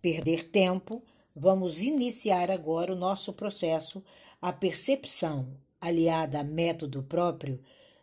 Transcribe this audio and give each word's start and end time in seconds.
perder 0.00 0.50
tempo, 0.50 1.02
vamos 1.34 1.82
iniciar 1.82 2.50
agora 2.50 2.92
o 2.92 2.96
nosso 2.96 3.32
processo. 3.32 4.02
A 4.40 4.52
percepção, 4.52 5.56
aliada 5.80 6.40
a 6.40 6.44
método 6.44 7.02
próprio, 7.02 7.60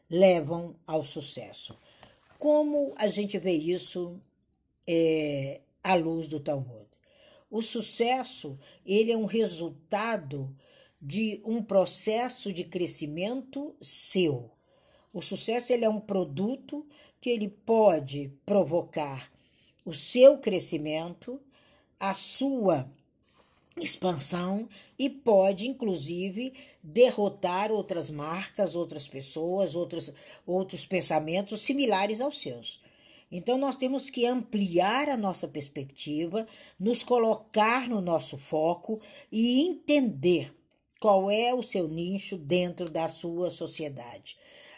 levam 0.09 0.75
ao 0.85 1.03
sucesso. 1.03 1.77
Como 2.37 2.93
a 2.97 3.07
gente 3.07 3.37
vê 3.39 3.53
isso 3.53 4.21
é, 4.87 5.61
à 5.83 5.95
luz 5.95 6.27
do 6.27 6.39
Talmud? 6.39 6.87
O 7.49 7.61
sucesso 7.61 8.59
ele 8.85 9.11
é 9.11 9.17
um 9.17 9.25
resultado 9.25 10.55
de 11.01 11.41
um 11.45 11.63
processo 11.63 12.51
de 12.51 12.63
crescimento 12.63 13.75
seu. 13.81 14.51
O 15.13 15.21
sucesso 15.21 15.71
ele 15.71 15.85
é 15.85 15.89
um 15.89 15.99
produto 15.99 16.85
que 17.21 17.29
ele 17.29 17.47
pode 17.47 18.31
provocar 18.45 19.31
o 19.85 19.93
seu 19.93 20.37
crescimento, 20.37 21.41
a 21.99 22.13
sua 22.13 22.89
expansão 23.79 24.67
e 24.97 25.09
pode, 25.09 25.67
inclusive, 25.67 26.53
derrotar 26.81 27.71
outras 27.71 28.09
marcas, 28.09 28.75
outras 28.75 29.07
pessoas, 29.07 29.75
outros, 29.75 30.11
outros 30.45 30.85
pensamentos 30.85 31.61
similares 31.61 32.21
aos 32.21 32.39
seus. 32.39 32.81
Então, 33.31 33.57
nós 33.57 33.75
temos 33.75 34.09
que 34.09 34.25
ampliar 34.25 35.09
a 35.09 35.17
nossa 35.17 35.47
perspectiva, 35.47 36.47
nos 36.79 37.03
colocar 37.03 37.87
no 37.87 37.99
nosso 37.99 38.37
foco 38.37 39.01
e 39.31 39.67
entender 39.67 40.53
qual 40.99 41.29
é 41.29 41.53
o 41.53 41.61
seu 41.61 41.87
nicho 41.87 42.37
dentro 42.37 42.89
da 42.89 43.07
sua 43.07 43.51
sociedade. 43.51 44.37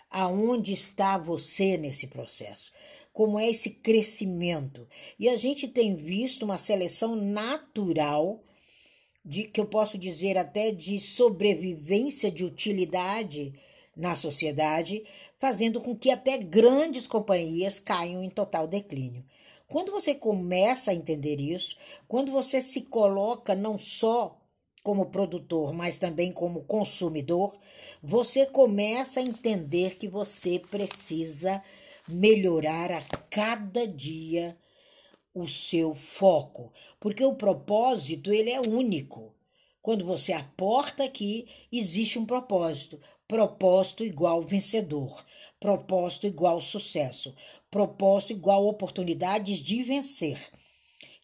Aonde 0.09 0.73
está 0.73 1.17
você 1.17 1.77
nesse 1.77 2.07
processo? 2.07 2.71
Como 3.11 3.39
é 3.39 3.49
esse 3.49 3.71
crescimento? 3.71 4.87
E 5.19 5.27
a 5.27 5.37
gente 5.37 5.67
tem 5.67 5.95
visto 5.95 6.43
uma 6.43 6.57
seleção 6.57 7.15
natural 7.15 8.43
de 9.25 9.43
que 9.43 9.59
eu 9.59 9.65
posso 9.65 9.97
dizer 9.97 10.37
até 10.37 10.71
de 10.71 10.97
sobrevivência 10.99 12.31
de 12.31 12.45
utilidade 12.45 13.53
na 13.95 14.15
sociedade, 14.15 15.03
fazendo 15.37 15.81
com 15.81 15.95
que 15.95 16.09
até 16.09 16.37
grandes 16.37 17.05
companhias 17.05 17.79
caiam 17.79 18.23
em 18.23 18.29
total 18.29 18.67
declínio. 18.67 19.25
Quando 19.67 19.91
você 19.91 20.15
começa 20.15 20.91
a 20.91 20.95
entender 20.95 21.39
isso, 21.39 21.77
quando 22.07 22.31
você 22.31 22.61
se 22.61 22.81
coloca 22.83 23.53
não 23.53 23.77
só 23.77 24.39
como 24.81 25.07
produtor, 25.07 25.73
mas 25.73 25.99
também 25.99 26.31
como 26.31 26.63
consumidor, 26.63 27.55
você 28.01 28.45
começa 28.45 29.19
a 29.19 29.23
entender 29.23 29.95
que 29.97 30.07
você 30.07 30.57
precisa 30.57 31.61
melhorar 32.11 32.91
a 32.91 33.01
cada 33.29 33.87
dia 33.87 34.57
o 35.33 35.47
seu 35.47 35.95
foco, 35.95 36.73
porque 36.99 37.23
o 37.23 37.35
propósito 37.35 38.31
ele 38.31 38.49
é 38.49 38.59
único. 38.59 39.33
Quando 39.81 40.05
você 40.05 40.33
aporta 40.33 41.05
aqui, 41.05 41.47
existe 41.71 42.19
um 42.19 42.25
propósito. 42.25 42.99
Propósito 43.27 44.03
igual 44.03 44.41
vencedor. 44.41 45.25
Propósito 45.59 46.27
igual 46.27 46.59
sucesso. 46.59 47.33
Propósito 47.71 48.33
igual 48.33 48.67
oportunidades 48.67 49.57
de 49.57 49.81
vencer, 49.83 50.37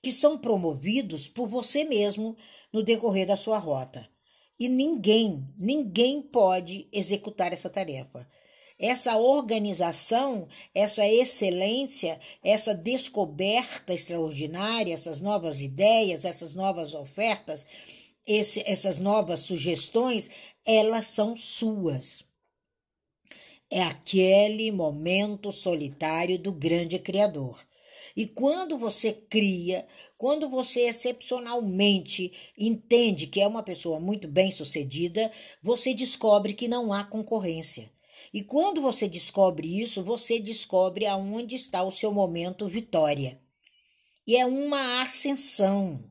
que 0.02 0.12
são 0.12 0.38
promovidos 0.38 1.28
por 1.28 1.48
você 1.48 1.84
mesmo 1.84 2.38
no 2.72 2.82
decorrer 2.82 3.28
da 3.28 3.36
sua 3.36 3.58
rota. 3.58 4.08
E 4.58 4.70
ninguém, 4.70 5.46
ninguém 5.58 6.22
pode 6.22 6.88
executar 6.94 7.52
essa 7.52 7.70
tarefa. 7.70 8.26
Essa 8.78 9.18
organização, 9.18 10.50
essa 10.74 11.08
excelência, 11.08 12.20
essa 12.44 12.74
descoberta 12.74 13.94
extraordinária, 13.94 14.94
essas 14.94 15.22
novas 15.22 15.62
ideias, 15.62 16.26
essas 16.26 16.54
novas 16.54 16.94
ofertas, 16.94 17.66
esse, 18.28 18.62
essas 18.66 19.00
novas 19.00 19.42
sugestões, 19.42 20.30
elas 20.66 21.08
são 21.08 21.38
suas. 21.38 22.24
É 23.70 23.82
aquele 23.82 24.72
momento 24.72 25.52
solitário 25.52 26.38
do 26.38 26.52
grande 26.52 27.00
Criador. 27.00 27.66
E 28.16 28.28
quando 28.28 28.78
você 28.78 29.12
cria, 29.12 29.88
quando 30.18 30.50
você 30.50 30.82
excepcionalmente 30.82 32.32
entende 32.58 33.28
que 33.28 33.42
é 33.42 33.48
uma 33.48 33.64
pessoa 33.64 34.00
muito 34.00 34.28
bem 34.28 34.52
sucedida, 34.52 35.32
você 35.62 35.94
descobre 35.94 36.54
que 36.54 36.68
não 36.68 36.92
há 36.94 37.04
concorrência. 37.04 37.95
E 38.36 38.44
quando 38.44 38.82
você 38.82 39.08
descobre 39.08 39.80
isso, 39.80 40.04
você 40.04 40.38
descobre 40.42 41.06
aonde 41.06 41.56
está 41.56 41.82
o 41.84 41.90
seu 41.90 42.12
momento 42.12 42.68
vitória. 42.68 43.42
E 44.28 44.36
é 44.36 44.46
uma 44.46 45.02
ascensão. 45.02 46.04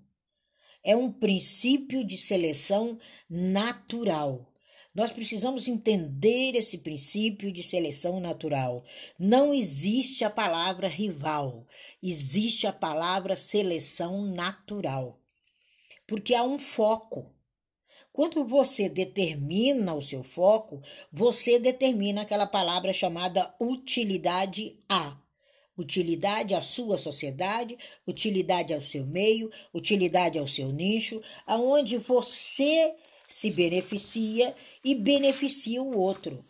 É 0.83 0.97
um 0.97 1.13
princípio 1.13 2.03
de 2.03 2.17
seleção 2.17 2.99
natural. 3.29 4.51
Nós 4.95 5.13
precisamos 5.13 5.69
entender 5.69 6.53
esse 6.55 6.79
princípio 6.79 7.53
de 7.53 7.63
seleção 7.63 8.19
natural. 8.21 8.83
Não 9.19 9.53
existe 9.53 10.25
a 10.25 10.31
palavra 10.31 10.89
rival, 10.89 11.67
existe 12.03 12.67
a 12.67 12.73
palavra 12.73 13.37
seleção 13.37 14.25
natural. 14.25 15.21
Porque 16.07 16.35
há 16.35 16.43
um 16.43 16.59
foco. 16.59 17.34
Quando 18.15 18.45
você 18.45 18.89
determina 18.89 19.93
o 19.93 20.01
seu 20.01 20.23
foco, 20.23 20.81
você 21.13 21.59
determina 21.59 22.23
aquela 22.23 22.47
palavra 22.47 22.93
chamada 22.93 23.53
utilidade 23.61 24.79
a. 24.89 25.17
Utilidade 25.77 26.55
à 26.55 26.63
sua 26.63 26.97
sociedade, 26.97 27.77
utilidade 28.07 28.73
ao 28.73 28.81
seu 28.81 29.05
meio, 29.05 29.51
utilidade 29.75 30.39
ao 30.39 30.47
seu 30.47 30.71
nicho, 30.71 31.21
aonde 31.45 31.99
você 31.99 32.95
se 33.29 33.51
beneficia 33.51 34.55
e 34.85 34.95
beneficia 34.95 35.83
o 35.83 35.99
outro. 35.99 36.45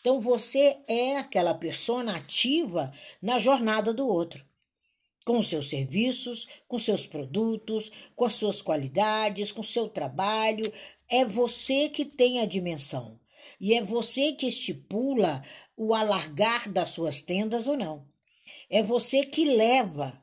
Então 0.00 0.20
você 0.20 0.78
é 0.86 1.16
aquela 1.16 1.54
persona 1.54 2.14
ativa 2.14 2.92
na 3.20 3.36
jornada 3.40 3.92
do 3.92 4.06
outro, 4.06 4.46
com 5.24 5.42
seus 5.42 5.68
serviços, 5.68 6.46
com 6.68 6.78
seus 6.78 7.04
produtos, 7.04 7.90
com 8.14 8.24
as 8.24 8.34
suas 8.34 8.62
qualidades, 8.62 9.50
com 9.50 9.62
seu 9.64 9.88
trabalho. 9.88 10.72
É 11.10 11.24
você 11.24 11.88
que 11.88 12.04
tem 12.04 12.40
a 12.40 12.46
dimensão 12.46 13.18
e 13.60 13.74
é 13.74 13.82
você 13.82 14.32
que 14.32 14.46
estipula 14.46 15.44
o 15.76 15.94
alargar 15.94 16.70
das 16.70 16.90
suas 16.90 17.20
tendas 17.20 17.66
ou 17.66 17.76
não. 17.76 18.06
É 18.68 18.82
você 18.82 19.26
que 19.26 19.44
leva 19.44 20.22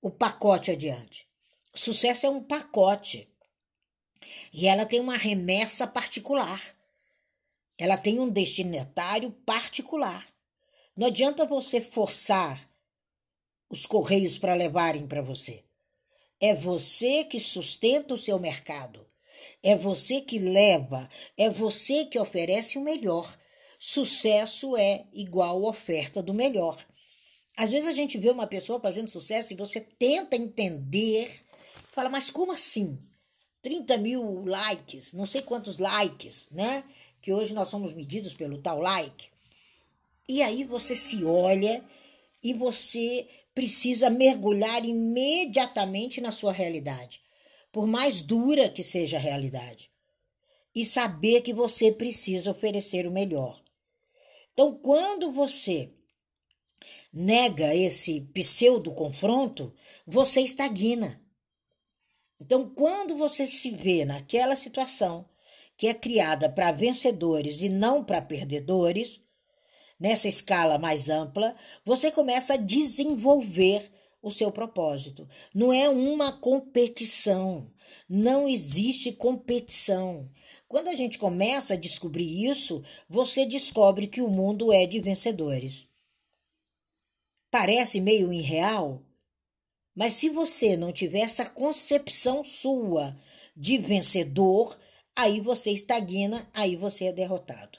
o 0.00 0.10
pacote 0.10 0.70
adiante. 0.70 1.26
Sucesso 1.74 2.26
é 2.26 2.30
um 2.30 2.42
pacote. 2.42 3.28
E 4.52 4.66
ela 4.68 4.86
tem 4.86 5.00
uma 5.00 5.16
remessa 5.16 5.86
particular. 5.86 6.60
Ela 7.76 7.96
tem 7.96 8.20
um 8.20 8.28
destinatário 8.28 9.30
particular. 9.30 10.24
Não 10.96 11.08
adianta 11.08 11.44
você 11.44 11.80
forçar 11.80 12.70
os 13.68 13.86
correios 13.86 14.38
para 14.38 14.54
levarem 14.54 15.06
para 15.06 15.22
você. 15.22 15.64
É 16.38 16.54
você 16.54 17.24
que 17.24 17.40
sustenta 17.40 18.14
o 18.14 18.18
seu 18.18 18.38
mercado. 18.38 19.06
É 19.62 19.76
você 19.76 20.20
que 20.20 20.38
leva, 20.38 21.08
é 21.36 21.48
você 21.48 22.04
que 22.04 22.18
oferece 22.18 22.78
o 22.78 22.82
melhor. 22.82 23.38
Sucesso 23.78 24.76
é 24.76 25.04
igual 25.12 25.64
oferta 25.64 26.22
do 26.22 26.32
melhor. 26.32 26.84
Às 27.56 27.70
vezes 27.70 27.88
a 27.88 27.92
gente 27.92 28.16
vê 28.18 28.30
uma 28.30 28.46
pessoa 28.46 28.80
fazendo 28.80 29.10
sucesso 29.10 29.52
e 29.52 29.56
você 29.56 29.80
tenta 29.80 30.36
entender, 30.36 31.30
fala, 31.92 32.08
mas 32.08 32.30
como 32.30 32.52
assim? 32.52 32.98
30 33.60 33.96
mil 33.98 34.44
likes, 34.44 35.12
não 35.12 35.26
sei 35.26 35.42
quantos 35.42 35.78
likes, 35.78 36.48
né? 36.50 36.84
Que 37.20 37.32
hoje 37.32 37.54
nós 37.54 37.68
somos 37.68 37.92
medidos 37.92 38.34
pelo 38.34 38.58
tal 38.58 38.80
like. 38.80 39.28
E 40.28 40.42
aí 40.42 40.64
você 40.64 40.96
se 40.96 41.24
olha 41.24 41.84
e 42.42 42.52
você 42.52 43.28
precisa 43.54 44.10
mergulhar 44.10 44.84
imediatamente 44.84 46.20
na 46.20 46.32
sua 46.32 46.52
realidade, 46.52 47.20
por 47.72 47.86
mais 47.86 48.20
dura 48.20 48.68
que 48.68 48.82
seja 48.82 49.16
a 49.16 49.20
realidade, 49.20 49.90
e 50.74 50.84
saber 50.84 51.40
que 51.40 51.52
você 51.52 51.90
precisa 51.90 52.50
oferecer 52.50 53.06
o 53.06 53.10
melhor. 53.10 53.62
Então, 54.52 54.74
quando 54.74 55.32
você 55.32 55.90
nega 57.12 57.74
esse 57.74 58.20
pseudo 58.32 58.92
confronto, 58.92 59.74
você 60.06 60.40
estagna. 60.40 61.20
Então, 62.40 62.68
quando 62.68 63.16
você 63.16 63.46
se 63.46 63.70
vê 63.70 64.04
naquela 64.04 64.56
situação 64.56 65.28
que 65.76 65.86
é 65.86 65.94
criada 65.94 66.48
para 66.48 66.72
vencedores 66.72 67.62
e 67.62 67.68
não 67.68 68.04
para 68.04 68.20
perdedores, 68.20 69.20
nessa 69.98 70.28
escala 70.28 70.78
mais 70.78 71.08
ampla, 71.08 71.54
você 71.84 72.10
começa 72.10 72.54
a 72.54 72.58
desenvolver 72.58 73.90
o 74.22 74.30
seu 74.30 74.52
propósito. 74.52 75.28
Não 75.54 75.72
é 75.72 75.88
uma 75.88 76.32
competição. 76.32 77.70
Não 78.08 78.48
existe 78.48 79.12
competição. 79.12 80.30
Quando 80.68 80.88
a 80.88 80.96
gente 80.96 81.18
começa 81.18 81.74
a 81.74 81.76
descobrir 81.76 82.44
isso, 82.46 82.82
você 83.08 83.44
descobre 83.44 84.06
que 84.06 84.22
o 84.22 84.28
mundo 84.28 84.72
é 84.72 84.86
de 84.86 85.00
vencedores. 85.00 85.86
Parece 87.50 88.00
meio 88.00 88.32
irreal, 88.32 89.02
Mas 89.94 90.14
se 90.14 90.28
você 90.30 90.76
não 90.76 90.92
tiver 90.92 91.20
essa 91.20 91.48
concepção 91.48 92.42
sua 92.42 93.14
de 93.54 93.76
vencedor, 93.76 94.78
aí 95.14 95.40
você 95.40 95.70
estagna, 95.70 96.48
aí 96.54 96.76
você 96.76 97.06
é 97.06 97.12
derrotado. 97.12 97.78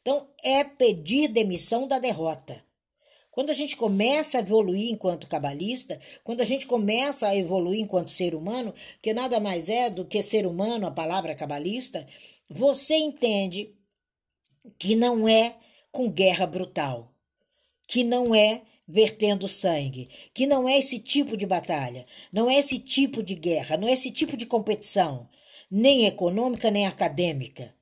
Então, 0.00 0.28
é 0.42 0.64
pedir 0.64 1.28
demissão 1.28 1.86
da 1.86 2.00
derrota. 2.00 2.64
Quando 3.32 3.48
a 3.48 3.54
gente 3.54 3.78
começa 3.78 4.36
a 4.36 4.40
evoluir 4.42 4.90
enquanto 4.90 5.26
cabalista, 5.26 5.98
quando 6.22 6.42
a 6.42 6.44
gente 6.44 6.66
começa 6.66 7.26
a 7.26 7.34
evoluir 7.34 7.80
enquanto 7.80 8.10
ser 8.10 8.34
humano, 8.34 8.74
que 9.00 9.14
nada 9.14 9.40
mais 9.40 9.70
é 9.70 9.88
do 9.88 10.04
que 10.04 10.22
ser 10.22 10.46
humano, 10.46 10.86
a 10.86 10.90
palavra 10.90 11.34
cabalista, 11.34 12.06
você 12.46 12.94
entende 12.94 13.74
que 14.78 14.94
não 14.94 15.26
é 15.26 15.56
com 15.90 16.10
guerra 16.10 16.46
brutal, 16.46 17.16
que 17.88 18.04
não 18.04 18.34
é 18.34 18.60
vertendo 18.86 19.48
sangue, 19.48 20.10
que 20.34 20.46
não 20.46 20.68
é 20.68 20.78
esse 20.78 20.98
tipo 20.98 21.34
de 21.34 21.46
batalha, 21.46 22.04
não 22.30 22.50
é 22.50 22.58
esse 22.58 22.78
tipo 22.78 23.22
de 23.22 23.34
guerra, 23.34 23.78
não 23.78 23.88
é 23.88 23.92
esse 23.92 24.10
tipo 24.10 24.36
de 24.36 24.44
competição, 24.44 25.26
nem 25.70 26.04
econômica 26.04 26.70
nem 26.70 26.86
acadêmica, 26.86 27.74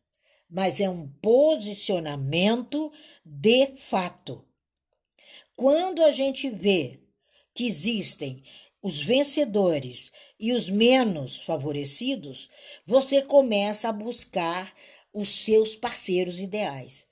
mas 0.48 0.80
é 0.80 0.88
um 0.88 1.08
posicionamento 1.08 2.92
de 3.24 3.66
fato. 3.74 4.44
Quando 5.60 6.02
a 6.02 6.10
gente 6.10 6.48
vê 6.48 6.98
que 7.52 7.66
existem 7.66 8.42
os 8.82 8.98
vencedores 8.98 10.10
e 10.38 10.54
os 10.54 10.70
menos 10.70 11.42
favorecidos, 11.42 12.48
você 12.86 13.20
começa 13.20 13.90
a 13.90 13.92
buscar 13.92 14.72
os 15.12 15.28
seus 15.28 15.76
parceiros 15.76 16.38
ideais. 16.38 17.06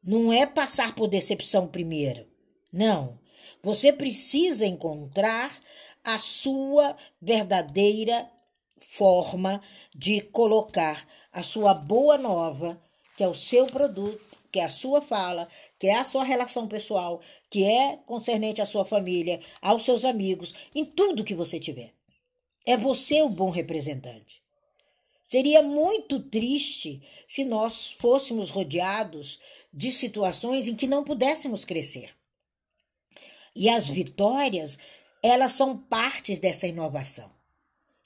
Não 0.00 0.32
é 0.32 0.46
passar 0.46 0.94
por 0.94 1.08
decepção 1.08 1.66
primeiro. 1.66 2.28
Não. 2.72 3.18
Você 3.60 3.92
precisa 3.92 4.64
encontrar 4.64 5.52
a 6.04 6.20
sua 6.20 6.96
verdadeira 7.20 8.30
forma 8.88 9.60
de 9.92 10.20
colocar 10.20 11.04
a 11.32 11.42
sua 11.42 11.74
boa 11.74 12.16
nova, 12.16 12.80
que 13.16 13.24
é 13.24 13.26
o 13.26 13.34
seu 13.34 13.66
produto, 13.66 14.41
que 14.52 14.60
é 14.60 14.64
a 14.64 14.70
sua 14.70 15.00
fala, 15.00 15.48
que 15.78 15.86
é 15.86 15.96
a 15.96 16.04
sua 16.04 16.22
relação 16.22 16.68
pessoal, 16.68 17.22
que 17.48 17.64
é 17.64 17.96
concernente 18.04 18.60
à 18.60 18.66
sua 18.66 18.84
família, 18.84 19.40
aos 19.62 19.82
seus 19.82 20.04
amigos, 20.04 20.54
em 20.74 20.84
tudo 20.84 21.24
que 21.24 21.34
você 21.34 21.58
tiver. 21.58 21.94
É 22.66 22.76
você 22.76 23.22
o 23.22 23.30
bom 23.30 23.48
representante. 23.48 24.42
Seria 25.24 25.62
muito 25.62 26.20
triste 26.20 27.02
se 27.26 27.42
nós 27.42 27.92
fôssemos 27.92 28.50
rodeados 28.50 29.40
de 29.72 29.90
situações 29.90 30.68
em 30.68 30.76
que 30.76 30.86
não 30.86 31.02
pudéssemos 31.02 31.64
crescer. 31.64 32.14
E 33.56 33.70
as 33.70 33.88
vitórias, 33.88 34.78
elas 35.22 35.52
são 35.52 35.78
partes 35.78 36.38
dessa 36.38 36.66
inovação. 36.66 37.30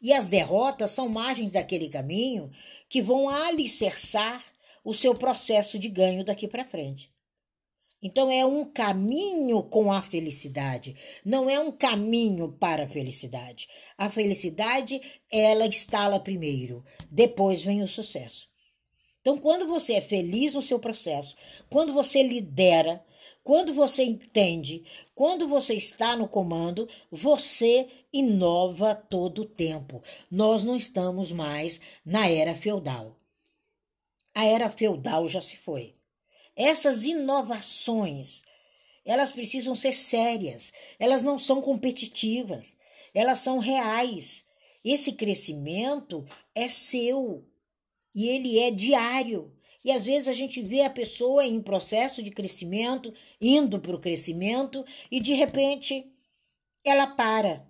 E 0.01 0.13
as 0.13 0.29
derrotas 0.29 0.93
são 0.93 1.09
margens 1.09 1.51
daquele 1.51 1.89
caminho 1.89 2.53
que 2.89 3.03
vão 3.03 3.29
alicerçar 3.29 4.45
o 4.87 4.95
seu 4.95 5.17
processo 5.17 5.81
de 5.81 5.89
ganho 5.89 6.25
daqui 6.25 6.47
para 6.47 6.65
frente. 6.65 7.13
Então 8.01 8.31
é 8.31 8.47
um 8.47 8.65
caminho 8.65 9.61
com 9.65 9.91
a 9.91 10.01
felicidade, 10.01 10.95
não 11.25 11.51
é 11.51 11.59
um 11.59 11.73
caminho 11.73 12.53
para 12.53 12.85
a 12.85 12.89
felicidade. 12.89 13.67
A 13.99 14.09
felicidade, 14.09 15.03
ela 15.29 15.67
instala 15.67 16.21
primeiro, 16.21 16.85
depois 17.11 17.63
vem 17.63 17.83
o 17.83 17.89
sucesso. 17.89 18.49
Então, 19.21 19.37
quando 19.39 19.67
você 19.67 19.95
é 19.95 20.01
feliz 20.01 20.55
no 20.55 20.63
seu 20.63 20.79
processo, 20.79 21.35
quando 21.69 21.93
você 21.93 22.23
lidera, 22.23 23.05
quando 23.43 23.75
você 23.75 24.05
entende, 24.05 24.85
quando 25.17 25.49
você 25.49 25.75
está 25.75 26.17
no 26.17 26.29
comando, 26.29 26.89
você 27.11 27.89
inova 28.13 28.95
todo 28.95 29.43
o 29.43 29.47
tempo. 29.47 30.01
Nós 30.31 30.63
não 30.63 30.77
estamos 30.77 31.33
mais 31.33 31.81
na 32.05 32.31
era 32.31 32.55
feudal. 32.55 33.17
A 34.37 34.45
era 34.45 34.69
feudal 34.69 35.27
já 35.27 35.41
se 35.41 35.57
foi. 35.57 35.95
Essas 36.55 37.07
inovações, 37.07 38.43
elas 39.03 39.33
precisam 39.33 39.75
ser 39.75 39.95
sérias, 39.95 40.75
elas 40.99 41.23
não 41.23 41.39
são 41.39 41.63
competitivas, 41.63 42.77
elas 43.15 43.39
são 43.39 43.59
reais. 43.59 44.45
Esse 44.85 45.13
crescimento 45.13 46.23
é 46.55 46.69
seu 46.69 47.49
e 48.15 48.29
ele 48.29 48.59
é 48.59 48.71
diário. 48.71 49.57
E 49.83 49.91
às 49.91 50.05
vezes 50.05 50.29
a 50.29 50.35
gente 50.35 50.61
vê 50.61 50.83
a 50.83 50.91
pessoa 50.91 51.43
em 51.47 51.63
processo 51.63 52.23
de 52.23 52.31
crescimento, 52.31 53.15
indo 53.41 53.81
para 53.81 53.97
o 53.97 54.01
crescimento, 54.01 54.85
e 55.11 55.19
de 55.19 55.33
repente 55.33 56.13
ela 56.85 57.07
para, 57.07 57.67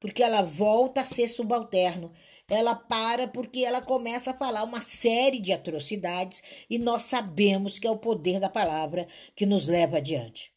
porque 0.00 0.22
ela 0.22 0.40
volta 0.40 1.02
a 1.02 1.04
ser 1.04 1.28
subalterno 1.28 2.10
ela 2.48 2.74
para 2.74 3.26
porque 3.26 3.60
ela 3.60 3.82
começa 3.82 4.30
a 4.30 4.36
falar 4.36 4.62
uma 4.62 4.80
série 4.80 5.40
de 5.40 5.52
atrocidades 5.52 6.42
e 6.70 6.78
nós 6.78 7.02
sabemos 7.02 7.78
que 7.78 7.86
é 7.86 7.90
o 7.90 7.98
poder 7.98 8.38
da 8.38 8.48
palavra 8.48 9.08
que 9.34 9.44
nos 9.44 9.66
leva 9.66 9.96
adiante. 9.96 10.54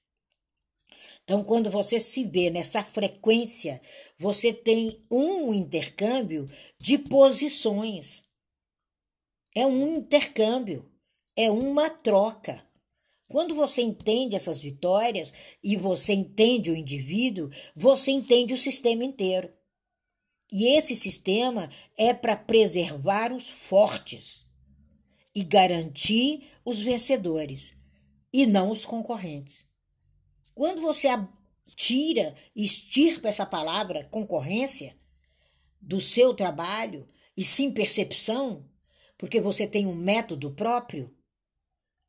Então, 1.24 1.44
quando 1.44 1.70
você 1.70 2.00
se 2.00 2.24
vê 2.24 2.50
nessa 2.50 2.84
frequência, 2.84 3.80
você 4.18 4.52
tem 4.52 4.98
um 5.12 5.54
intercâmbio 5.54 6.50
de 6.80 6.98
posições. 6.98 8.26
É 9.56 9.66
um 9.66 9.98
intercâmbio, 9.98 10.92
é 11.36 11.52
uma 11.52 11.90
troca. 11.90 12.68
Quando 13.28 13.54
você 13.54 13.84
entende 13.84 14.36
essas 14.36 14.60
vitórias 14.60 15.32
e 15.64 15.76
você 15.76 16.14
entende 16.14 16.72
o 16.72 16.76
indivíduo, 16.76 17.52
você 17.76 18.10
entende 18.10 18.54
o 18.54 18.58
sistema 18.58 19.04
inteiro. 19.04 19.54
E 20.52 20.68
esse 20.76 20.96
sistema 20.96 21.70
é 21.98 22.14
para 22.14 22.36
preservar 22.36 23.32
os 23.32 23.50
fortes 23.50 24.46
e 25.34 25.44
garantir 25.44 26.50
os 26.66 26.82
vencedores 26.82 27.72
e 28.34 28.48
não 28.48 28.72
os 28.72 28.86
concorrentes. 28.86 29.66
Quando 30.56 30.82
você 30.82 31.08
tira 31.76 32.36
extirpa 32.56 33.30
essa 33.30 33.46
palavra 33.46 34.04
concorrência 34.06 34.98
do 35.80 36.02
seu 36.02 36.34
trabalho 36.34 37.08
e 37.38 37.44
sim 37.44 37.72
percepção, 37.72 38.68
porque 39.18 39.40
você 39.40 39.68
tem 39.68 39.86
um 39.86 39.96
método 39.96 40.52
próprio, 40.52 41.16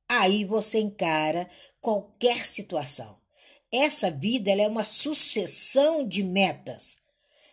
aí 0.08 0.44
você 0.44 0.80
encara 0.80 1.48
qualquer 1.78 2.46
situação. 2.46 3.20
Essa 3.70 4.10
vida 4.10 4.50
é 4.50 4.66
uma 4.66 4.82
sucessão 4.82 6.08
de 6.08 6.24
metas 6.24 6.99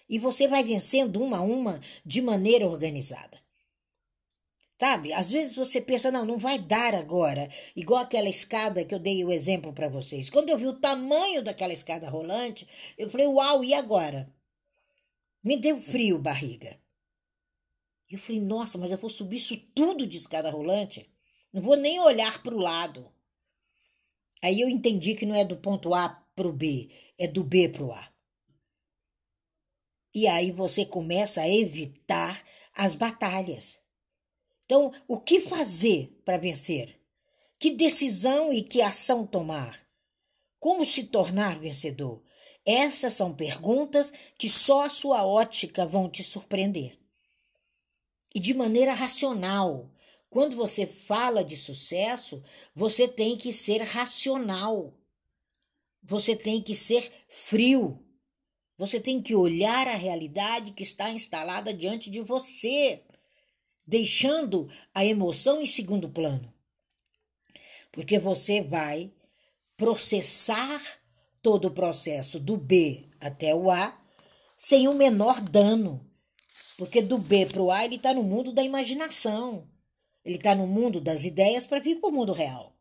e 0.09 0.18
você 0.18 0.48
vai 0.48 0.63
vencendo 0.63 1.21
uma 1.21 1.38
a 1.38 1.42
uma 1.42 1.81
de 2.06 2.21
maneira 2.21 2.68
organizada. 2.68 3.37
Sabe? 4.80 5.11
Às 5.11 5.31
vezes 5.31 5.56
você 5.56 5.81
pensa, 5.81 6.11
não, 6.11 6.23
não 6.23 6.37
vai 6.37 6.59
dar 6.59 6.94
agora. 6.94 7.49
Igual 7.76 8.02
aquela 8.02 8.30
escada 8.30 8.85
que 8.85 8.94
eu 8.94 8.99
dei 8.99 9.26
o 9.26 9.31
exemplo 9.31 9.73
para 9.73 9.90
vocês. 9.90 10.30
Quando 10.30 10.49
eu 10.49 10.57
vi 10.57 10.68
o 10.68 10.80
tamanho 10.80 11.44
daquela 11.44 11.73
escada 11.73 12.09
rolante, 12.09 12.68
eu 12.95 13.09
falei, 13.09 13.26
uau, 13.26 13.64
e 13.64 13.73
agora? 13.73 14.31
Me 15.44 15.57
deu 15.57 15.80
frio 15.81 16.19
barriga. 16.19 16.80
Eu 18.09 18.19
falei, 18.19 18.40
nossa, 18.40 18.78
mas 18.78 18.92
eu 18.92 18.97
vou 18.97 19.09
subir 19.09 19.37
isso 19.37 19.57
tudo 19.73 20.06
de 20.06 20.18
escada 20.18 20.52
rolante? 20.52 21.09
Não 21.52 21.61
vou 21.61 21.76
nem 21.76 21.99
olhar 21.99 22.42
para 22.44 22.54
o 22.54 22.59
lado. 22.59 23.11
Aí 24.44 24.61
eu 24.61 24.69
entendi 24.69 25.16
que 25.16 25.26
não 25.26 25.35
é 25.35 25.44
do 25.44 25.57
ponto 25.57 25.94
A 25.95 26.09
para 26.35 26.47
o 26.47 26.54
B, 26.54 26.90
é 27.18 27.28
do 27.28 27.44
B 27.44 27.68
para 27.68 27.83
o 27.83 27.92
A. 27.92 28.17
E 30.18 30.26
aí 30.28 30.50
você 30.50 30.83
começa 30.83 31.42
a 31.42 31.47
evitar 31.47 32.44
as 32.74 32.95
batalhas. 32.95 33.80
Então, 34.66 34.92
o 35.07 35.19
que 35.19 35.40
fazer 35.40 36.19
para 36.26 36.40
vencer? 36.40 37.00
Que 37.59 37.69
decisão 37.69 38.52
e 38.52 38.64
que 38.64 38.81
ação 38.81 39.28
tomar? 39.28 39.80
Como 40.59 40.83
se 40.83 41.04
tornar 41.04 41.59
vencedor? 41.59 42.24
Essas 42.66 43.14
são 43.14 43.31
perguntas 43.31 44.12
que 44.40 44.50
só 44.50 44.86
a 44.86 44.90
sua 44.90 45.24
ótica 45.24 45.86
vão 45.86 46.09
te 46.09 46.24
surpreender. 46.24 46.97
E 48.33 48.40
de 48.40 48.56
maneira 48.56 48.95
racional. 48.95 49.94
Quando 50.31 50.56
você 50.56 50.88
fala 50.88 51.44
de 51.44 51.56
sucesso, 51.56 52.44
você 52.74 53.07
tem 53.07 53.38
que 53.38 53.54
ser 53.54 53.83
racional. 53.83 54.95
Você 56.02 56.36
tem 56.36 56.59
que 56.59 56.74
ser 56.74 57.07
frio. 57.30 58.04
Você 58.78 59.00
tem 59.00 59.22
que 59.22 59.36
olhar 59.36 59.88
a 59.88 59.96
realidade 59.96 60.72
que 60.72 60.84
está 60.84 61.10
instalada 61.10 61.74
diante 61.74 62.12
de 62.12 62.22
você, 62.22 63.02
deixando 63.86 64.69
a 64.94 65.04
emoção 65.04 65.60
em 65.60 65.66
segundo 65.66 66.07
plano. 66.07 66.54
Porque 67.92 68.19
você 68.19 68.62
vai 68.62 69.12
processar 69.76 70.81
todo 71.42 71.66
o 71.66 71.72
processo 71.72 72.40
do 72.40 72.56
B 72.56 73.06
até 73.19 73.56
o 73.56 73.72
A 73.72 74.00
sem 74.57 74.88
o 74.88 74.94
menor 74.94 75.42
dano. 75.42 76.06
Porque 76.78 77.02
do 77.02 77.18
B 77.18 77.48
para 77.48 77.62
o 77.62 77.72
A 77.72 77.84
ele 77.84 77.96
está 77.96 78.14
no 78.14 78.22
mundo 78.22 78.52
da 78.52 78.62
imaginação. 78.62 79.68
Ele 80.24 80.36
está 80.36 80.54
no 80.54 80.68
mundo 80.68 81.02
das 81.02 81.26
ideias 81.26 81.66
para 81.66 81.80
vir 81.80 82.00
para 82.00 82.10
o 82.10 82.14
mundo 82.14 82.34
real. 82.34 82.77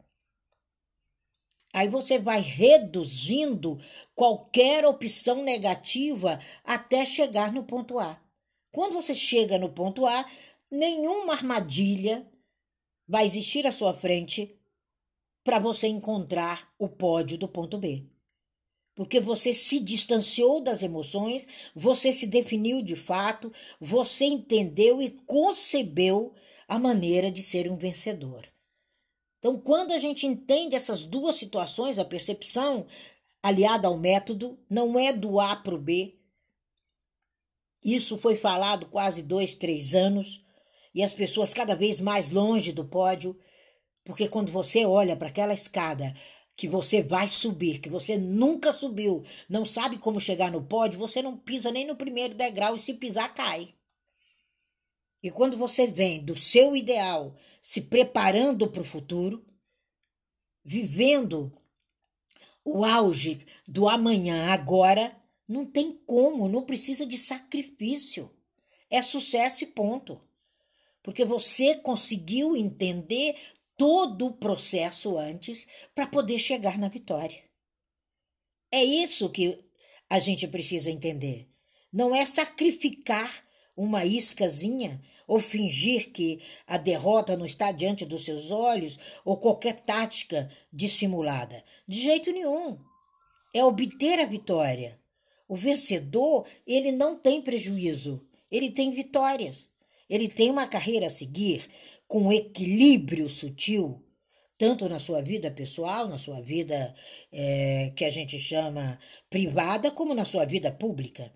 Aí 1.77 1.89
você 1.89 2.19
vai 2.19 2.41
reduzindo 2.41 3.79
qualquer 4.15 4.87
opção 4.87 5.43
negativa 5.43 6.41
até 6.65 7.05
chegar 7.05 7.53
no 7.53 7.65
ponto 7.65 7.99
A. 7.99 8.19
Quando 8.73 8.95
você 8.95 9.15
chega 9.15 9.59
no 9.59 9.69
ponto 9.69 10.07
A, 10.07 10.25
nenhuma 10.71 11.35
armadilha 11.35 12.27
vai 13.07 13.27
existir 13.27 13.67
à 13.67 13.71
sua 13.71 13.93
frente 13.93 14.49
para 15.45 15.59
você 15.59 15.87
encontrar 15.87 16.67
o 16.79 16.89
pódio 16.89 17.37
do 17.37 17.47
ponto 17.47 17.77
B. 17.77 18.07
Porque 18.95 19.21
você 19.21 19.53
se 19.53 19.79
distanciou 19.79 20.63
das 20.63 20.83
emoções, 20.83 21.47
você 21.75 22.11
se 22.11 22.27
definiu 22.27 22.81
de 22.81 22.97
fato, 22.97 23.53
você 23.79 24.25
entendeu 24.25 25.03
e 25.03 25.11
concebeu 25.11 26.33
a 26.67 26.79
maneira 26.79 27.31
de 27.31 27.43
ser 27.43 27.71
um 27.71 27.77
vencedor. 27.77 28.49
Então, 29.47 29.61
quando 29.61 29.93
a 29.93 29.99
gente 30.01 30.27
entende 30.27 30.75
essas 30.75 31.05
duas 31.05 31.37
situações, 31.37 32.01
a 32.01 32.05
percepção 32.05 32.85
aliada 33.41 33.87
ao 33.87 33.97
método, 33.97 34.59
não 34.69 34.99
é 34.99 35.13
do 35.13 35.39
A 35.39 35.55
para 35.55 35.73
o 35.73 35.79
B. 35.79 36.19
Isso 37.81 38.19
foi 38.19 38.35
falado 38.35 38.87
quase 38.87 39.23
dois, 39.23 39.55
três 39.55 39.95
anos, 39.95 40.45
e 40.93 41.01
as 41.01 41.13
pessoas 41.13 41.55
cada 41.55 41.77
vez 41.77 42.01
mais 42.01 42.31
longe 42.31 42.73
do 42.73 42.85
pódio, 42.85 43.39
porque 44.03 44.27
quando 44.27 44.51
você 44.51 44.85
olha 44.85 45.15
para 45.15 45.29
aquela 45.29 45.55
escada 45.55 46.13
que 46.57 46.67
você 46.67 47.01
vai 47.01 47.29
subir, 47.29 47.79
que 47.79 47.89
você 47.89 48.19
nunca 48.19 48.73
subiu, 48.73 49.23
não 49.49 49.65
sabe 49.65 49.97
como 49.97 50.19
chegar 50.19 50.51
no 50.51 50.65
pódio, 50.65 50.99
você 50.99 51.23
não 51.23 51.37
pisa 51.39 51.71
nem 51.71 51.87
no 51.87 51.95
primeiro 51.95 52.35
degrau 52.35 52.75
e 52.75 52.81
se 52.81 52.95
pisar, 52.95 53.33
cai. 53.33 53.77
E 55.23 55.31
quando 55.31 55.57
você 55.57 55.87
vem 55.87 56.25
do 56.25 56.35
seu 56.35 56.77
ideal, 56.77 57.37
se 57.67 57.81
preparando 57.81 58.71
para 58.71 58.83
o 58.83 58.85
futuro, 58.85 59.45
vivendo 60.65 61.51
o 62.65 62.85
auge 62.85 63.45
do 63.67 63.89
amanhã 63.89 64.53
agora, 64.53 65.21
não 65.49 65.67
tem 65.67 66.01
como, 66.07 66.49
não 66.49 66.63
precisa 66.63 67.05
de 67.05 67.19
sacrifício. 67.19 68.31
É 68.89 69.03
sucesso 69.03 69.65
e 69.65 69.67
ponto. 69.67 70.23
Porque 71.03 71.25
você 71.25 71.75
conseguiu 71.75 72.57
entender 72.57 73.37
todo 73.77 74.27
o 74.27 74.35
processo 74.35 75.19
antes 75.19 75.67
para 75.93 76.07
poder 76.07 76.39
chegar 76.39 76.79
na 76.79 76.87
vitória. 76.89 77.43
É 78.71 78.85
isso 78.85 79.29
que 79.29 79.59
a 80.09 80.21
gente 80.21 80.47
precisa 80.47 80.89
entender. 80.89 81.49
Não 81.93 82.15
é 82.15 82.27
sacrificar 82.27 83.43
uma 83.77 84.05
iscazinha 84.05 85.03
ou 85.27 85.41
fingir 85.41 86.11
que 86.13 86.41
a 86.67 86.77
derrota 86.77 87.37
não 87.37 87.45
está 87.45 87.73
diante 87.73 88.05
dos 88.05 88.25
seus 88.25 88.51
olhos, 88.51 88.99
ou 89.25 89.37
qualquer 89.37 89.81
tática 89.81 90.51
dissimulada. 90.73 91.65
De 91.87 92.01
jeito 92.01 92.31
nenhum. 92.33 92.79
É 93.53 93.65
obter 93.65 94.21
a 94.21 94.27
vitória. 94.27 95.01
O 95.49 95.57
vencedor, 95.57 96.47
ele 96.67 96.93
não 96.93 97.17
tem 97.17 97.41
prejuízo, 97.41 98.27
ele 98.51 98.71
tem 98.71 98.91
vitórias. 98.91 99.69
Ele 100.09 100.29
tem 100.29 100.51
uma 100.51 100.67
carreira 100.67 101.07
a 101.07 101.11
seguir 101.11 101.69
com 102.07 102.33
equilíbrio 102.33 103.29
sutil, 103.29 104.03
tanto 104.57 104.89
na 104.89 104.99
sua 104.99 105.21
vida 105.21 105.51
pessoal, 105.51 106.09
na 106.09 106.19
sua 106.19 106.41
vida 106.41 106.95
é, 107.33 107.93
que 107.95 108.05
a 108.05 108.11
gente 108.11 108.39
chama 108.39 108.99
privada, 109.29 109.91
como 109.91 110.15
na 110.15 110.25
sua 110.25 110.45
vida 110.45 110.71
pública. 110.71 111.33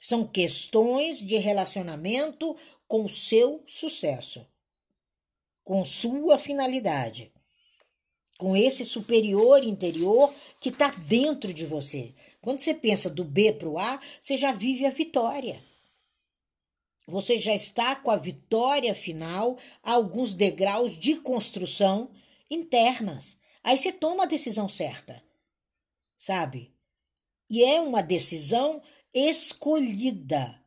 São 0.00 0.26
questões 0.26 1.18
de 1.18 1.36
relacionamento 1.36 2.56
com 2.92 3.08
seu 3.08 3.64
sucesso, 3.66 4.46
com 5.64 5.82
sua 5.82 6.38
finalidade, 6.38 7.32
com 8.36 8.54
esse 8.54 8.84
superior 8.84 9.64
interior 9.64 10.30
que 10.60 10.68
está 10.68 10.90
dentro 10.90 11.54
de 11.54 11.64
você. 11.64 12.14
Quando 12.42 12.60
você 12.60 12.74
pensa 12.74 13.08
do 13.08 13.24
B 13.24 13.50
para 13.54 13.70
o 13.70 13.78
A, 13.78 13.98
você 14.20 14.36
já 14.36 14.52
vive 14.52 14.84
a 14.84 14.90
vitória. 14.90 15.64
Você 17.06 17.38
já 17.38 17.54
está 17.54 17.96
com 17.96 18.10
a 18.10 18.16
vitória 18.16 18.94
final 18.94 19.56
alguns 19.82 20.34
degraus 20.34 20.94
de 20.94 21.16
construção 21.16 22.10
internas. 22.50 23.38
Aí 23.64 23.78
você 23.78 23.90
toma 23.90 24.24
a 24.24 24.26
decisão 24.26 24.68
certa, 24.68 25.24
sabe? 26.18 26.76
E 27.48 27.64
é 27.64 27.80
uma 27.80 28.02
decisão 28.02 28.82
escolhida. 29.14 30.61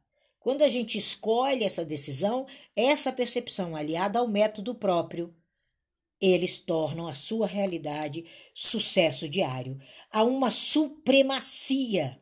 Quando 0.46 0.62
a 0.62 0.68
gente 0.68 0.96
escolhe 0.96 1.64
essa 1.64 1.84
decisão, 1.84 2.46
essa 2.76 3.12
percepção 3.12 3.76
aliada 3.76 4.20
ao 4.20 4.28
método 4.28 4.76
próprio, 4.76 5.36
eles 6.22 6.60
tornam 6.60 7.08
a 7.08 7.16
sua 7.16 7.48
realidade 7.48 8.24
sucesso 8.54 9.28
diário. 9.28 9.82
Há 10.12 10.24
uma 10.24 10.52
supremacia. 10.52 12.22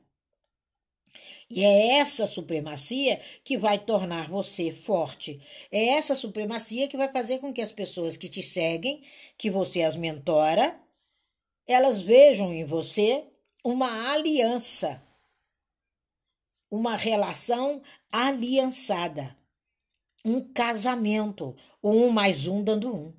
E 1.50 1.66
é 1.66 1.98
essa 1.98 2.26
supremacia 2.26 3.20
que 3.44 3.58
vai 3.58 3.78
tornar 3.78 4.30
você 4.30 4.72
forte. 4.72 5.42
É 5.70 5.88
essa 5.88 6.16
supremacia 6.16 6.88
que 6.88 6.96
vai 6.96 7.12
fazer 7.12 7.40
com 7.40 7.52
que 7.52 7.62
as 7.62 7.74
pessoas 7.74 8.16
que 8.16 8.30
te 8.30 8.42
seguem, 8.42 9.04
que 9.38 9.52
você 9.52 9.82
as 9.82 9.98
mentora, 9.98 10.80
elas 11.68 12.00
vejam 12.00 12.54
em 12.54 12.64
você 12.64 13.26
uma 13.66 14.14
aliança 14.14 15.04
uma 16.74 16.96
relação 16.96 17.84
aliançada, 18.12 19.38
um 20.26 20.42
casamento, 20.42 21.56
um 21.84 22.10
mais 22.10 22.48
um 22.48 22.64
dando 22.64 22.92
um, 22.92 23.14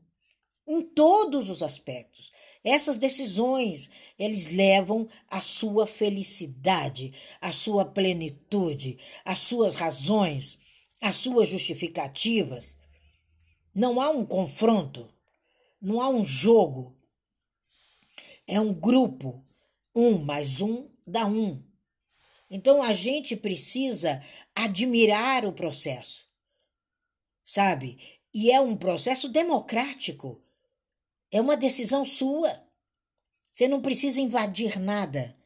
em 0.66 0.82
todos 0.82 1.48
os 1.48 1.62
aspectos. 1.62 2.32
Essas 2.64 2.96
decisões, 2.96 3.88
eles 4.18 4.50
levam 4.50 5.08
à 5.28 5.40
sua 5.40 5.86
felicidade, 5.86 7.14
à 7.40 7.52
sua 7.52 7.84
plenitude, 7.84 8.98
às 9.24 9.38
suas 9.38 9.76
razões, 9.76 10.58
às 11.00 11.14
suas 11.14 11.46
justificativas. 11.46 12.76
Não 13.72 14.00
há 14.00 14.10
um 14.10 14.26
confronto, 14.26 15.08
não 15.80 16.00
há 16.00 16.08
um 16.08 16.24
jogo. 16.24 16.98
É 18.48 18.58
um 18.58 18.74
grupo. 18.74 19.44
Um 19.94 20.18
mais 20.18 20.60
um 20.60 20.88
dá 21.06 21.24
um. 21.24 21.62
Então 22.56 22.80
a 22.84 22.92
gente 22.92 23.34
precisa 23.34 24.24
admirar 24.54 25.44
o 25.44 25.52
processo, 25.52 26.24
sabe? 27.42 27.98
E 28.32 28.48
é 28.48 28.60
um 28.60 28.76
processo 28.76 29.28
democrático. 29.28 30.40
É 31.32 31.40
uma 31.40 31.56
decisão 31.56 32.04
sua. 32.04 32.64
Você 33.50 33.66
não 33.66 33.82
precisa 33.82 34.20
invadir 34.20 34.78
nada. 34.78 35.36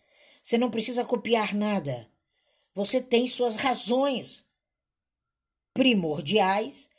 Você 0.43 0.59
não 0.59 0.71
precisa 0.71 1.03
copiar 1.03 1.55
nada. 1.55 2.13
Você 2.75 3.01
tem 3.01 3.27
suas 3.27 3.57
razões 3.57 4.45
primordiais 5.73 6.91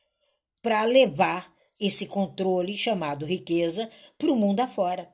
para 0.60 0.86
levar 0.86 1.56
esse 1.80 2.08
controle 2.08 2.76
chamado 2.76 3.28
riqueza 3.28 3.88
para 4.18 4.32
o 4.32 4.36
mundo 4.36 4.62
afora. 4.62 5.14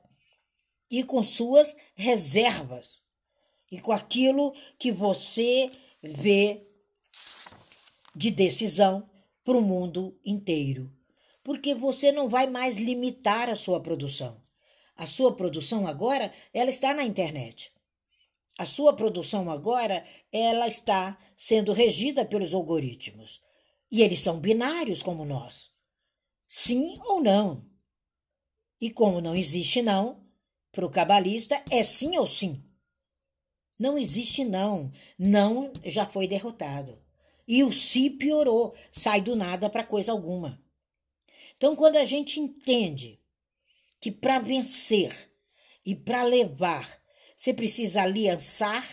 E 0.90 1.04
com 1.04 1.22
suas 1.22 1.76
reservas 1.94 3.04
e 3.70 3.80
com 3.80 3.92
aquilo 3.92 4.54
que 4.78 4.92
você 4.92 5.70
vê 6.02 6.62
de 8.14 8.30
decisão 8.30 9.08
para 9.44 9.58
o 9.58 9.62
mundo 9.62 10.18
inteiro. 10.24 10.92
Porque 11.42 11.74
você 11.74 12.10
não 12.10 12.28
vai 12.28 12.46
mais 12.46 12.76
limitar 12.76 13.48
a 13.48 13.56
sua 13.56 13.80
produção. 13.80 14.40
A 14.96 15.06
sua 15.06 15.36
produção 15.36 15.86
agora, 15.86 16.32
ela 16.52 16.70
está 16.70 16.94
na 16.94 17.04
internet. 17.04 17.72
A 18.58 18.64
sua 18.64 18.94
produção 18.94 19.50
agora, 19.50 20.04
ela 20.32 20.66
está 20.66 21.18
sendo 21.36 21.72
regida 21.72 22.24
pelos 22.24 22.54
algoritmos. 22.54 23.42
E 23.90 24.02
eles 24.02 24.20
são 24.20 24.40
binários 24.40 25.02
como 25.02 25.24
nós. 25.24 25.70
Sim 26.48 26.98
ou 27.04 27.22
não. 27.22 27.64
E 28.80 28.90
como 28.90 29.20
não 29.20 29.36
existe 29.36 29.82
não, 29.82 30.26
para 30.72 30.86
o 30.86 30.90
cabalista 30.90 31.62
é 31.70 31.82
sim 31.82 32.16
ou 32.16 32.26
sim. 32.26 32.65
Não 33.78 33.98
existe 33.98 34.44
não. 34.44 34.92
Não 35.18 35.72
já 35.84 36.06
foi 36.06 36.26
derrotado. 36.26 36.98
E 37.46 37.62
o 37.62 37.72
si 37.72 38.10
piorou, 38.10 38.74
sai 38.90 39.20
do 39.20 39.36
nada 39.36 39.70
para 39.70 39.84
coisa 39.84 40.12
alguma. 40.12 40.60
Então, 41.56 41.76
quando 41.76 41.96
a 41.96 42.04
gente 42.04 42.40
entende 42.40 43.20
que 44.00 44.10
para 44.10 44.38
vencer 44.38 45.30
e 45.84 45.94
para 45.94 46.22
levar, 46.24 47.00
você 47.36 47.54
precisa 47.54 48.02
aliançar, 48.02 48.84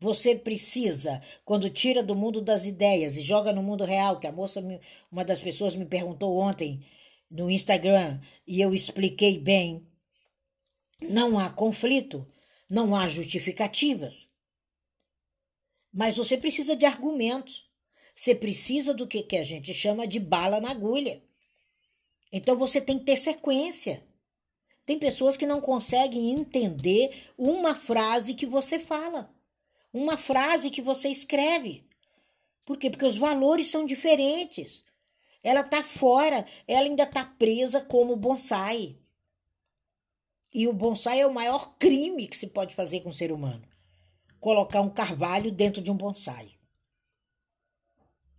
você 0.00 0.34
precisa, 0.34 1.22
quando 1.44 1.70
tira 1.70 2.02
do 2.02 2.14
mundo 2.14 2.40
das 2.40 2.66
ideias 2.66 3.16
e 3.16 3.22
joga 3.22 3.52
no 3.52 3.62
mundo 3.62 3.84
real, 3.84 4.18
que 4.18 4.26
a 4.26 4.32
moça, 4.32 4.62
uma 5.10 5.24
das 5.24 5.40
pessoas 5.40 5.76
me 5.76 5.86
perguntou 5.86 6.36
ontem 6.36 6.84
no 7.30 7.50
Instagram 7.50 8.20
e 8.46 8.60
eu 8.60 8.74
expliquei 8.74 9.38
bem, 9.38 9.86
não 11.02 11.38
há 11.38 11.50
conflito, 11.50 12.26
não 12.68 12.94
há 12.94 13.08
justificativas. 13.08 14.28
Mas 15.92 16.16
você 16.16 16.36
precisa 16.36 16.76
de 16.76 16.84
argumentos. 16.84 17.68
Você 18.14 18.34
precisa 18.34 18.94
do 18.94 19.06
que, 19.06 19.22
que 19.22 19.36
a 19.36 19.44
gente 19.44 19.72
chama 19.74 20.06
de 20.06 20.18
bala 20.18 20.60
na 20.60 20.70
agulha. 20.70 21.22
Então 22.32 22.56
você 22.56 22.80
tem 22.80 22.98
que 22.98 23.04
ter 23.04 23.16
sequência. 23.16 24.04
Tem 24.84 24.98
pessoas 24.98 25.36
que 25.36 25.46
não 25.46 25.60
conseguem 25.60 26.30
entender 26.30 27.32
uma 27.36 27.74
frase 27.74 28.34
que 28.34 28.46
você 28.46 28.78
fala, 28.78 29.34
uma 29.92 30.16
frase 30.16 30.70
que 30.70 30.80
você 30.80 31.08
escreve. 31.08 31.84
Por 32.64 32.78
quê? 32.78 32.88
Porque 32.88 33.04
os 33.04 33.16
valores 33.16 33.66
são 33.66 33.84
diferentes. 33.84 34.84
Ela 35.42 35.60
está 35.60 35.82
fora, 35.82 36.46
ela 36.66 36.86
ainda 36.86 37.02
está 37.02 37.24
presa 37.24 37.80
como 37.80 38.16
bonsai. 38.16 38.96
E 40.56 40.66
o 40.66 40.72
bonsai 40.72 41.20
é 41.20 41.26
o 41.26 41.34
maior 41.34 41.76
crime 41.76 42.26
que 42.26 42.34
se 42.34 42.46
pode 42.46 42.74
fazer 42.74 43.00
com 43.00 43.10
o 43.10 43.12
ser 43.12 43.30
humano. 43.30 43.62
Colocar 44.40 44.80
um 44.80 44.88
carvalho 44.88 45.52
dentro 45.52 45.82
de 45.82 45.90
um 45.90 45.96
bonsai. 45.98 46.54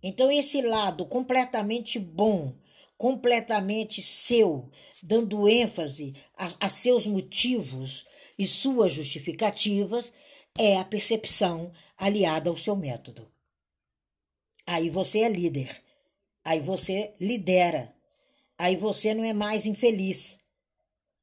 Então, 0.02 0.28
esse 0.28 0.60
lado 0.60 1.06
completamente 1.06 1.96
bom, 1.96 2.58
completamente 2.96 4.02
seu, 4.02 4.68
dando 5.00 5.48
ênfase 5.48 6.12
a, 6.36 6.66
a 6.66 6.68
seus 6.68 7.06
motivos 7.06 8.04
e 8.36 8.48
suas 8.48 8.90
justificativas, 8.90 10.12
é 10.58 10.76
a 10.76 10.84
percepção 10.84 11.70
aliada 11.96 12.50
ao 12.50 12.56
seu 12.56 12.74
método. 12.74 13.30
Aí 14.66 14.90
você 14.90 15.20
é 15.20 15.28
líder. 15.28 15.84
Aí 16.44 16.58
você 16.58 17.14
lidera. 17.20 17.94
Aí 18.58 18.74
você 18.74 19.14
não 19.14 19.22
é 19.22 19.32
mais 19.32 19.66
infeliz. 19.66 20.37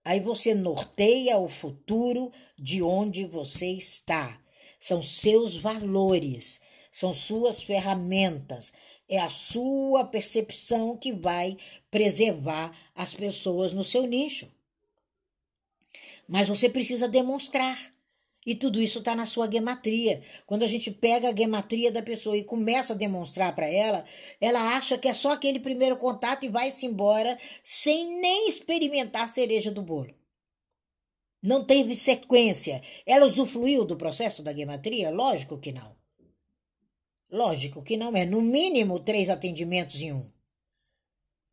Aí 0.06 0.20
você 0.20 0.54
norteia 0.54 1.40
o 1.40 1.50
futuro 1.50 2.32
de 2.56 2.84
onde 2.84 3.26
você 3.26 3.66
está. 3.66 4.40
São 4.80 5.02
seus 5.02 5.58
valores, 5.58 6.62
são 6.92 7.12
suas 7.12 7.60
ferramentas, 7.60 8.72
é 9.10 9.20
a 9.20 9.30
sua 9.30 10.06
percepção 10.06 10.96
que 10.96 11.12
vai 11.12 11.58
preservar 11.90 12.78
as 12.94 13.16
pessoas 13.16 13.74
no 13.74 13.84
seu 13.84 14.06
nicho. 14.06 14.48
Mas 16.28 16.48
você 16.48 16.70
precisa 16.70 17.08
demonstrar. 17.08 17.95
E 18.46 18.54
tudo 18.54 18.80
isso 18.80 19.00
está 19.00 19.16
na 19.16 19.26
sua 19.26 19.50
gematria. 19.50 20.22
Quando 20.46 20.64
a 20.64 20.68
gente 20.68 20.92
pega 20.92 21.30
a 21.30 21.36
gematria 21.36 21.92
da 21.92 22.04
pessoa 22.04 22.38
e 22.38 22.44
começa 22.44 22.94
a 22.94 22.96
demonstrar 22.96 23.56
para 23.56 23.68
ela, 23.68 24.06
ela 24.40 24.78
acha 24.78 24.98
que 24.98 25.08
é 25.08 25.14
só 25.14 25.32
aquele 25.32 25.60
primeiro 25.60 25.98
contato 25.98 26.46
e 26.46 26.50
vai-se 26.50 26.86
embora 26.86 27.38
sem 27.64 28.22
nem 28.22 28.48
experimentar 28.48 29.24
a 29.24 29.28
cereja 29.28 29.72
do 29.72 29.82
bolo. 29.82 30.14
Não 31.42 31.66
teve 31.66 31.96
sequência. 31.96 32.82
Ela 33.06 33.26
usufruiu 33.26 33.84
do 33.84 33.98
processo 33.98 34.44
da 34.44 34.54
gematria? 34.54 35.10
Lógico 35.10 35.58
que 35.58 35.72
não. 35.72 35.96
Lógico 37.32 37.84
que 37.84 37.98
não 37.98 38.16
é. 38.16 38.26
No 38.26 38.42
mínimo, 38.42 39.00
três 39.00 39.30
atendimentos 39.30 40.02
em 40.02 40.14
um. 40.14 40.32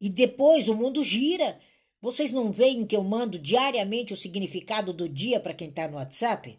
E 0.01 0.11
depois 0.11 0.69
o 0.69 0.75
mundo 0.75 1.03
gira. 1.03 1.59
Vocês 2.01 2.33
não 2.33 2.51
veem 2.51 2.85
que 2.85 2.97
eu 2.97 3.05
mando 3.05 3.39
diariamente 3.39 4.13
o 4.13 4.17
significado 4.17 4.93
do 4.93 5.09
dia 5.09 5.39
para 5.39 5.55
quem 5.55 5.69
está 5.69 5.87
no 5.87 5.97
WhatsApp? 5.97 6.59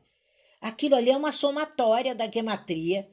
Aquilo 0.64 0.96
ali 0.96 1.10
é 1.10 1.18
uma 1.18 1.34
somatória 1.34 2.16
da 2.16 2.26
gematria. 2.32 3.12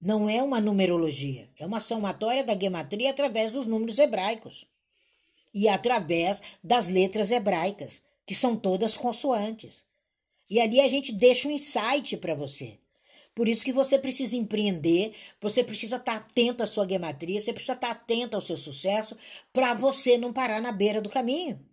Não 0.00 0.28
é 0.28 0.42
uma 0.42 0.60
numerologia. 0.60 1.48
É 1.56 1.64
uma 1.64 1.78
somatória 1.78 2.42
da 2.42 2.58
gematria 2.58 3.10
através 3.10 3.52
dos 3.52 3.66
números 3.66 3.98
hebraicos. 3.98 4.66
E 5.54 5.68
através 5.68 6.42
das 6.60 6.88
letras 6.88 7.30
hebraicas, 7.30 8.02
que 8.26 8.34
são 8.34 8.56
todas 8.56 8.96
consoantes. 8.96 9.86
E 10.50 10.60
ali 10.60 10.80
a 10.80 10.88
gente 10.88 11.12
deixa 11.12 11.46
um 11.46 11.52
insight 11.52 12.16
para 12.16 12.34
você. 12.34 12.80
Por 13.32 13.46
isso 13.46 13.64
que 13.64 13.72
você 13.72 13.96
precisa 13.96 14.36
empreender, 14.36 15.14
você 15.40 15.62
precisa 15.62 15.96
estar 15.96 16.18
tá 16.18 16.26
atento 16.26 16.64
à 16.64 16.66
sua 16.66 16.88
gematria, 16.88 17.40
você 17.40 17.52
precisa 17.52 17.74
estar 17.74 17.94
tá 17.94 18.00
atento 18.00 18.34
ao 18.34 18.42
seu 18.42 18.56
sucesso 18.56 19.16
para 19.52 19.72
você 19.72 20.18
não 20.18 20.32
parar 20.32 20.60
na 20.60 20.72
beira 20.72 21.00
do 21.00 21.08
caminho. 21.08 21.64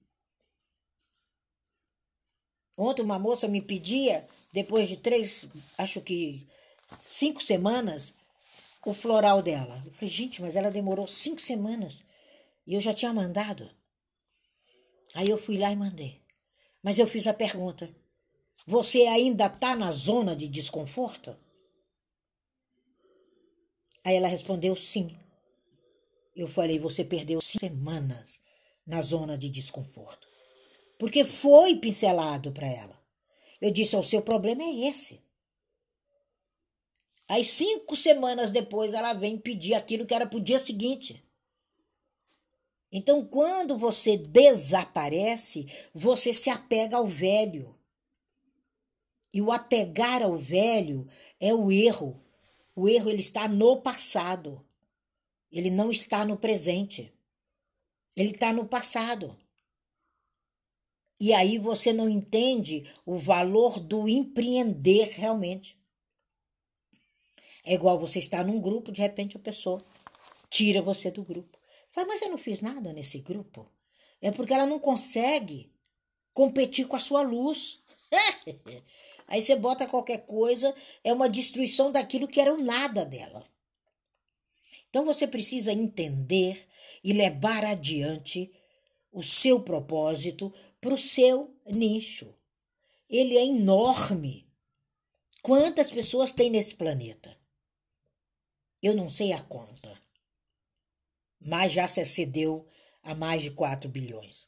Ontem 2.77 3.01
uma 3.01 3.19
moça 3.19 3.47
me 3.47 3.61
pedia, 3.61 4.27
depois 4.51 4.87
de 4.87 4.97
três, 4.97 5.47
acho 5.77 6.01
que 6.01 6.47
cinco 7.03 7.41
semanas, 7.41 8.13
o 8.85 8.93
floral 8.93 9.41
dela. 9.41 9.81
Eu 9.85 9.91
falei, 9.93 10.13
gente, 10.13 10.41
mas 10.41 10.55
ela 10.55 10.71
demorou 10.71 11.07
cinco 11.07 11.41
semanas 11.41 12.03
e 12.65 12.73
eu 12.73 12.81
já 12.81 12.93
tinha 12.93 13.13
mandado. 13.13 13.69
Aí 15.13 15.29
eu 15.29 15.37
fui 15.37 15.57
lá 15.57 15.71
e 15.71 15.75
mandei. 15.75 16.21
Mas 16.83 16.97
eu 16.97 17.07
fiz 17.07 17.27
a 17.27 17.33
pergunta: 17.33 17.93
você 18.65 19.01
ainda 19.07 19.47
está 19.47 19.75
na 19.75 19.91
zona 19.91 20.35
de 20.35 20.47
desconforto? 20.47 21.35
Aí 24.03 24.15
ela 24.15 24.27
respondeu 24.27 24.75
sim. 24.75 25.17
Eu 26.35 26.47
falei: 26.47 26.79
você 26.79 27.03
perdeu 27.03 27.39
semanas 27.41 28.39
na 28.85 29.01
zona 29.01 29.37
de 29.37 29.49
desconforto. 29.49 30.27
Porque 30.97 31.23
foi 31.25 31.75
pincelado 31.75 32.51
para 32.51 32.67
ela. 32.67 33.00
Eu 33.61 33.71
disse: 33.71 33.95
o 33.95 34.03
seu 34.03 34.21
problema 34.21 34.63
é 34.63 34.87
esse. 34.87 35.21
Aí, 37.29 37.45
cinco 37.45 37.95
semanas 37.95 38.51
depois, 38.51 38.93
ela 38.93 39.13
vem 39.13 39.37
pedir 39.37 39.75
aquilo 39.75 40.05
que 40.05 40.13
era 40.13 40.25
para 40.25 40.37
o 40.37 40.43
dia 40.43 40.59
seguinte. 40.59 41.23
Então, 42.91 43.25
quando 43.25 43.77
você 43.77 44.17
desaparece, 44.17 45.65
você 45.93 46.33
se 46.33 46.49
apega 46.49 46.97
ao 46.97 47.07
velho. 47.07 47.73
E 49.33 49.41
o 49.41 49.49
apegar 49.49 50.21
ao 50.21 50.35
velho 50.35 51.07
é 51.39 51.53
o 51.53 51.71
erro. 51.71 52.21
O 52.75 52.89
erro 52.89 53.09
ele 53.09 53.21
está 53.21 53.47
no 53.47 53.81
passado. 53.81 54.65
Ele 55.49 55.69
não 55.69 55.89
está 55.89 56.25
no 56.25 56.35
presente. 56.35 57.13
Ele 58.13 58.31
está 58.31 58.51
no 58.51 58.65
passado. 58.65 59.37
E 61.21 61.35
aí 61.35 61.59
você 61.59 61.93
não 61.93 62.09
entende 62.09 62.91
o 63.05 63.15
valor 63.15 63.79
do 63.79 64.09
empreender 64.09 65.07
realmente. 65.11 65.77
É 67.63 67.75
igual 67.75 67.99
você 67.99 68.17
estar 68.17 68.43
num 68.43 68.59
grupo, 68.59 68.91
de 68.91 69.03
repente 69.03 69.37
a 69.37 69.39
pessoa 69.39 69.79
tira 70.49 70.81
você 70.81 71.11
do 71.11 71.23
grupo. 71.23 71.59
Fala, 71.91 72.07
mas 72.07 72.23
eu 72.23 72.29
não 72.31 72.39
fiz 72.39 72.59
nada 72.59 72.91
nesse 72.91 73.19
grupo. 73.19 73.71
É 74.19 74.31
porque 74.31 74.51
ela 74.51 74.65
não 74.65 74.79
consegue 74.79 75.71
competir 76.33 76.87
com 76.87 76.95
a 76.95 76.99
sua 76.99 77.21
luz. 77.21 77.83
Aí 79.27 79.43
você 79.43 79.55
bota 79.55 79.85
qualquer 79.85 80.25
coisa, 80.25 80.73
é 81.03 81.13
uma 81.13 81.29
destruição 81.29 81.91
daquilo 81.91 82.27
que 82.27 82.41
era 82.41 82.51
o 82.51 82.63
nada 82.63 83.05
dela. 83.05 83.47
Então 84.89 85.05
você 85.05 85.27
precisa 85.27 85.71
entender 85.71 86.67
e 87.03 87.13
levar 87.13 87.63
adiante 87.63 88.51
o 89.11 89.21
seu 89.21 89.59
propósito 89.59 90.51
para 90.81 90.93
o 90.93 90.97
seu 90.97 91.55
nicho. 91.65 92.35
Ele 93.07 93.37
é 93.37 93.45
enorme. 93.45 94.51
Quantas 95.41 95.91
pessoas 95.91 96.33
tem 96.33 96.49
nesse 96.49 96.75
planeta? 96.75 97.37
Eu 98.81 98.95
não 98.95 99.09
sei 99.09 99.31
a 99.31 99.41
conta, 99.43 100.01
mas 101.39 101.71
já 101.71 101.87
se 101.87 102.01
excedeu 102.01 102.67
a 103.03 103.13
mais 103.13 103.43
de 103.43 103.51
4 103.51 103.87
bilhões. 103.87 104.47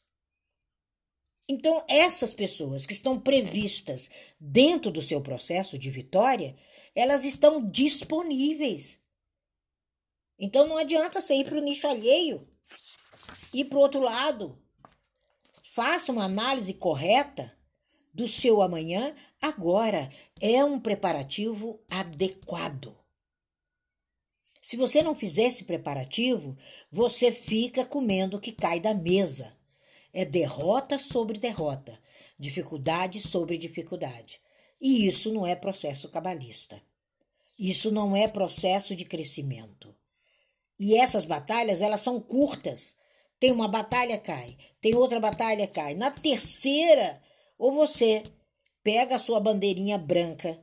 Então, 1.48 1.84
essas 1.88 2.32
pessoas 2.32 2.86
que 2.86 2.94
estão 2.94 3.20
previstas 3.20 4.08
dentro 4.40 4.90
do 4.90 5.02
seu 5.02 5.20
processo 5.20 5.78
de 5.78 5.90
vitória, 5.90 6.56
elas 6.94 7.24
estão 7.24 7.68
disponíveis. 7.68 8.98
Então, 10.38 10.66
não 10.66 10.78
adianta 10.78 11.20
você 11.20 11.34
ir 11.34 11.44
para 11.44 11.58
o 11.58 11.60
nicho 11.60 11.86
alheio, 11.86 12.48
ir 13.52 13.66
para 13.66 13.78
o 13.78 13.80
outro 13.80 14.00
lado. 14.00 14.63
Faça 15.74 16.12
uma 16.12 16.22
análise 16.22 16.72
correta 16.72 17.52
do 18.12 18.28
seu 18.28 18.62
amanhã 18.62 19.12
agora. 19.42 20.08
É 20.40 20.64
um 20.64 20.78
preparativo 20.78 21.82
adequado. 21.90 22.96
Se 24.62 24.76
você 24.76 25.02
não 25.02 25.16
fizer 25.16 25.46
esse 25.46 25.64
preparativo, 25.64 26.56
você 26.92 27.32
fica 27.32 27.84
comendo 27.84 28.36
o 28.36 28.40
que 28.40 28.52
cai 28.52 28.78
da 28.78 28.94
mesa. 28.94 29.52
É 30.12 30.24
derrota 30.24 30.96
sobre 30.96 31.40
derrota, 31.40 32.00
dificuldade 32.38 33.18
sobre 33.18 33.58
dificuldade. 33.58 34.40
E 34.80 35.04
isso 35.04 35.32
não 35.32 35.44
é 35.44 35.56
processo 35.56 36.08
cabalista. 36.08 36.80
Isso 37.58 37.90
não 37.90 38.14
é 38.14 38.28
processo 38.28 38.94
de 38.94 39.04
crescimento. 39.04 39.92
E 40.78 40.96
essas 40.96 41.24
batalhas, 41.24 41.82
elas 41.82 41.98
são 41.98 42.20
curtas. 42.20 42.94
Tem 43.44 43.52
uma 43.52 43.68
batalha, 43.68 44.16
cai. 44.16 44.56
Tem 44.80 44.94
outra 44.94 45.20
batalha, 45.20 45.66
cai. 45.66 45.92
Na 45.92 46.10
terceira, 46.10 47.20
ou 47.58 47.72
você 47.74 48.22
pega 48.82 49.16
a 49.16 49.18
sua 49.18 49.38
bandeirinha 49.38 49.98
branca 49.98 50.58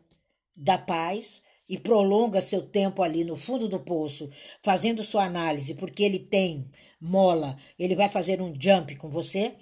da 0.58 0.80
paz 0.80 1.44
e 1.70 1.78
prolonga 1.78 2.41
seu 2.41 2.67
tempo 2.67 3.04
ali 3.04 3.24
no 3.24 3.38
fundo 3.38 3.70
do 3.70 3.80
poço, 3.80 4.32
fazendo 4.63 5.04
sua 5.04 5.26
análise, 5.26 5.76
porque 5.76 6.02
ele 6.02 6.17
tem 6.17 6.72
mola, 7.00 7.56
ele 7.78 7.96
vai 7.96 8.10
fazer 8.10 8.41
um 8.41 8.52
jump 8.60 8.96
com 8.96 9.12
você, 9.12 9.54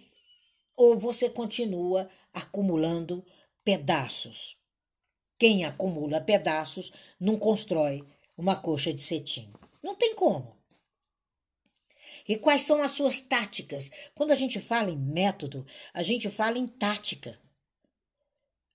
ou 0.73 0.97
você 0.97 1.29
continua 1.29 2.09
acumulando 2.33 3.21
pedaços. 3.65 4.57
Quem 5.37 5.65
acumula 5.65 6.21
pedaços 6.21 6.89
não 7.19 7.37
constrói 7.37 8.01
uma 8.37 8.55
coxa 8.55 8.93
de 8.93 9.01
cetim. 9.01 9.51
Não 9.83 9.93
tem 9.93 10.15
como. 10.15 10.58
E 12.29 12.37
quais 12.37 12.61
são 12.61 12.83
as 12.83 12.91
suas 12.91 13.19
táticas? 13.19 13.89
Quando 14.13 14.29
a 14.29 14.35
gente 14.35 14.61
fala 14.61 14.91
em 14.91 14.95
método, 14.95 15.65
a 15.91 16.03
gente 16.03 16.29
fala 16.29 16.59
em 16.59 16.67
tática. 16.67 17.41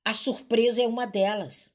A 0.05 0.13
surpresa 0.13 0.83
é 0.83 0.89
uma 0.89 1.07
delas. 1.07 1.71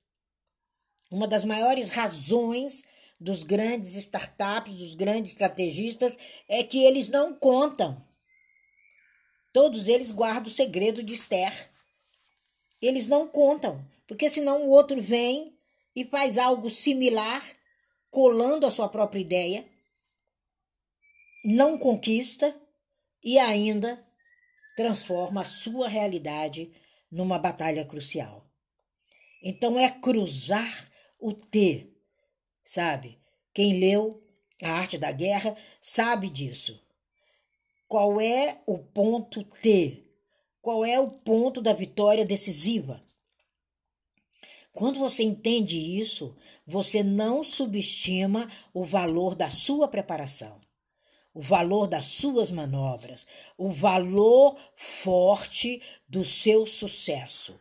Uma 1.09 1.25
das 1.25 1.45
maiores 1.45 1.91
razões 1.91 2.83
dos 3.17 3.43
grandes 3.43 3.95
startups, 3.95 4.73
dos 4.73 4.93
grandes 4.93 5.31
estrategistas, 5.31 6.17
é 6.49 6.65
que 6.65 6.83
eles 6.83 7.07
não 7.07 7.33
contam. 7.33 8.05
Todos 9.53 9.87
eles 9.87 10.11
guardam 10.11 10.51
o 10.51 10.53
segredo 10.53 11.01
de 11.01 11.13
Esther. 11.13 11.71
Eles 12.81 13.07
não 13.07 13.25
contam, 13.25 13.87
porque 14.05 14.29
senão 14.29 14.65
o 14.65 14.69
outro 14.69 15.01
vem 15.01 15.57
e 15.95 16.03
faz 16.03 16.37
algo 16.37 16.69
similar, 16.69 17.41
colando 18.11 18.65
a 18.65 18.71
sua 18.71 18.89
própria 18.89 19.21
ideia, 19.21 19.65
não 21.43 21.77
conquista 21.77 22.59
e 23.23 23.37
ainda 23.37 24.03
transforma 24.75 25.41
a 25.41 25.45
sua 25.45 25.87
realidade 25.87 26.71
numa 27.11 27.39
batalha 27.39 27.85
crucial. 27.85 28.49
Então 29.43 29.79
é 29.79 29.89
cruzar 29.89 30.89
o 31.19 31.33
T, 31.33 31.91
sabe? 32.65 33.19
Quem 33.53 33.79
leu 33.79 34.23
A 34.61 34.71
Arte 34.71 34.97
da 34.97 35.11
Guerra 35.11 35.55
sabe 35.81 36.29
disso. 36.29 36.81
Qual 37.87 38.21
é 38.21 38.61
o 38.65 38.77
ponto 38.77 39.43
T? 39.43 40.05
Qual 40.61 40.85
é 40.85 40.99
o 40.99 41.09
ponto 41.09 41.61
da 41.61 41.73
vitória 41.73 42.25
decisiva? 42.25 43.03
Quando 44.71 44.99
você 44.99 45.23
entende 45.23 45.77
isso, 45.77 46.37
você 46.65 47.01
não 47.01 47.43
subestima 47.43 48.49
o 48.73 48.85
valor 48.85 49.35
da 49.35 49.49
sua 49.49 49.87
preparação, 49.87 50.61
o 51.39 51.41
valor 51.41 51.87
das 51.87 52.05
suas 52.07 52.51
manobras, 52.51 53.25
o 53.57 53.71
valor 53.71 54.59
forte 54.75 55.81
do 56.05 56.25
seu 56.25 56.65
sucesso. 56.65 57.57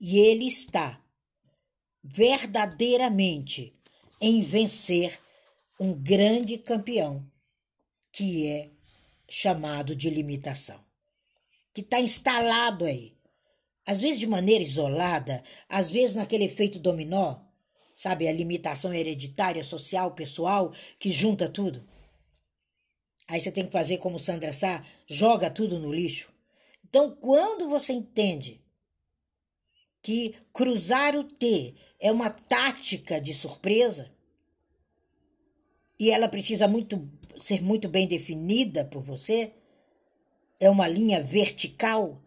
E 0.00 0.18
ele 0.18 0.48
está 0.48 1.00
verdadeiramente 2.02 3.72
em 4.20 4.42
vencer 4.42 5.16
um 5.78 5.94
grande 5.94 6.58
campeão 6.58 7.24
que 8.10 8.48
é 8.48 8.70
chamado 9.28 9.94
de 9.94 10.10
limitação, 10.10 10.80
que 11.72 11.82
está 11.82 12.00
instalado 12.00 12.84
aí. 12.84 13.16
Às 13.86 14.00
vezes 14.00 14.18
de 14.18 14.26
maneira 14.26 14.64
isolada, 14.64 15.44
às 15.68 15.88
vezes 15.88 16.16
naquele 16.16 16.46
efeito 16.46 16.80
dominó, 16.80 17.36
sabe, 17.94 18.26
a 18.26 18.32
limitação 18.32 18.92
hereditária, 18.92 19.62
social, 19.62 20.16
pessoal, 20.16 20.72
que 20.98 21.12
junta 21.12 21.48
tudo. 21.48 21.86
Aí 23.28 23.40
você 23.40 23.52
tem 23.52 23.66
que 23.66 23.72
fazer 23.72 23.98
como 23.98 24.18
Sandra 24.18 24.54
Sá, 24.54 24.82
joga 25.06 25.50
tudo 25.50 25.78
no 25.78 25.92
lixo. 25.92 26.32
Então, 26.88 27.10
quando 27.10 27.68
você 27.68 27.92
entende 27.92 28.64
que 30.02 30.34
cruzar 30.52 31.14
o 31.14 31.22
T 31.22 31.74
é 32.00 32.10
uma 32.10 32.30
tática 32.30 33.20
de 33.20 33.34
surpresa, 33.34 34.10
e 36.00 36.10
ela 36.10 36.28
precisa 36.28 36.66
muito 36.66 37.10
ser 37.38 37.60
muito 37.62 37.88
bem 37.88 38.06
definida 38.06 38.84
por 38.84 39.02
você, 39.02 39.52
é 40.58 40.70
uma 40.70 40.88
linha 40.88 41.22
vertical 41.22 42.22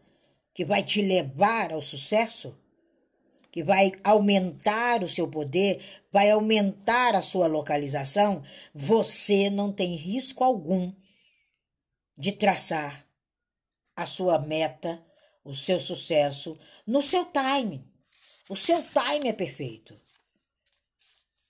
que 0.53 0.63
vai 0.63 0.83
te 0.83 1.01
levar 1.01 1.71
ao 1.71 1.81
sucesso, 1.81 2.55
que 3.51 3.63
vai 3.63 3.91
aumentar 4.03 5.03
o 5.03 5.07
seu 5.07 5.27
poder, 5.27 5.83
vai 6.11 6.31
aumentar 6.31 7.15
a 7.15 7.21
sua 7.21 7.47
localização, 7.47 8.43
você 8.73 9.49
não 9.49 9.71
tem 9.71 9.95
risco 9.95 10.43
algum 10.43 10.93
de 12.17 12.31
traçar 12.31 13.05
a 13.95 14.05
sua 14.05 14.39
meta, 14.39 15.03
o 15.43 15.53
seu 15.53 15.79
sucesso 15.79 16.57
no 16.87 17.01
seu 17.01 17.25
time. 17.25 17.83
O 18.49 18.55
seu 18.55 18.83
time 18.83 19.27
é 19.27 19.33
perfeito. 19.33 19.99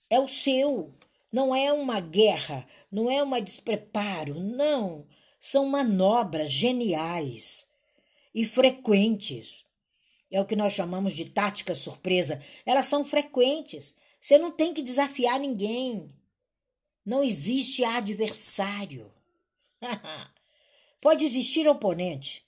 É 0.10 0.20
o 0.20 0.28
seu. 0.28 0.94
Não 1.32 1.56
é 1.56 1.72
uma 1.72 2.00
guerra, 2.00 2.68
não 2.92 3.10
é 3.10 3.24
um 3.24 3.42
despreparo, 3.42 4.40
não. 4.40 5.08
São 5.40 5.66
manobras 5.66 6.52
geniais 6.52 7.66
e 8.36 8.46
frequentes. 8.46 9.64
É 10.32 10.40
o 10.40 10.46
que 10.46 10.56
nós 10.56 10.74
chamamos 10.74 11.14
de 11.14 11.26
tática 11.26 11.76
surpresa. 11.76 12.42
Elas 12.66 12.86
são 12.86 13.04
frequentes. 13.04 13.94
Você 14.20 14.38
não 14.38 14.50
tem 14.50 14.74
que 14.74 14.82
desafiar 14.82 15.40
ninguém. 15.40 16.10
Não 17.06 17.24
existe 17.24 17.84
adversário. 17.84 19.12
Pode 21.02 21.26
existir 21.26 21.68
oponente, 21.68 22.46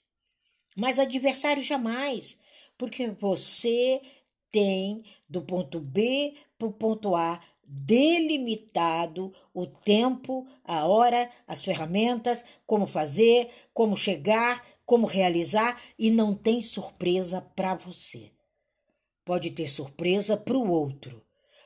mas 0.76 1.00
adversário 1.00 1.60
jamais, 1.60 2.38
porque 2.78 3.08
você 3.08 4.00
tem 4.48 5.04
do 5.28 5.42
ponto 5.42 5.80
B 5.80 6.34
para 6.56 6.68
o 6.68 6.72
ponto 6.72 7.16
A 7.16 7.40
delimitado 7.66 9.32
o 9.52 9.66
tempo, 9.66 10.46
a 10.62 10.86
hora, 10.86 11.30
as 11.46 11.64
ferramentas, 11.64 12.44
como 12.66 12.86
fazer, 12.86 13.50
como 13.72 13.96
chegar, 13.96 14.64
como 14.84 15.06
realizar 15.06 15.80
e 15.98 16.10
não 16.10 16.34
tem 16.34 16.60
surpresa 16.60 17.40
para 17.40 17.74
você. 17.74 18.30
Pode 19.24 19.50
ter 19.50 19.68
surpresa 19.68 20.36
para 20.36 20.56
o 20.56 20.70
outro. 20.70 21.22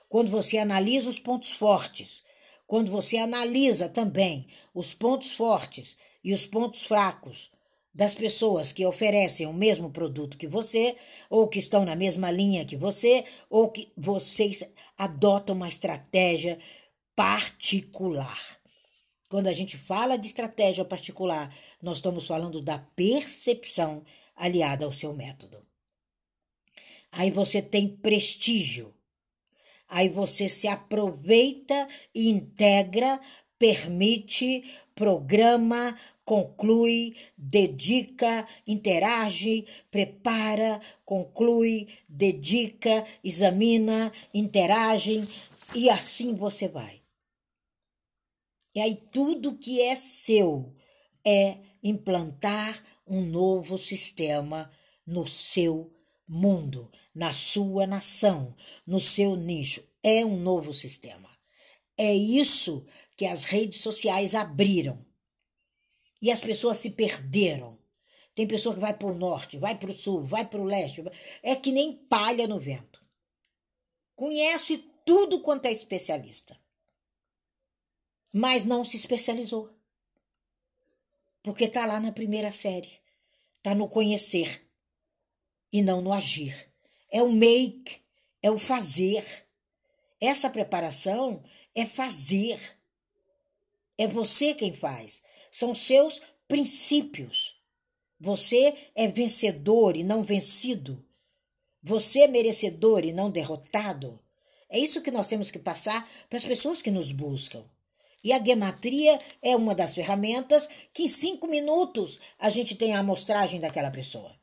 Quando 0.08 0.30
você 0.30 0.58
analisa 0.58 1.10
os 1.10 1.18
pontos 1.18 1.52
fortes, 1.52 2.22
quando 2.66 2.90
você 2.90 3.16
analisa 3.16 3.88
também 3.88 4.46
os 4.74 4.94
pontos 4.94 5.32
fortes 5.32 5.96
e 6.22 6.32
os 6.32 6.46
pontos 6.46 6.82
fracos 6.82 7.50
das 7.92 8.14
pessoas 8.14 8.72
que 8.72 8.86
oferecem 8.86 9.46
o 9.46 9.52
mesmo 9.52 9.90
produto 9.90 10.38
que 10.38 10.46
você, 10.46 10.94
ou 11.28 11.48
que 11.48 11.58
estão 11.58 11.84
na 11.84 11.96
mesma 11.96 12.30
linha 12.30 12.64
que 12.64 12.76
você, 12.76 13.24
ou 13.50 13.70
que 13.70 13.90
vocês 13.96 14.62
adotam 14.96 15.56
uma 15.56 15.68
estratégia 15.68 16.58
particular. 17.16 18.57
Quando 19.28 19.48
a 19.48 19.52
gente 19.52 19.76
fala 19.76 20.16
de 20.16 20.26
estratégia 20.26 20.84
particular, 20.84 21.54
nós 21.82 21.98
estamos 21.98 22.26
falando 22.26 22.62
da 22.62 22.78
percepção 22.78 24.02
aliada 24.34 24.84
ao 24.84 24.92
seu 24.92 25.12
método. 25.12 25.62
Aí 27.12 27.30
você 27.30 27.60
tem 27.60 27.88
prestígio. 27.88 28.94
Aí 29.88 30.08
você 30.08 30.48
se 30.48 30.66
aproveita 30.66 31.88
integra, 32.14 33.20
permite, 33.58 34.64
programa, 34.94 35.98
conclui, 36.24 37.16
dedica, 37.36 38.46
interage, 38.66 39.66
prepara, 39.90 40.80
conclui, 41.04 41.88
dedica, 42.08 43.04
examina, 43.24 44.12
interage 44.32 45.26
e 45.74 45.88
assim 45.88 46.34
você 46.34 46.68
vai. 46.68 46.97
E 48.74 48.80
aí 48.80 48.96
tudo 49.12 49.58
que 49.58 49.80
é 49.80 49.96
seu 49.96 50.74
é 51.24 51.58
implantar 51.82 52.82
um 53.06 53.22
novo 53.22 53.78
sistema 53.78 54.70
no 55.06 55.26
seu 55.26 55.92
mundo, 56.28 56.90
na 57.14 57.32
sua 57.32 57.86
nação, 57.86 58.54
no 58.86 59.00
seu 59.00 59.34
nicho. 59.34 59.86
É 60.02 60.24
um 60.24 60.36
novo 60.36 60.72
sistema. 60.72 61.28
É 61.96 62.14
isso 62.14 62.86
que 63.16 63.26
as 63.26 63.44
redes 63.44 63.80
sociais 63.80 64.34
abriram 64.34 65.04
e 66.20 66.30
as 66.30 66.40
pessoas 66.40 66.78
se 66.78 66.90
perderam. 66.90 67.78
Tem 68.34 68.46
pessoa 68.46 68.74
que 68.74 68.80
vai 68.80 68.94
para 68.94 69.08
o 69.08 69.14
norte, 69.14 69.58
vai 69.58 69.76
para 69.76 69.90
o 69.90 69.94
sul, 69.94 70.22
vai 70.22 70.46
para 70.46 70.60
o 70.60 70.64
leste. 70.64 71.02
É 71.42 71.56
que 71.56 71.72
nem 71.72 71.92
palha 71.92 72.46
no 72.46 72.60
vento. 72.60 73.04
Conhece 74.14 74.78
tudo 75.04 75.40
quanto 75.40 75.66
é 75.66 75.72
especialista. 75.72 76.56
Mas 78.32 78.64
não 78.64 78.84
se 78.84 78.96
especializou. 78.96 79.70
Porque 81.42 81.64
está 81.64 81.86
lá 81.86 81.98
na 82.00 82.12
primeira 82.12 82.52
série. 82.52 82.90
Está 83.56 83.74
no 83.74 83.88
conhecer 83.88 84.68
e 85.72 85.82
não 85.82 86.00
no 86.00 86.12
agir. 86.12 86.68
É 87.10 87.22
o 87.22 87.32
make, 87.32 88.00
é 88.42 88.50
o 88.50 88.58
fazer. 88.58 89.24
Essa 90.20 90.50
preparação 90.50 91.42
é 91.74 91.86
fazer. 91.86 92.58
É 93.96 94.06
você 94.06 94.54
quem 94.54 94.74
faz 94.74 95.22
são 95.50 95.74
seus 95.74 96.20
princípios. 96.46 97.56
Você 98.20 98.90
é 98.94 99.06
vencedor 99.08 99.96
e 99.96 100.02
não 100.02 100.22
vencido. 100.22 101.04
Você 101.82 102.20
é 102.20 102.28
merecedor 102.28 103.04
e 103.04 103.12
não 103.12 103.30
derrotado. 103.30 104.20
É 104.68 104.78
isso 104.78 105.00
que 105.00 105.10
nós 105.10 105.28
temos 105.28 105.50
que 105.50 105.58
passar 105.58 106.08
para 106.28 106.36
as 106.36 106.44
pessoas 106.44 106.82
que 106.82 106.90
nos 106.90 107.12
buscam. 107.12 107.64
E 108.22 108.32
a 108.32 108.44
gematria 108.44 109.18
é 109.40 109.54
uma 109.54 109.74
das 109.74 109.94
ferramentas 109.94 110.68
que 110.92 111.04
em 111.04 111.08
cinco 111.08 111.46
minutos 111.46 112.18
a 112.38 112.50
gente 112.50 112.74
tem 112.74 112.94
a 112.94 113.00
amostragem 113.00 113.60
daquela 113.60 113.90
pessoa. 113.90 114.36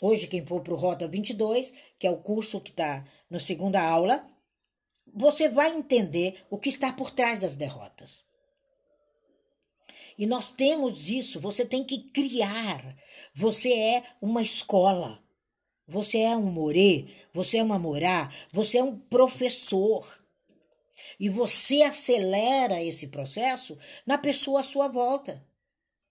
Hoje, 0.00 0.28
quem 0.28 0.46
for 0.46 0.60
para 0.60 0.74
o 0.74 0.76
Rota 0.76 1.08
22, 1.08 1.72
que 1.98 2.06
é 2.06 2.10
o 2.10 2.18
curso 2.18 2.60
que 2.60 2.70
está 2.70 3.04
na 3.28 3.40
segunda 3.40 3.82
aula, 3.82 4.24
você 5.12 5.48
vai 5.48 5.74
entender 5.74 6.44
o 6.48 6.58
que 6.58 6.68
está 6.68 6.92
por 6.92 7.10
trás 7.10 7.40
das 7.40 7.54
derrotas. 7.54 8.22
E 10.16 10.26
nós 10.26 10.52
temos 10.52 11.08
isso, 11.08 11.40
você 11.40 11.64
tem 11.64 11.84
que 11.84 11.98
criar. 12.10 12.96
Você 13.34 13.72
é 13.72 14.02
uma 14.20 14.42
escola. 14.42 15.22
Você 15.86 16.18
é 16.18 16.36
um 16.36 16.52
morê, 16.52 17.06
você 17.32 17.58
é 17.58 17.62
uma 17.62 17.78
morá, 17.78 18.30
você 18.52 18.78
é 18.78 18.82
um 18.82 18.98
professor. 18.98 20.06
E 21.18 21.28
você 21.28 21.82
acelera 21.82 22.82
esse 22.82 23.08
processo 23.08 23.76
na 24.06 24.16
pessoa 24.16 24.60
à 24.60 24.64
sua 24.64 24.86
volta. 24.86 25.44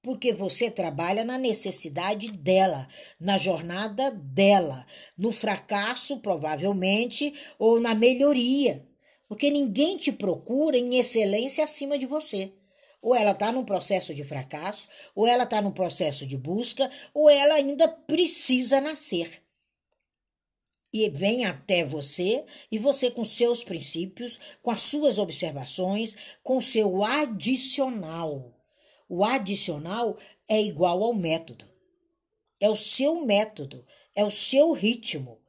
Porque 0.02 0.34
você 0.34 0.70
trabalha 0.70 1.24
na 1.24 1.38
necessidade 1.38 2.32
dela, 2.32 2.88
na 3.20 3.38
jornada 3.38 4.12
dela, 4.12 4.86
no 5.18 5.32
fracasso, 5.32 6.20
provavelmente, 6.20 7.34
ou 7.58 7.80
na 7.80 7.96
melhoria. 7.96 8.86
Porque 9.28 9.50
ninguém 9.50 9.98
te 9.98 10.12
procura 10.12 10.78
em 10.78 11.00
excelência 11.00 11.64
acima 11.64 11.98
de 11.98 12.06
você. 12.06 12.54
Ou 13.02 13.16
ela 13.16 13.32
está 13.32 13.52
num 13.52 13.64
processo 13.64 14.14
de 14.14 14.24
fracasso, 14.24 14.88
ou 15.16 15.28
ela 15.28 15.44
está 15.44 15.62
num 15.62 15.72
processo 15.72 16.26
de 16.26 16.38
busca, 16.38 16.90
ou 17.14 17.30
ela 17.30 17.56
ainda 17.56 17.88
precisa 17.88 18.82
nascer 18.82 19.47
e 20.92 21.10
vem 21.10 21.46
até 21.46 21.84
você, 21.84 22.46
e 22.72 22.78
você, 22.78 23.12
com 23.12 23.26
seus 23.26 23.64
princípios, 23.64 24.40
com 24.62 24.72
as 24.72 24.82
suas 24.82 25.18
observações, 25.18 26.16
com 26.44 26.62
seu 26.62 27.04
adicional. 27.04 28.54
O 29.10 29.24
adicional 29.24 30.18
é 30.48 30.62
igual 30.62 31.04
ao 31.04 31.14
método. 31.14 31.66
É 32.60 32.70
o 32.70 32.76
seu 32.76 33.26
método, 33.26 33.86
é 34.16 34.24
o 34.24 34.32
seu 34.32 34.72
ritmo. 34.72 35.42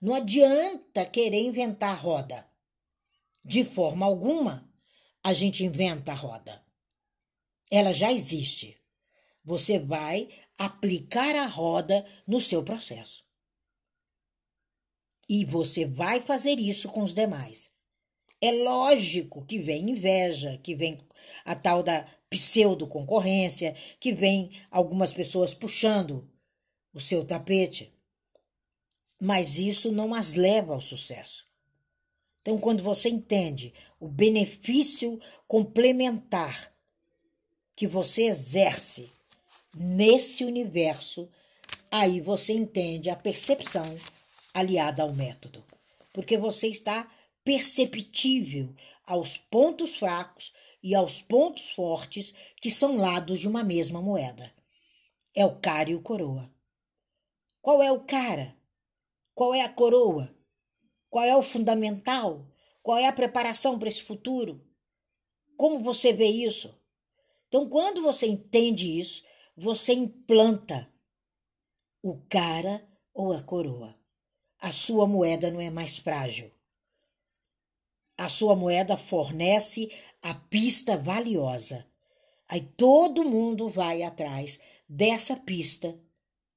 Não 0.00 0.14
adianta 0.14 1.04
querer 1.04 1.40
inventar 1.40 1.98
roda. 1.98 2.46
De 3.44 3.64
forma 3.64 4.04
alguma, 4.04 4.68
a 5.22 5.32
gente 5.32 5.64
inventa 5.64 6.12
a 6.12 6.14
roda. 6.14 6.64
Ela 7.70 7.92
já 7.92 8.12
existe. 8.12 8.80
Você 9.44 9.78
vai 9.78 10.28
aplicar 10.58 11.34
a 11.36 11.46
roda 11.46 12.04
no 12.26 12.40
seu 12.40 12.62
processo. 12.62 13.25
E 15.28 15.44
você 15.44 15.84
vai 15.84 16.20
fazer 16.20 16.58
isso 16.60 16.88
com 16.88 17.02
os 17.02 17.12
demais. 17.12 17.70
É 18.40 18.52
lógico 18.52 19.44
que 19.44 19.58
vem 19.58 19.90
inveja, 19.90 20.58
que 20.62 20.74
vem 20.74 20.98
a 21.44 21.54
tal 21.54 21.82
da 21.82 22.06
pseudo-concorrência, 22.28 23.74
que 23.98 24.12
vem 24.12 24.50
algumas 24.70 25.12
pessoas 25.12 25.54
puxando 25.54 26.28
o 26.92 27.00
seu 27.00 27.24
tapete. 27.24 27.92
Mas 29.20 29.58
isso 29.58 29.90
não 29.90 30.14
as 30.14 30.34
leva 30.34 30.74
ao 30.74 30.80
sucesso. 30.80 31.46
Então, 32.42 32.58
quando 32.58 32.82
você 32.82 33.08
entende 33.08 33.72
o 33.98 34.06
benefício 34.06 35.18
complementar 35.48 36.72
que 37.74 37.86
você 37.86 38.24
exerce 38.24 39.10
nesse 39.74 40.44
universo, 40.44 41.28
aí 41.90 42.20
você 42.20 42.52
entende 42.52 43.10
a 43.10 43.16
percepção 43.16 43.98
aliada 44.56 45.02
ao 45.02 45.12
método, 45.12 45.62
porque 46.14 46.38
você 46.38 46.66
está 46.66 47.12
perceptível 47.44 48.74
aos 49.04 49.36
pontos 49.36 49.96
fracos 49.96 50.50
e 50.82 50.94
aos 50.94 51.20
pontos 51.20 51.72
fortes 51.72 52.32
que 52.56 52.70
são 52.70 52.96
lados 52.96 53.38
de 53.38 53.46
uma 53.46 53.62
mesma 53.62 54.00
moeda. 54.00 54.50
É 55.34 55.44
o 55.44 55.60
cara 55.60 55.90
e 55.90 55.94
o 55.94 56.00
coroa. 56.00 56.50
Qual 57.60 57.82
é 57.82 57.92
o 57.92 58.00
cara? 58.00 58.56
Qual 59.34 59.54
é 59.54 59.60
a 59.60 59.68
coroa? 59.68 60.34
Qual 61.10 61.24
é 61.24 61.36
o 61.36 61.42
fundamental? 61.42 62.50
Qual 62.82 62.96
é 62.96 63.06
a 63.06 63.12
preparação 63.12 63.78
para 63.78 63.90
esse 63.90 64.02
futuro? 64.02 64.66
Como 65.54 65.80
você 65.80 66.14
vê 66.14 66.28
isso? 66.28 66.74
Então, 67.48 67.68
quando 67.68 68.00
você 68.00 68.26
entende 68.26 68.98
isso, 68.98 69.22
você 69.54 69.92
implanta 69.92 70.90
o 72.02 72.22
cara 72.26 72.88
ou 73.12 73.34
a 73.34 73.42
coroa 73.42 73.95
a 74.66 74.72
sua 74.72 75.06
moeda 75.06 75.48
não 75.48 75.60
é 75.60 75.70
mais 75.70 75.96
frágil. 75.96 76.50
A 78.18 78.28
sua 78.28 78.56
moeda 78.56 78.96
fornece 78.96 79.92
a 80.20 80.34
pista 80.34 80.96
valiosa. 80.96 81.86
Aí 82.48 82.62
todo 82.76 83.24
mundo 83.24 83.68
vai 83.68 84.02
atrás 84.02 84.58
dessa 84.88 85.36
pista 85.36 85.96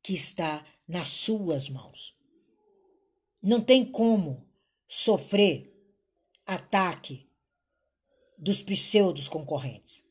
que 0.02 0.14
está 0.14 0.66
nas 0.88 1.10
suas 1.10 1.70
mãos. 1.70 2.18
Não 3.44 3.62
tem 3.62 3.86
como 3.86 4.44
sofrer 4.88 5.72
ataque 6.48 7.30
dos 8.36 8.64
pseudos 8.64 9.28
concorrentes. 9.28 10.02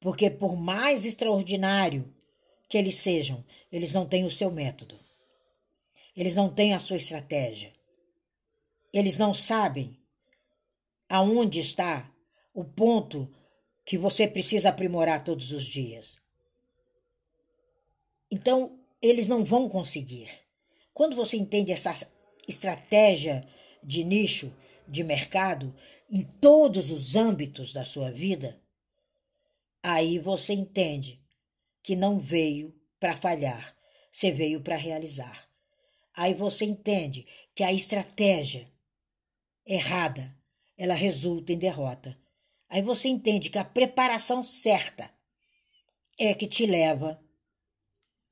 Porque 0.00 0.28
por 0.28 0.56
mais 0.56 1.04
extraordinário 1.04 2.12
que 2.68 2.76
eles 2.76 2.96
sejam, 2.96 3.44
eles 3.70 3.92
não 3.92 4.04
têm 4.04 4.24
o 4.24 4.30
seu 4.32 4.50
método. 4.50 4.98
Eles 6.18 6.34
não 6.34 6.52
têm 6.52 6.74
a 6.74 6.80
sua 6.80 6.96
estratégia. 6.96 7.72
Eles 8.92 9.18
não 9.18 9.32
sabem 9.32 9.96
aonde 11.08 11.60
está 11.60 12.12
o 12.52 12.64
ponto 12.64 13.32
que 13.86 13.96
você 13.96 14.26
precisa 14.26 14.70
aprimorar 14.70 15.22
todos 15.22 15.52
os 15.52 15.64
dias. 15.64 16.18
Então, 18.28 18.80
eles 19.00 19.28
não 19.28 19.44
vão 19.44 19.68
conseguir. 19.68 20.28
Quando 20.92 21.14
você 21.14 21.36
entende 21.36 21.70
essa 21.70 21.94
estratégia 22.48 23.48
de 23.80 24.02
nicho, 24.02 24.52
de 24.88 25.04
mercado, 25.04 25.72
em 26.10 26.22
todos 26.22 26.90
os 26.90 27.14
âmbitos 27.14 27.72
da 27.72 27.84
sua 27.84 28.10
vida, 28.10 28.60
aí 29.80 30.18
você 30.18 30.52
entende 30.52 31.22
que 31.80 31.94
não 31.94 32.18
veio 32.18 32.74
para 32.98 33.16
falhar, 33.16 33.72
você 34.10 34.32
veio 34.32 34.60
para 34.60 34.74
realizar. 34.74 35.47
Aí 36.18 36.34
você 36.34 36.64
entende 36.64 37.24
que 37.54 37.62
a 37.62 37.72
estratégia 37.72 38.68
errada, 39.64 40.36
ela 40.76 40.94
resulta 40.94 41.52
em 41.52 41.58
derrota. 41.58 42.18
Aí 42.68 42.82
você 42.82 43.06
entende 43.06 43.48
que 43.48 43.58
a 43.58 43.64
preparação 43.64 44.42
certa 44.42 45.08
é 46.18 46.34
que 46.34 46.48
te 46.48 46.66
leva 46.66 47.22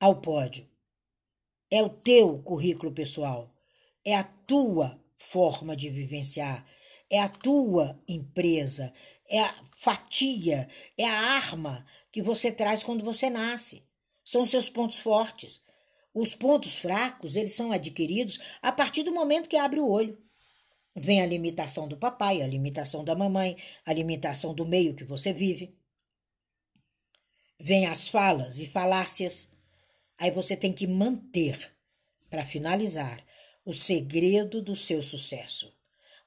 ao 0.00 0.20
pódio. 0.20 0.68
É 1.70 1.80
o 1.80 1.88
teu 1.88 2.42
currículo 2.42 2.90
pessoal, 2.90 3.54
é 4.04 4.16
a 4.16 4.24
tua 4.24 5.00
forma 5.16 5.76
de 5.76 5.88
vivenciar, 5.88 6.66
é 7.08 7.20
a 7.20 7.28
tua 7.28 8.02
empresa, 8.08 8.92
é 9.28 9.40
a 9.40 9.54
fatia, 9.76 10.68
é 10.98 11.04
a 11.04 11.20
arma 11.36 11.86
que 12.10 12.20
você 12.20 12.50
traz 12.50 12.82
quando 12.82 13.04
você 13.04 13.30
nasce. 13.30 13.80
São 14.24 14.42
os 14.42 14.50
seus 14.50 14.68
pontos 14.68 14.98
fortes. 14.98 15.64
Os 16.18 16.34
pontos 16.34 16.76
fracos, 16.76 17.36
eles 17.36 17.52
são 17.52 17.72
adquiridos 17.72 18.38
a 18.62 18.72
partir 18.72 19.02
do 19.02 19.12
momento 19.12 19.50
que 19.50 19.56
abre 19.58 19.80
o 19.80 19.90
olho. 19.90 20.18
Vem 20.94 21.20
a 21.20 21.26
limitação 21.26 21.86
do 21.86 21.98
papai, 21.98 22.40
a 22.40 22.46
limitação 22.46 23.04
da 23.04 23.14
mamãe, 23.14 23.54
a 23.84 23.92
limitação 23.92 24.54
do 24.54 24.64
meio 24.64 24.94
que 24.94 25.04
você 25.04 25.30
vive. 25.30 25.76
Vem 27.60 27.84
as 27.84 28.08
falas 28.08 28.58
e 28.60 28.66
falácias. 28.66 29.46
Aí 30.16 30.30
você 30.30 30.56
tem 30.56 30.72
que 30.72 30.86
manter, 30.86 31.76
para 32.30 32.46
finalizar, 32.46 33.22
o 33.62 33.74
segredo 33.74 34.62
do 34.62 34.74
seu 34.74 35.02
sucesso. 35.02 35.70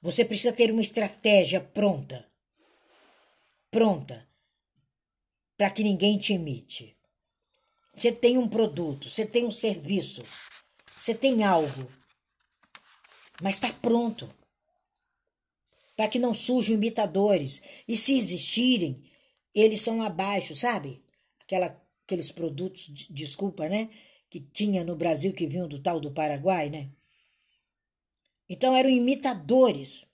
Você 0.03 0.23
precisa 0.23 0.53
ter 0.53 0.71
uma 0.71 0.83
estratégia 0.83 1.61
pronta. 1.61 2.29
Pronta 3.71 4.29
para 5.57 5.71
que 5.71 5.83
ninguém 5.83 6.19
te 6.19 6.33
imite. 6.33 6.98
Você 7.99 8.13
tem 8.13 8.37
um 8.37 8.47
produto, 8.47 9.09
você 9.09 9.25
tem 9.25 9.45
um 9.45 9.51
serviço, 9.51 10.23
você 10.97 11.13
tem 11.13 11.43
algo, 11.43 11.91
mas 13.41 13.55
está 13.55 13.73
pronto 13.73 14.33
para 15.97 16.07
que 16.07 16.17
não 16.17 16.33
surjam 16.33 16.77
imitadores. 16.77 17.61
E 17.85 17.97
se 17.97 18.15
existirem, 18.15 19.03
eles 19.53 19.81
são 19.81 20.01
abaixo, 20.01 20.55
sabe? 20.55 21.03
Aquela, 21.41 21.77
aqueles 22.05 22.31
produtos, 22.31 22.87
desculpa, 23.09 23.67
né? 23.67 23.89
Que 24.29 24.39
tinha 24.39 24.81
no 24.81 24.95
Brasil 24.95 25.33
que 25.33 25.45
vinham 25.45 25.67
do 25.67 25.81
tal 25.81 25.99
do 25.99 26.13
Paraguai, 26.13 26.69
né? 26.69 26.89
Então 28.47 28.73
eram 28.73 28.89
imitadores. 28.89 30.07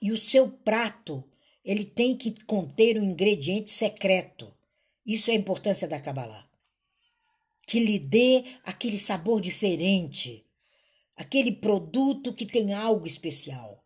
E 0.00 0.10
o 0.10 0.16
seu 0.16 0.50
prato, 0.50 1.22
ele 1.62 1.84
tem 1.84 2.16
que 2.16 2.42
conter 2.46 2.98
um 2.98 3.04
ingrediente 3.04 3.70
secreto. 3.70 4.55
Isso 5.06 5.30
é 5.30 5.34
a 5.34 5.36
importância 5.36 5.86
da 5.86 6.00
Kabbalah. 6.00 6.48
Que 7.66 7.78
lhe 7.78 7.98
dê 7.98 8.44
aquele 8.64 8.98
sabor 8.98 9.40
diferente, 9.40 10.44
aquele 11.16 11.52
produto 11.52 12.32
que 12.32 12.44
tem 12.44 12.74
algo 12.74 13.06
especial. 13.06 13.84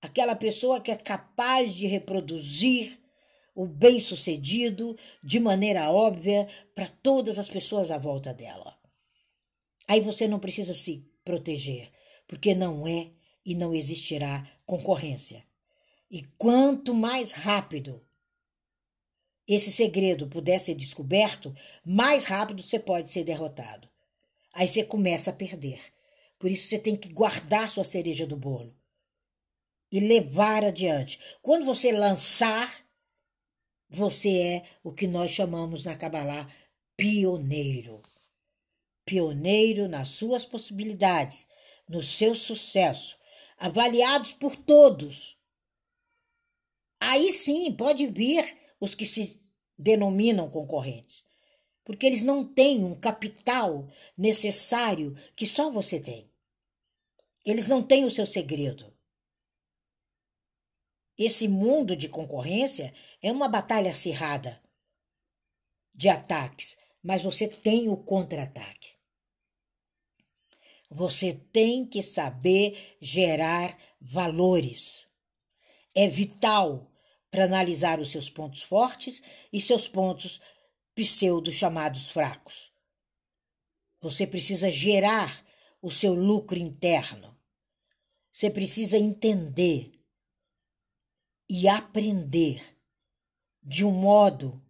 Aquela 0.00 0.36
pessoa 0.36 0.80
que 0.80 0.92
é 0.92 0.96
capaz 0.96 1.74
de 1.74 1.88
reproduzir 1.88 3.00
o 3.54 3.66
bem-sucedido 3.66 4.96
de 5.22 5.40
maneira 5.40 5.90
óbvia 5.90 6.46
para 6.72 6.86
todas 6.86 7.40
as 7.40 7.48
pessoas 7.48 7.90
à 7.90 7.98
volta 7.98 8.32
dela. 8.32 8.78
Aí 9.88 10.00
você 10.00 10.28
não 10.28 10.38
precisa 10.38 10.72
se 10.72 11.04
proteger, 11.24 11.90
porque 12.28 12.54
não 12.54 12.86
é 12.86 13.10
e 13.44 13.56
não 13.56 13.74
existirá 13.74 14.48
concorrência. 14.64 15.44
E 16.08 16.22
quanto 16.38 16.94
mais 16.94 17.32
rápido 17.32 18.00
esse 19.48 19.72
segredo 19.72 20.28
puder 20.28 20.60
ser 20.60 20.74
descoberto, 20.74 21.54
mais 21.82 22.26
rápido 22.26 22.62
você 22.62 22.78
pode 22.78 23.10
ser 23.10 23.24
derrotado. 23.24 23.88
Aí 24.52 24.68
você 24.68 24.84
começa 24.84 25.30
a 25.30 25.32
perder. 25.32 25.80
Por 26.38 26.50
isso 26.50 26.68
você 26.68 26.78
tem 26.78 26.94
que 26.94 27.08
guardar 27.08 27.70
sua 27.70 27.84
cereja 27.84 28.26
do 28.26 28.36
bolo 28.36 28.76
e 29.90 30.00
levar 30.00 30.64
adiante. 30.64 31.18
Quando 31.40 31.64
você 31.64 31.90
lançar, 31.92 32.86
você 33.88 34.38
é 34.38 34.62
o 34.84 34.92
que 34.92 35.06
nós 35.06 35.30
chamamos 35.30 35.84
na 35.84 35.96
Kabbalah 35.96 36.46
pioneiro. 36.94 38.02
Pioneiro 39.06 39.88
nas 39.88 40.10
suas 40.10 40.44
possibilidades, 40.44 41.46
no 41.88 42.02
seu 42.02 42.34
sucesso, 42.34 43.16
avaliados 43.56 44.32
por 44.32 44.54
todos. 44.54 45.38
Aí 47.00 47.32
sim 47.32 47.72
pode 47.72 48.06
vir 48.06 48.44
os 48.80 48.94
que 48.94 49.06
se 49.06 49.40
denominam 49.76 50.50
concorrentes, 50.50 51.24
porque 51.84 52.06
eles 52.06 52.22
não 52.22 52.44
têm 52.44 52.84
um 52.84 52.94
capital 52.94 53.88
necessário 54.16 55.14
que 55.34 55.46
só 55.46 55.70
você 55.70 56.00
tem. 56.00 56.30
Eles 57.44 57.68
não 57.68 57.82
têm 57.82 58.04
o 58.04 58.10
seu 58.10 58.26
segredo. 58.26 58.92
Esse 61.16 61.48
mundo 61.48 61.96
de 61.96 62.08
concorrência 62.08 62.94
é 63.22 63.32
uma 63.32 63.48
batalha 63.48 63.90
acirrada 63.90 64.62
de 65.94 66.08
ataques, 66.08 66.76
mas 67.02 67.22
você 67.22 67.48
tem 67.48 67.88
o 67.88 67.96
contra-ataque. 67.96 68.90
Você 70.90 71.34
tem 71.34 71.84
que 71.84 72.02
saber 72.02 72.96
gerar 73.00 73.76
valores. 74.00 75.06
É 75.94 76.06
vital 76.06 76.87
para 77.30 77.44
analisar 77.44 78.00
os 78.00 78.10
seus 78.10 78.30
pontos 78.30 78.62
fortes 78.62 79.22
e 79.52 79.60
seus 79.60 79.86
pontos 79.86 80.40
pseudo 80.94 81.52
chamados 81.52 82.08
fracos. 82.08 82.72
Você 84.00 84.26
precisa 84.26 84.70
gerar 84.70 85.44
o 85.82 85.90
seu 85.90 86.14
lucro 86.14 86.58
interno. 86.58 87.36
Você 88.32 88.50
precisa 88.50 88.96
entender 88.96 89.92
e 91.48 91.68
aprender 91.68 92.62
de 93.62 93.84
um 93.84 93.90
modo 93.90 94.62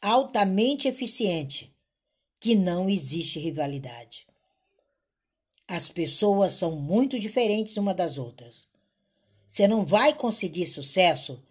altamente 0.00 0.88
eficiente 0.88 1.74
que 2.38 2.54
não 2.54 2.88
existe 2.88 3.38
rivalidade. 3.38 4.26
As 5.68 5.88
pessoas 5.88 6.52
são 6.52 6.76
muito 6.76 7.18
diferentes 7.18 7.76
uma 7.76 7.94
das 7.94 8.18
outras. 8.18 8.68
Você 9.48 9.66
não 9.66 9.84
vai 9.84 10.14
conseguir 10.14 10.66
sucesso 10.66 11.42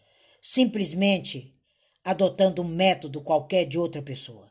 simplesmente 0.47 1.59
adotando 2.03 2.61
um 2.61 2.67
método 2.67 3.19
qualquer 3.19 3.65
de 3.65 3.79
outra 3.79 3.99
pessoa. 3.99 4.47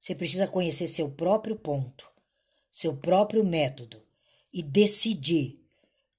Você 0.00 0.14
precisa 0.14 0.46
conhecer 0.48 0.88
seu 0.88 1.10
próprio 1.10 1.54
ponto, 1.54 2.10
seu 2.70 2.96
próprio 2.96 3.44
método 3.44 4.02
e 4.50 4.62
decidir 4.62 5.62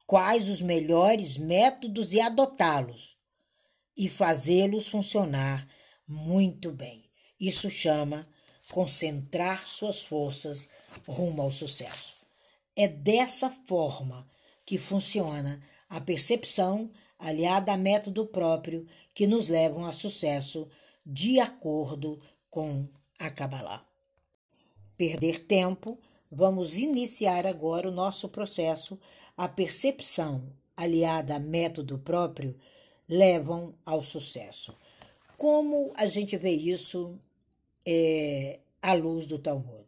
quais 0.05 0.47
os 0.47 0.61
melhores 0.61 1.37
métodos 1.37 2.13
e 2.13 2.21
adotá-los 2.21 3.17
e 3.97 4.07
fazê-los 4.07 4.87
funcionar 4.87 5.67
muito 6.07 6.71
bem. 6.71 7.09
Isso 7.39 7.71
chama 7.71 8.29
concentrar 8.69 9.67
suas 9.67 10.03
forças 10.03 10.69
rumo 11.07 11.41
ao 11.41 11.49
sucesso. 11.49 12.17
É 12.75 12.87
dessa 12.87 13.49
forma 13.67 14.29
que 14.63 14.77
funciona 14.77 15.63
a 15.89 15.99
percepção 15.99 16.91
aliada 17.19 17.73
a 17.73 17.77
método 17.77 18.25
próprio 18.25 18.85
que 19.13 19.25
nos 19.25 19.47
levam 19.47 19.85
a 19.85 19.91
sucesso 19.91 20.67
de 21.05 21.39
acordo 21.39 22.19
com 22.49 22.87
a 23.19 23.29
Kabbalah. 23.29 23.85
Perder 24.95 25.45
tempo, 25.45 25.97
vamos 26.31 26.77
iniciar 26.77 27.45
agora 27.47 27.87
o 27.87 27.93
nosso 27.93 28.29
processo 28.29 28.99
a 29.35 29.47
percepção 29.47 30.43
aliada 30.75 31.35
a 31.35 31.39
método 31.39 31.97
próprio 31.99 32.55
levam 33.07 33.73
ao 33.85 34.01
sucesso. 34.01 34.75
Como 35.37 35.93
a 35.95 36.07
gente 36.07 36.35
vê 36.35 36.51
isso 36.51 37.19
é, 37.85 38.59
à 38.81 38.93
luz 38.93 39.25
do 39.25 39.37
Talmud? 39.37 39.85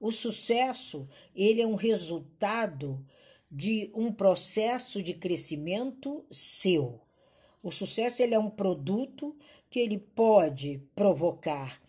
O 0.00 0.10
sucesso 0.10 1.08
ele 1.34 1.60
é 1.60 1.66
um 1.66 1.74
resultado 1.74 3.04
de 3.50 3.90
um 3.94 4.12
processo 4.12 5.02
de 5.02 5.14
crescimento 5.14 6.24
seu. 6.30 7.00
O 7.62 7.70
sucesso 7.70 8.22
ele 8.22 8.34
é 8.34 8.38
um 8.38 8.50
produto 8.50 9.34
que 9.70 9.80
ele 9.80 9.98
pode 9.98 10.82
provocar 10.94 11.80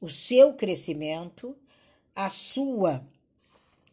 o 0.00 0.08
seu 0.08 0.54
crescimento, 0.54 1.56
a 2.14 2.30
sua 2.30 3.06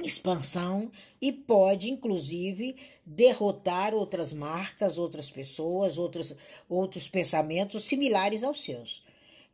expansão 0.03 0.91
e 1.21 1.31
pode, 1.31 1.89
inclusive, 1.89 2.75
derrotar 3.05 3.93
outras 3.93 4.33
marcas, 4.33 4.97
outras 4.97 5.29
pessoas, 5.29 5.97
outros, 5.97 6.35
outros 6.67 7.07
pensamentos 7.07 7.85
similares 7.85 8.43
aos 8.43 8.63
seus. 8.63 9.03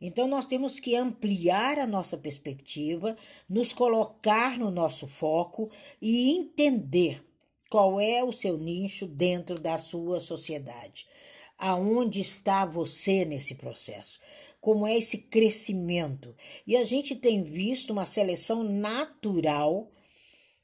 Então, 0.00 0.28
nós 0.28 0.46
temos 0.46 0.78
que 0.78 0.94
ampliar 0.94 1.78
a 1.78 1.86
nossa 1.86 2.16
perspectiva, 2.16 3.16
nos 3.48 3.72
colocar 3.72 4.56
no 4.56 4.70
nosso 4.70 5.06
foco 5.06 5.70
e 6.00 6.30
entender 6.30 7.24
qual 7.68 8.00
é 8.00 8.24
o 8.24 8.32
seu 8.32 8.56
nicho 8.56 9.06
dentro 9.06 9.60
da 9.60 9.76
sua 9.78 10.20
sociedade. 10.20 11.06
Aonde 11.58 12.20
está 12.20 12.64
você 12.64 13.24
nesse 13.24 13.56
processo? 13.56 14.20
Como 14.60 14.86
é 14.86 14.96
esse 14.96 15.18
crescimento? 15.18 16.34
E 16.66 16.76
a 16.76 16.84
gente 16.84 17.16
tem 17.16 17.42
visto 17.42 17.90
uma 17.90 18.06
seleção 18.06 18.62
natural 18.62 19.90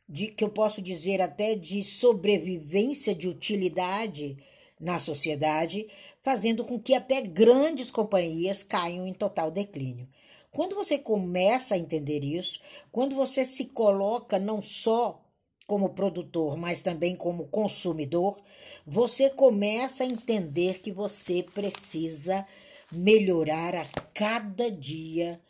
de 0.09 0.29
que 0.29 0.45
eu 0.45 0.51
posso 0.51 0.81
dizer 0.81 1.21
até 1.21 1.55
de 1.55 1.83
sobrevivência 1.83 3.15
de 3.15 3.29
utilidade 3.29 4.37
na 4.79 5.01
sociedade, 5.01 5.89
fazendo 6.23 6.65
com 6.65 6.79
que 6.79 6.95
até 6.95 7.23
grandes 7.23 7.91
companhias 7.91 8.63
caiam 8.63 9.07
em 9.07 9.15
total 9.15 9.51
declínio. 9.51 10.09
Quando 10.51 10.77
você 10.77 10.99
começa 10.99 11.75
a 11.75 11.79
entender 11.79 12.23
isso, 12.23 12.61
quando 12.93 13.17
você 13.17 13.45
se 13.45 13.67
coloca 13.67 14.39
não 14.39 14.63
só 14.63 15.24
como 15.67 15.91
produtor, 15.91 16.57
mas 16.57 16.83
também 16.83 17.17
como 17.17 17.49
consumidor, 17.49 18.43
você 18.87 19.31
começa 19.31 20.05
a 20.05 20.07
entender 20.07 20.81
que 20.81 20.93
você 20.93 21.43
precisa 21.43 22.47
melhorar 22.93 23.75
a 23.75 23.85
cada 24.13 24.71
dia 24.71 25.41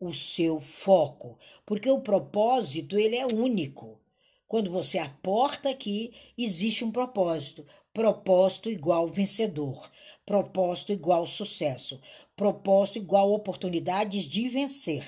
o 0.00 0.12
seu 0.12 0.60
foco, 0.60 1.38
porque 1.64 1.90
o 1.90 2.00
propósito 2.00 2.98
ele 2.98 3.16
é 3.16 3.26
único. 3.26 4.00
Quando 4.48 4.70
você 4.70 4.98
aporta 4.98 5.70
aqui, 5.70 6.12
existe 6.38 6.84
um 6.84 6.92
propósito. 6.92 7.66
Propósito 7.92 8.70
igual 8.70 9.08
vencedor, 9.08 9.90
propósito 10.24 10.92
igual 10.92 11.24
sucesso, 11.24 12.00
propósito 12.36 12.98
igual 12.98 13.32
oportunidades 13.32 14.24
de 14.24 14.48
vencer, 14.48 15.04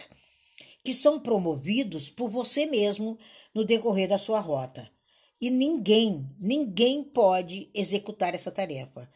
que 0.83 0.95
são 0.95 1.21
promovidos 1.21 2.09
por 2.09 2.31
você 2.31 2.67
mesmo 2.67 3.19
no 3.59 3.65
decorrer 3.65 4.09
da 4.09 4.19
sua 4.19 4.41
rota. 4.41 4.89
E 5.41 5.51
ninguém, 5.51 6.29
ninguém 6.41 7.03
pode 7.03 7.69
executar 7.75 8.35
essa 8.35 8.51
tarefa 8.51 9.09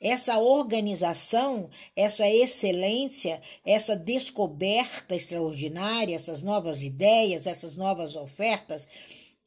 essa 0.00 0.38
organização, 0.38 1.68
essa 1.96 2.28
excelência, 2.28 3.42
essa 3.64 3.96
descoberta 3.96 5.14
extraordinária, 5.14 6.14
essas 6.14 6.40
novas 6.40 6.82
ideias, 6.82 7.46
essas 7.46 7.74
novas 7.74 8.14
ofertas, 8.14 8.86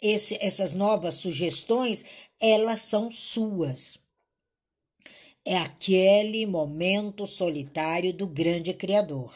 esse, 0.02 0.38
essas 0.42 0.74
novas 0.74 1.16
sugestões, 1.16 2.04
elas 2.40 2.82
são 2.82 3.10
suas. 3.10 3.98
É 5.46 5.58
aquele 5.58 6.46
momento 6.46 7.26
solitário 7.26 8.14
do 8.14 8.28
grande 8.28 8.74
Criador. 8.74 9.34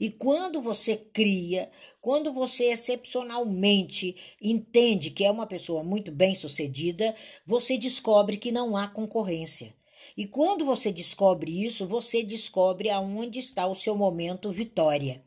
E 0.00 0.10
quando 0.10 0.62
você 0.62 0.96
cria, 0.96 1.70
quando 2.00 2.32
você 2.32 2.72
excepcionalmente 2.72 4.16
entende 4.40 5.10
que 5.10 5.26
é 5.26 5.30
uma 5.30 5.46
pessoa 5.46 5.84
muito 5.84 6.10
bem 6.10 6.34
sucedida, 6.34 7.14
você 7.46 7.76
descobre 7.76 8.38
que 8.38 8.50
não 8.50 8.74
há 8.74 8.88
concorrência. 8.88 9.76
E 10.16 10.26
quando 10.26 10.64
você 10.64 10.90
descobre 10.90 11.64
isso, 11.64 11.86
você 11.86 12.22
descobre 12.22 12.88
aonde 12.88 13.38
está 13.38 13.66
o 13.66 13.74
seu 13.74 13.94
momento 13.94 14.50
vitória. 14.50 15.22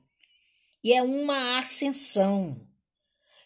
E 0.83 0.91
é 0.91 1.03
uma 1.03 1.59
ascensão. 1.59 2.59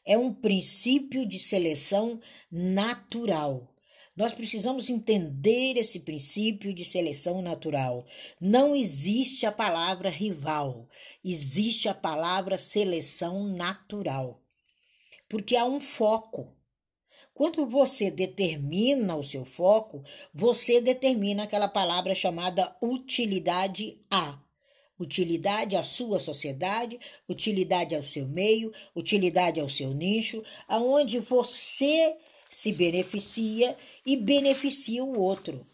É 0.05 0.17
um 0.17 0.33
princípio 0.33 1.25
de 1.25 1.39
seleção 1.39 2.21
natural. 2.49 3.76
Nós 4.17 4.33
precisamos 4.33 4.89
entender 4.89 5.77
esse 5.77 5.99
princípio 5.99 6.73
de 6.73 6.83
seleção 6.83 7.39
natural. 7.39 8.03
Não 8.41 8.75
existe 8.75 9.45
a 9.45 9.51
palavra 9.51 10.09
rival, 10.09 10.89
existe 11.23 11.87
a 11.87 11.93
palavra 11.93 12.57
seleção 12.57 13.43
natural. 13.43 14.41
Porque 15.29 15.55
há 15.55 15.65
um 15.65 15.79
foco. 15.79 16.51
Quando 17.31 17.67
você 17.67 18.09
determina 18.09 19.15
o 19.15 19.23
seu 19.23 19.45
foco, 19.45 20.03
você 20.33 20.81
determina 20.81 21.43
aquela 21.43 21.67
palavra 21.67 22.15
chamada 22.15 22.75
utilidade 22.81 24.01
A. 24.09 24.41
Utilidade 24.99 25.75
à 25.75 25.83
sua 25.83 26.19
sociedade, 26.19 26.99
utilidade 27.29 27.93
ao 27.93 28.01
seu 28.01 28.27
meio, 28.27 28.73
utilidade 28.95 29.59
ao 29.59 29.69
seu 29.69 29.93
nicho, 29.93 30.43
aonde 30.67 31.19
você 31.19 32.17
se 32.49 32.71
beneficia 32.71 33.77
e 34.07 34.15
beneficia 34.15 35.03
o 35.03 35.19
outro. 35.19 35.67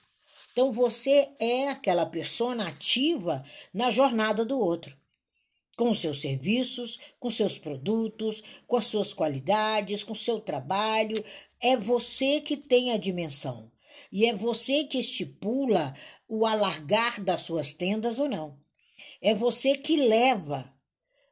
Então 0.51 0.73
você 0.73 1.29
é 1.39 1.69
aquela 1.69 2.03
persona 2.03 2.67
ativa 2.67 3.45
na 3.71 3.91
jornada 3.91 4.43
do 4.43 4.59
outro, 4.59 4.97
com 5.77 5.93
seus 5.93 6.19
serviços, 6.19 6.99
com 7.19 7.29
seus 7.29 7.59
produtos, 7.59 8.41
com 8.65 8.75
as 8.75 8.87
suas 8.87 9.13
qualidades, 9.13 10.03
com 10.03 10.15
seu 10.15 10.39
trabalho. 10.39 11.23
É 11.61 11.77
você 11.77 12.41
que 12.41 12.57
tem 12.57 12.91
a 12.91 12.97
dimensão 12.97 13.71
e 14.11 14.25
é 14.25 14.33
você 14.33 14.83
que 14.83 14.97
estipula 14.97 15.95
o 16.27 16.47
alargar 16.47 17.23
das 17.23 17.41
suas 17.41 17.71
tendas 17.71 18.17
ou 18.17 18.27
não. 18.27 18.57
É 19.21 19.35
você 19.35 19.77
que 19.77 19.95
leva 19.95 20.73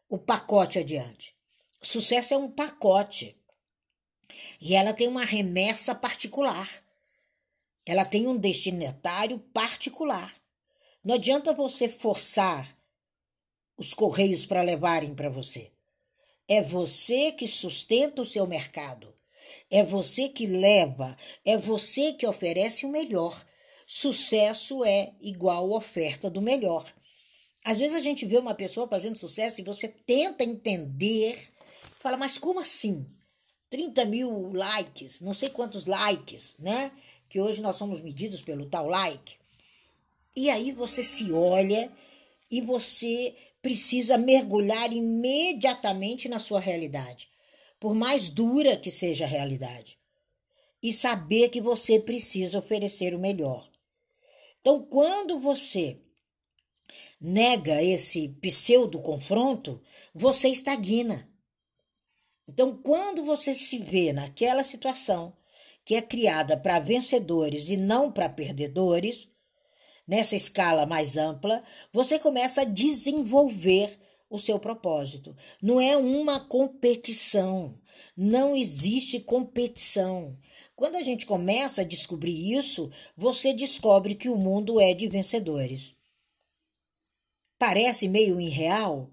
o 0.08 0.20
pacote 0.20 0.78
adiante. 0.78 1.36
Sucesso 1.82 2.36
é 2.36 2.38
um 2.38 2.50
pacote. 2.50 3.36
E 4.60 4.76
ela 4.76 4.94
tem 4.94 5.08
uma 5.08 5.26
remessa 5.26 5.96
particular. 5.96 6.70
Ela 7.92 8.06
tem 8.06 8.26
um 8.26 8.38
destinatário 8.38 9.38
particular. 9.38 10.34
Não 11.04 11.16
adianta 11.16 11.52
você 11.52 11.90
forçar 11.90 12.78
os 13.78 13.94
correios 13.94 14.46
para 14.46 14.62
levarem 14.62 15.14
para 15.14 15.28
você. 15.30 15.74
É 16.48 16.62
você 16.62 17.34
que 17.34 17.50
sustenta 17.50 18.22
o 18.22 18.26
seu 18.26 18.48
mercado. 18.48 19.14
É 19.70 19.84
você 19.84 20.30
que 20.30 20.48
leva, 20.48 21.18
é 21.44 21.58
você 21.58 22.14
que 22.14 22.26
oferece 22.26 22.86
o 22.86 22.90
melhor. 22.90 23.46
Sucesso 23.86 24.86
é 24.86 25.12
igual 25.20 25.70
oferta 25.72 26.30
do 26.30 26.42
melhor. 26.42 26.90
Às 27.62 27.78
vezes 27.78 27.98
a 27.98 28.02
gente 28.02 28.26
vê 28.26 28.38
uma 28.38 28.56
pessoa 28.56 28.88
fazendo 28.88 29.18
sucesso 29.18 29.60
e 29.60 29.66
você 29.66 29.90
tenta 29.90 30.46
entender, 30.46 31.38
fala, 32.00 32.16
mas 32.16 32.38
como 32.38 32.62
assim? 32.62 33.06
30 33.70 34.06
mil 34.06 34.54
likes, 34.54 35.20
não 35.20 35.34
sei 35.34 35.50
quantos 35.50 35.86
likes, 35.86 36.56
né? 36.58 36.94
Que 37.32 37.40
hoje 37.40 37.62
nós 37.62 37.78
somos 37.78 38.02
medidos 38.02 38.42
pelo 38.42 38.66
tal 38.66 38.90
like. 38.90 39.38
E 40.36 40.50
aí 40.50 40.74
você 40.74 41.02
se 41.02 41.32
olha 41.32 41.90
e 42.52 42.60
você 42.60 43.34
precisa 43.62 44.18
mergulhar 44.18 44.92
imediatamente 44.92 46.28
na 46.28 46.40
sua 46.40 46.60
realidade, 46.60 47.30
por 47.80 47.96
mais 47.96 48.30
dura 48.30 48.76
que 48.76 48.92
seja 48.92 49.24
a 49.24 49.30
realidade, 49.30 49.98
e 50.84 50.92
saber 50.92 51.48
que 51.48 51.62
você 51.62 51.98
precisa 52.02 52.60
oferecer 52.60 53.16
o 53.16 53.20
melhor. 53.20 53.72
Então, 54.60 54.84
quando 54.84 55.40
você 55.40 55.98
nega 57.18 57.82
esse 57.82 58.28
pseudo 58.42 59.00
confronto, 59.00 59.82
você 60.14 60.50
estagna. 60.50 61.32
Então, 62.46 62.76
quando 62.76 63.24
você 63.24 63.56
se 63.56 63.78
vê 63.78 64.12
naquela 64.12 64.66
situação 64.66 65.34
que 65.84 65.96
é 65.96 66.02
criada 66.02 66.56
para 66.58 66.80
vencedores 66.80 67.70
e 67.70 67.78
não 67.78 68.12
para 68.12 68.30
perdedores, 68.30 69.30
nessa 70.08 70.36
escala 70.36 70.86
mais 70.86 71.18
ampla, 71.18 71.64
você 71.92 72.20
começa 72.20 72.62
a 72.62 72.66
desenvolver 72.66 74.00
o 74.30 74.40
seu 74.40 74.60
propósito. 74.60 75.36
Não 75.62 75.80
é 75.80 75.98
uma 75.98 76.40
competição. 76.40 77.80
Não 78.16 78.56
existe 78.56 79.20
competição. 79.20 80.38
Quando 80.76 80.96
a 80.96 81.04
gente 81.04 81.26
começa 81.26 81.82
a 81.82 81.86
descobrir 81.86 82.54
isso, 82.54 82.92
você 83.16 83.54
descobre 83.54 84.16
que 84.16 84.30
o 84.30 84.38
mundo 84.38 84.80
é 84.80 84.94
de 84.94 85.08
vencedores. 85.08 85.96
Parece 87.58 88.08
meio 88.08 88.40
irreal, 88.40 89.12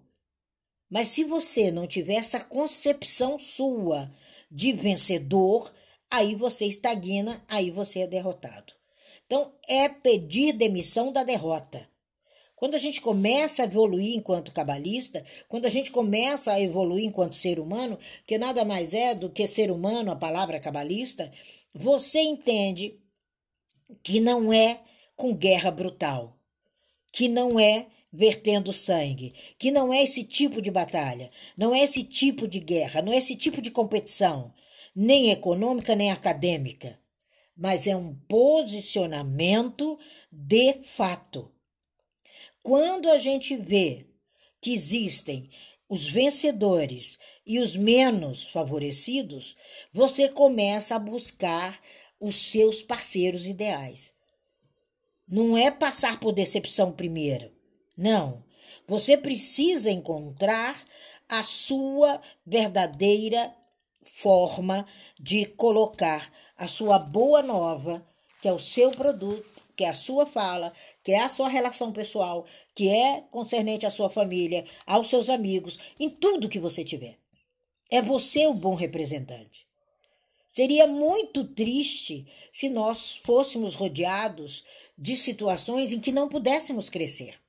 mas 0.91 1.09
se 1.09 1.23
você 1.25 1.71
não 1.71 1.87
tiver 1.87 2.15
essa 2.15 2.41
concepção 2.41 3.39
sua 3.39 4.11
de 4.51 4.73
vencedor, 4.73 5.71
aí 6.11 6.35
você 6.35 6.67
estagna, 6.67 7.43
aí 7.49 7.71
você 7.71 8.01
é 8.01 8.07
derrotado. 8.07 8.73
Então, 9.27 9.53
é 9.69 9.89
pedir 9.89 10.53
demissão 10.53 11.13
da 11.13 11.23
derrota. 11.23 11.89
Quando 12.57 12.75
a 12.75 12.79
gente 12.79 13.01
começa 13.01 13.63
a 13.63 13.67
evoluir 13.67 14.17
enquanto 14.17 14.53
cabalista, 14.53 15.25
quando 15.49 15.67
a 15.67 15.69
gente 15.69 15.93
começa 15.93 16.51
a 16.53 16.61
evoluir 16.61 17.05
enquanto 17.05 17.37
ser 17.37 17.61
humano, 17.61 17.99
que 18.27 18.37
nada 18.37 18.65
mais 18.65 18.95
é 18.95 19.15
do 19.15 19.31
que 19.31 19.47
ser 19.47 19.71
humano, 19.71 20.11
a 20.11 20.17
palavra 20.17 20.59
cabalista, 20.59 21.31
você 21.73 22.21
entende 22.21 22.99
que 24.03 24.19
não 24.19 24.53
é 24.53 24.81
com 25.15 25.35
guerra 25.35 25.71
brutal, 25.71 26.37
que 27.13 27.29
não 27.29 27.61
é 27.61 27.87
vertendo 28.13 28.73
sangue, 28.73 29.35
que 29.59 29.71
não 29.71 29.93
é 29.93 30.03
esse 30.03 30.25
tipo 30.25 30.61
de 30.61 30.71
batalha, 30.71 31.31
não 31.57 31.75
é 31.75 31.83
esse 31.83 32.03
tipo 32.03 32.49
de 32.49 32.59
guerra, 32.59 33.03
não 33.03 33.13
é 33.13 33.19
esse 33.19 33.37
tipo 33.37 33.61
de 33.61 33.71
competição, 33.71 34.53
nem 34.95 35.31
econômica 35.31 35.95
nem 35.95 36.11
acadêmica, 36.11 36.99
mas 37.57 37.87
é 37.87 37.97
um 37.97 38.15
posicionamento 38.15 39.99
de 40.31 40.83
fato. 40.83 41.51
Quando 42.63 43.11
a 43.11 43.19
gente 43.19 43.57
vê 43.57 44.07
que 44.61 44.73
existem 44.73 45.51
os 45.89 46.07
vencedores 46.07 47.19
e 47.47 47.59
os 47.59 47.75
menos 47.75 48.49
favorecidos, 48.49 49.57
você 49.93 50.29
começa 50.29 50.95
a 50.95 50.99
buscar 50.99 51.81
os 52.21 52.37
seus 52.51 52.83
parceiros 52.83 53.47
ideais. 53.47 54.13
Não 55.27 55.57
é 55.57 55.71
passar 55.71 56.21
por 56.21 56.33
decepção 56.33 56.93
primeiro. 56.93 57.51
Não. 57.97 58.45
Você 58.87 59.17
precisa 59.17 59.91
encontrar 59.91 60.83
a 61.29 61.45
sua 61.45 62.21
verdadeira 62.47 63.55
forma 64.15 64.87
de 65.19 65.47
colocar 65.47 66.33
a 66.57 66.67
sua 66.69 66.99
boa 66.99 67.43
nova, 67.43 68.07
que 68.41 68.49
é 68.49 68.53
o 68.53 68.59
seu 68.59 68.91
produto, 68.91 69.63
que 69.77 69.85
é 69.85 69.89
a 69.89 69.95
sua 69.95 70.27
fala, 70.27 70.73
que 71.05 71.13
é 71.13 71.21
a 71.21 71.29
sua 71.29 71.49
relação 71.49 71.93
pessoal, 71.93 72.45
que 72.75 72.89
é 72.89 73.23
concernente 73.31 73.87
à 73.87 73.91
sua 73.91 74.11
família, 74.11 74.65
aos 74.85 75.09
seus 75.09 75.29
amigos, 75.29 75.79
em 76.01 76.11
tudo 76.11 76.49
que 76.49 76.59
você 76.59 76.83
tiver. 76.83 77.17
É 77.89 78.03
você 78.03 78.47
o 78.47 78.55
bom 78.55 78.75
representante. 78.75 79.69
Seria 80.51 80.89
muito 80.89 81.45
triste 81.45 82.27
se 82.53 82.69
nós 82.69 83.21
fôssemos 83.25 83.77
rodeados 83.77 84.65
de 84.99 85.15
situações 85.15 85.93
em 85.93 86.01
que 86.01 86.11
não 86.11 86.29
pudéssemos 86.29 86.91
crescer. 86.91 87.41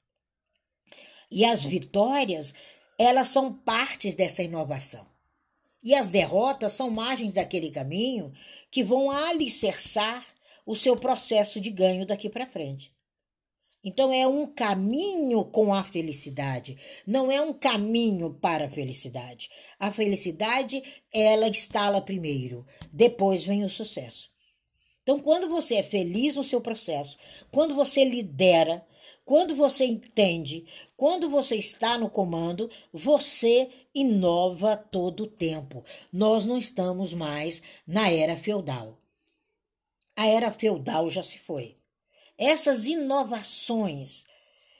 E 1.31 1.43
as 1.43 1.63
vitórias, 1.63 2.53
elas 2.97 3.29
são 3.29 3.51
partes 3.51 4.13
dessa 4.13 4.43
inovação. 4.43 5.08
E 5.81 5.95
as 5.95 6.09
derrotas 6.09 6.73
são 6.73 6.89
margens 6.89 7.33
daquele 7.33 7.71
caminho 7.71 8.33
que 8.69 8.83
vão 8.83 9.09
alicerçar 9.09 10.25
o 10.65 10.75
seu 10.75 10.95
processo 10.95 11.59
de 11.59 11.71
ganho 11.71 12.05
daqui 12.05 12.29
para 12.29 12.45
frente. 12.45 12.93
Então 13.83 14.11
é 14.11 14.27
um 14.27 14.45
caminho 14.45 15.45
com 15.45 15.73
a 15.73 15.85
felicidade, 15.85 16.77
não 17.07 17.31
é 17.31 17.41
um 17.41 17.53
caminho 17.53 18.33
para 18.33 18.65
a 18.65 18.69
felicidade. 18.69 19.49
A 19.79 19.89
felicidade, 19.89 20.83
ela 21.13 21.47
instala 21.47 22.01
primeiro, 22.01 22.65
depois 22.91 23.43
vem 23.45 23.63
o 23.63 23.69
sucesso. 23.69 24.29
Então, 25.01 25.17
quando 25.17 25.49
você 25.49 25.75
é 25.75 25.83
feliz 25.83 26.35
no 26.35 26.43
seu 26.43 26.61
processo, 26.61 27.17
quando 27.51 27.73
você 27.73 28.03
lidera, 28.03 28.85
quando 29.25 29.55
você 29.55 29.85
entende, 29.85 30.65
quando 30.99 31.29
você 31.29 31.55
está 31.55 31.97
no 31.97 32.09
comando, 32.09 32.69
você 32.91 33.69
inova 33.95 34.75
todo 34.75 35.23
o 35.23 35.27
tempo. 35.27 35.81
Nós 36.11 36.45
não 36.45 36.57
estamos 36.57 37.13
mais 37.13 37.63
na 37.87 38.11
era 38.11 38.37
feudal. 38.37 38.99
A 40.13 40.27
era 40.27 40.51
feudal 40.51 41.09
já 41.09 41.23
se 41.23 41.39
foi. 41.39 41.77
Essas 42.37 42.85
inovações, 42.85 44.25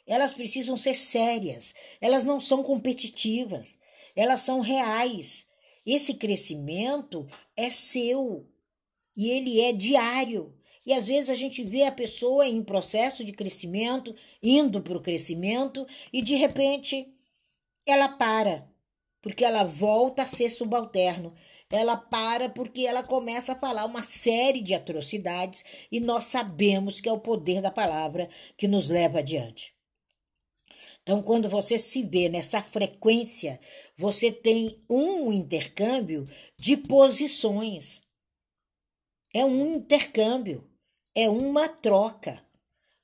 elas 0.05 0.34
precisam 0.34 0.76
ser 0.76 0.93
sérias, 0.93 1.74
elas 2.01 2.26
não 2.26 2.38
são 2.38 2.63
competitivas, 2.63 3.78
elas 4.13 4.41
são 4.41 4.59
reais. 4.59 5.45
Esse 5.86 6.15
crescimento 6.15 7.26
é 7.55 7.70
seu 7.70 8.45
e 9.15 9.30
ele 9.30 9.61
é 9.61 9.72
diário. 9.72 10.53
E 10.90 10.94
às 10.94 11.06
vezes 11.06 11.30
a 11.30 11.36
gente 11.36 11.64
vê 11.64 11.84
a 11.84 11.92
pessoa 11.92 12.48
em 12.48 12.64
processo 12.64 13.24
de 13.24 13.32
crescimento, 13.32 14.16
indo 14.42 14.82
para 14.82 14.98
o 14.98 15.00
crescimento, 15.00 15.86
e 16.12 16.20
de 16.20 16.34
repente 16.34 17.08
ela 17.86 18.10
para, 18.10 18.68
porque 19.22 19.46
ela 19.46 19.64
volta 19.64 20.24
a 20.24 20.26
ser 20.26 20.50
subalterno. 20.50 21.36
Ela 21.70 21.96
para 21.96 22.50
porque 22.50 22.88
ela 22.88 23.04
começa 23.04 23.54
a 23.54 23.56
falar 23.56 23.86
uma 23.86 24.02
série 24.02 24.62
de 24.62 24.74
atrocidades 24.74 25.64
e 25.92 26.00
nós 26.00 26.24
sabemos 26.24 27.00
que 27.00 27.08
é 27.08 27.12
o 27.14 27.20
poder 27.20 27.62
da 27.62 27.70
palavra 27.70 28.28
que 28.58 28.68
nos 28.68 28.90
leva 28.90 29.20
adiante. 29.20 29.76
Então, 31.04 31.22
quando 31.22 31.48
você 31.48 31.78
se 31.78 32.02
vê 32.02 32.30
nessa 32.30 32.64
frequência, 32.64 33.60
você 33.96 34.32
tem 34.32 34.76
um 34.90 35.32
intercâmbio 35.32 36.28
de 36.58 36.76
posições. 36.76 38.02
É 39.32 39.46
um 39.46 39.76
intercâmbio. 39.76 40.68
É 41.16 41.30
uma 41.30 41.68
troca. 41.68 42.43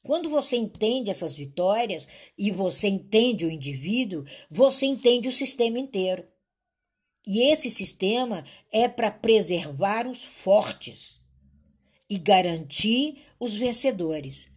Quando 0.04 0.30
você 0.30 0.56
entende 0.56 1.10
essas 1.10 1.36
vitórias 1.36 2.08
e 2.38 2.52
você 2.52 2.88
entende 2.88 3.46
o 3.46 3.52
indivíduo, 3.52 4.24
você 4.50 4.86
entende 4.86 5.28
o 5.28 5.32
sistema 5.32 5.80
inteiro. 5.80 6.28
E 7.26 7.42
esse 7.52 7.70
sistema 7.72 8.46
é 8.72 8.88
para 8.88 9.10
preservar 9.10 10.06
os 10.08 10.24
fortes 10.24 11.20
e 12.08 12.20
garantir 12.20 13.24
os 13.40 13.56
vencedores 13.56 14.48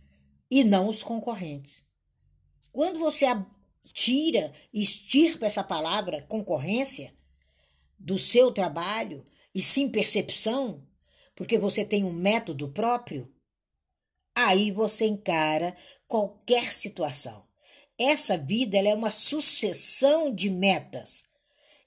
e 0.51 0.65
não 0.65 0.87
os 0.89 1.03
concorrentes. 1.03 1.83
Quando 2.71 2.99
você 2.99 3.27
tira, 3.93 4.53
extirpa 4.73 5.47
essa 5.47 5.65
palavra 5.65 6.23
concorrência 6.23 7.15
do 7.99 8.19
seu 8.19 8.53
trabalho 8.53 9.25
e 9.55 9.63
sim 9.63 9.89
percepção, 9.89 10.87
porque 11.35 11.59
você 11.59 11.85
tem 11.85 12.05
um 12.05 12.13
método 12.13 12.69
próprio, 12.69 13.33
aí 14.47 14.71
você 14.71 15.07
encara 15.07 15.77
qualquer 16.07 16.73
situação. 16.73 17.45
Essa 17.99 18.39
vida 18.39 18.79
é 18.79 18.95
uma 18.95 19.11
sucessão 19.11 20.33
de 20.33 20.49
metas 20.49 21.25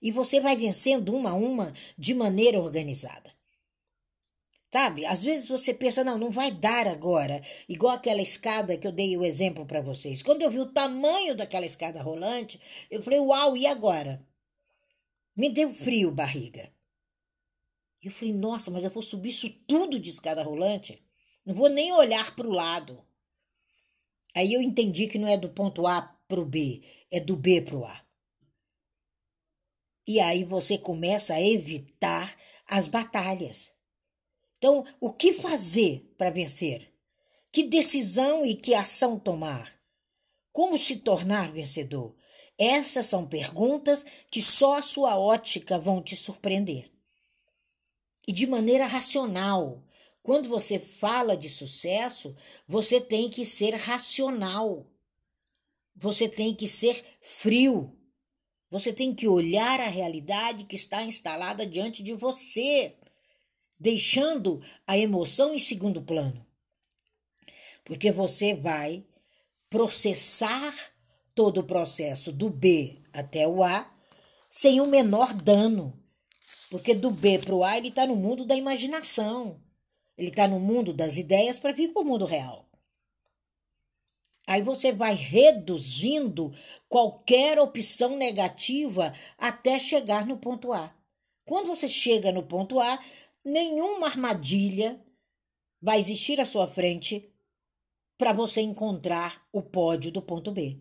e 0.02 0.12
você 0.12 0.42
vai 0.42 0.56
vencendo 0.56 1.16
uma 1.16 1.32
a 1.32 1.36
uma 1.36 1.74
de 1.98 2.14
maneira 2.14 2.60
organizada. 2.60 3.32
Sabe? 4.74 5.06
Às 5.06 5.22
vezes 5.22 5.48
você 5.48 5.74
pensa, 5.74 6.04
não, 6.04 6.18
não 6.18 6.32
vai 6.32 6.50
dar 6.52 6.88
agora. 6.88 7.42
Igual 7.68 7.94
aquela 7.94 8.22
escada 8.22 8.78
que 8.78 8.88
eu 8.88 8.92
dei 8.92 9.18
o 9.18 9.24
exemplo 9.24 9.66
para 9.66 9.82
vocês. 9.82 10.24
Quando 10.24 10.42
eu 10.42 10.50
vi 10.50 10.60
o 10.60 10.72
tamanho 10.72 11.36
daquela 11.36 11.66
escada 11.66 12.02
rolante, 12.02 12.60
eu 12.90 13.02
falei, 13.02 13.20
uau, 13.20 13.56
e 13.56 13.68
agora? 13.68 14.26
Me 15.36 15.50
deu 15.50 15.74
frio 15.74 16.10
barriga. 16.10 16.72
Eu 18.02 18.12
falei, 18.12 18.34
nossa, 18.34 18.72
mas 18.72 18.84
eu 18.84 18.90
vou 18.90 19.04
subir 19.04 19.30
isso 19.30 19.50
tudo 19.68 20.00
de 20.00 20.10
escada 20.10 20.42
rolante? 20.42 21.06
Não 21.46 21.56
vou 21.56 21.70
nem 21.70 21.92
olhar 21.94 22.36
para 22.36 22.48
o 22.48 22.52
lado. 22.52 23.04
Aí 24.36 24.54
eu 24.54 24.62
entendi 24.62 25.08
que 25.08 25.18
não 25.18 25.28
é 25.28 25.38
do 25.38 25.50
ponto 25.50 25.86
A 25.88 26.02
para 26.28 26.40
o 26.40 26.46
B, 26.46 26.82
é 27.10 27.20
do 27.20 27.36
B 27.36 27.62
para 27.62 27.78
o 27.78 27.86
A. 27.86 28.06
E 30.08 30.20
aí 30.20 30.44
você 30.44 30.78
começa 30.78 31.34
a 31.34 31.42
evitar 31.42 32.36
as 32.68 32.88
batalhas. 32.88 33.74
Então, 34.58 34.86
o 35.00 35.12
que 35.12 35.34
fazer 35.34 36.14
para 36.18 36.30
vencer? 36.30 36.94
Que 37.52 37.64
decisão 37.64 38.46
e 38.46 38.56
que 38.56 38.74
ação 38.74 39.20
tomar? 39.20 39.72
Como 40.52 40.78
se 40.78 40.98
tornar 40.98 41.52
vencedor? 41.52 42.16
Essas 42.58 43.08
são 43.08 43.28
perguntas 43.28 44.06
que 44.30 44.42
só 44.42 44.78
a 44.78 44.82
sua 44.84 45.18
ótica 45.18 45.80
vão 45.80 46.02
te 46.02 46.16
surpreender. 46.16 46.92
E 48.28 48.32
de 48.32 48.46
maneira 48.46 48.86
racional. 48.86 49.84
Quando 50.24 50.48
você 50.48 50.78
fala 50.78 51.36
de 51.36 51.50
sucesso, 51.50 52.36
você 52.68 53.02
tem 53.02 53.30
que 53.30 53.44
ser 53.44 53.74
racional. 53.76 54.86
Você 55.96 56.30
tem 56.30 56.54
que 56.54 56.68
ser 56.68 57.04
frio. 57.22 57.98
Você 58.70 58.94
tem 58.94 59.14
que 59.14 59.28
olhar 59.28 59.80
a 59.80 59.88
realidade 59.88 60.66
que 60.66 60.76
está 60.76 61.04
instalada 61.04 61.66
diante 61.66 62.02
de 62.04 62.14
você, 62.14 62.96
deixando 63.80 64.62
a 64.86 64.98
emoção 64.98 65.54
em 65.54 65.60
segundo 65.60 66.02
plano. 66.02 66.46
Porque 67.84 68.12
você 68.12 68.54
vai 68.54 69.04
processar 69.70 70.74
todo 71.34 71.60
o 71.60 71.64
processo 71.64 72.32
do 72.32 72.50
B 72.50 73.02
até 73.12 73.48
o 73.48 73.64
A 73.64 73.92
sem 74.50 74.80
o 74.80 74.86
menor 74.86 75.34
dano. 75.34 76.00
Porque 76.70 76.94
do 76.94 77.10
B 77.10 77.40
para 77.40 77.56
o 77.56 77.64
A 77.64 77.78
ele 77.78 77.88
está 77.88 78.06
no 78.06 78.16
mundo 78.16 78.46
da 78.46 78.56
imaginação. 78.56 79.60
Ele 80.22 80.30
está 80.30 80.48
no 80.48 80.60
mundo 80.60 80.94
das 80.94 81.18
ideias 81.18 81.58
para 81.58 81.72
vir 81.72 81.92
para 81.92 82.04
o 82.04 82.06
mundo 82.06 82.26
real. 82.26 82.70
Aí 84.46 84.62
você 84.62 84.92
vai 84.92 85.16
reduzindo 85.16 86.54
qualquer 86.88 87.58
opção 87.58 88.18
negativa 88.18 89.16
até 89.36 89.80
chegar 89.80 90.28
no 90.28 90.38
ponto 90.38 90.72
A. 90.74 90.96
Quando 91.44 91.66
você 91.66 91.88
chega 91.88 92.32
no 92.32 92.44
ponto 92.44 92.80
A, 92.80 93.04
nenhuma 93.44 94.06
armadilha 94.06 95.04
vai 95.82 95.98
existir 95.98 96.40
à 96.40 96.46
sua 96.46 96.68
frente 96.68 97.28
para 98.16 98.32
você 98.32 98.62
encontrar 98.62 99.44
o 99.52 99.64
pódio 99.64 100.12
do 100.12 100.22
ponto 100.22 100.52
B. 100.52 100.78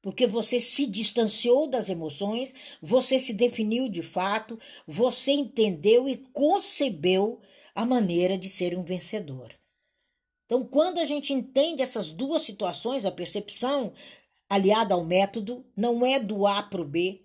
Porque 0.00 0.28
você 0.28 0.60
se 0.60 0.86
distanciou 0.86 1.66
das 1.66 1.88
emoções, 1.88 2.54
você 2.80 3.18
se 3.18 3.32
definiu 3.32 3.88
de 3.88 4.04
fato, 4.04 4.56
você 4.86 5.32
entendeu 5.32 6.08
e 6.08 6.18
concebeu 6.32 7.42
a 7.74 7.84
maneira 7.84 8.38
de 8.38 8.48
ser 8.48 8.76
um 8.76 8.84
vencedor. 8.84 9.52
Então, 10.46 10.64
quando 10.64 10.98
a 10.98 11.04
gente 11.04 11.32
entende 11.32 11.82
essas 11.82 12.12
duas 12.12 12.42
situações, 12.42 13.04
a 13.04 13.10
percepção 13.10 13.92
aliada 14.48 14.94
ao 14.94 15.04
método 15.04 15.66
não 15.76 16.04
é 16.04 16.20
do 16.20 16.46
A 16.46 16.62
para 16.62 16.82
o 16.82 16.84
B. 16.84 17.22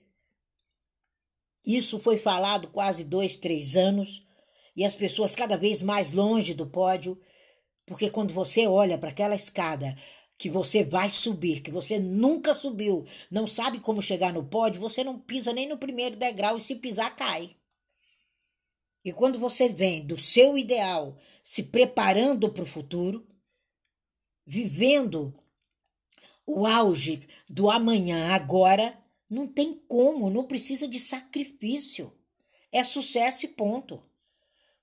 Isso 1.65 1.99
foi 1.99 2.17
falado 2.17 2.69
quase 2.69 3.03
dois, 3.03 3.35
três 3.35 3.75
anos, 3.75 4.25
e 4.75 4.85
as 4.85 4.95
pessoas 4.95 5.35
cada 5.35 5.57
vez 5.57 5.81
mais 5.81 6.13
longe 6.13 6.53
do 6.53 6.65
pódio, 6.65 7.19
porque 7.85 8.09
quando 8.09 8.33
você 8.33 8.65
olha 8.65 8.97
para 8.97 9.09
aquela 9.09 9.35
escada 9.35 9.95
que 10.37 10.49
você 10.49 10.85
vai 10.85 11.09
subir, 11.09 11.61
que 11.61 11.69
você 11.69 11.99
nunca 11.99 12.55
subiu, 12.55 13.05
não 13.29 13.45
sabe 13.45 13.79
como 13.79 14.01
chegar 14.01 14.31
no 14.31 14.45
pódio, 14.45 14.79
você 14.79 15.03
não 15.03 15.19
pisa 15.19 15.51
nem 15.51 15.67
no 15.67 15.77
primeiro 15.77 16.15
degrau 16.15 16.55
e 16.55 16.61
se 16.61 16.75
pisar, 16.75 17.13
cai. 17.13 17.58
E 19.03 19.13
quando 19.13 19.39
você 19.39 19.69
vem 19.69 20.05
do 20.05 20.17
seu 20.17 20.57
ideal, 20.57 21.17
se 21.43 21.63
preparando 21.63 22.51
para 22.51 22.63
o 22.63 22.67
futuro, 22.67 23.27
vivendo 24.45 25.33
o 26.45 26.65
auge 26.65 27.27
do 27.47 27.69
amanhã 27.69 28.33
agora, 28.33 28.97
não 29.29 29.47
tem 29.47 29.75
como, 29.87 30.29
não 30.29 30.43
precisa 30.43 30.87
de 30.87 30.99
sacrifício. 30.99 32.11
É 32.71 32.83
sucesso 32.83 33.45
e 33.45 33.49
ponto. 33.49 34.03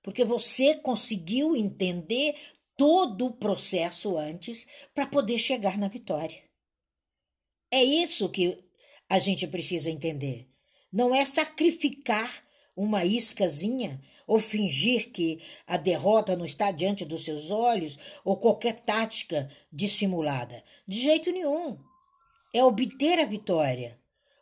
Porque 0.01 0.23
você 0.23 0.75
conseguiu 0.75 1.55
entender 1.55 2.35
todo 2.77 3.25
o 3.25 3.33
processo 3.33 4.17
antes 4.17 4.65
para 4.93 5.05
poder 5.05 5.37
chegar 5.37 5.77
na 5.77 5.87
vitória. 5.87 6.41
É 7.69 7.83
isso 7.83 8.29
que 8.29 8.63
a 9.09 9.19
gente 9.19 9.45
precisa 9.47 9.89
entender. 9.89 10.47
Não 10.91 11.13
é 11.13 11.25
sacrificar 11.25 12.46
uma 12.77 13.03
iscazinha 13.03 13.99
ou 14.27 14.39
fingir 14.39 15.11
que 15.11 15.39
a 15.65 15.77
derrota 15.77 16.35
não 16.35 16.45
está 16.45 16.69
diante 16.69 17.03
dos 17.05 17.23
seus 17.23 17.49
olhos, 17.49 17.97
ou 18.25 18.37
qualquer 18.37 18.81
tática 18.81 19.49
dissimulada. 19.71 20.61
De 20.85 20.99
jeito 20.99 21.31
nenhum. 21.31 21.79
É 22.53 22.63
obter 22.63 23.19
a 23.19 23.25
vitória. 23.25 23.97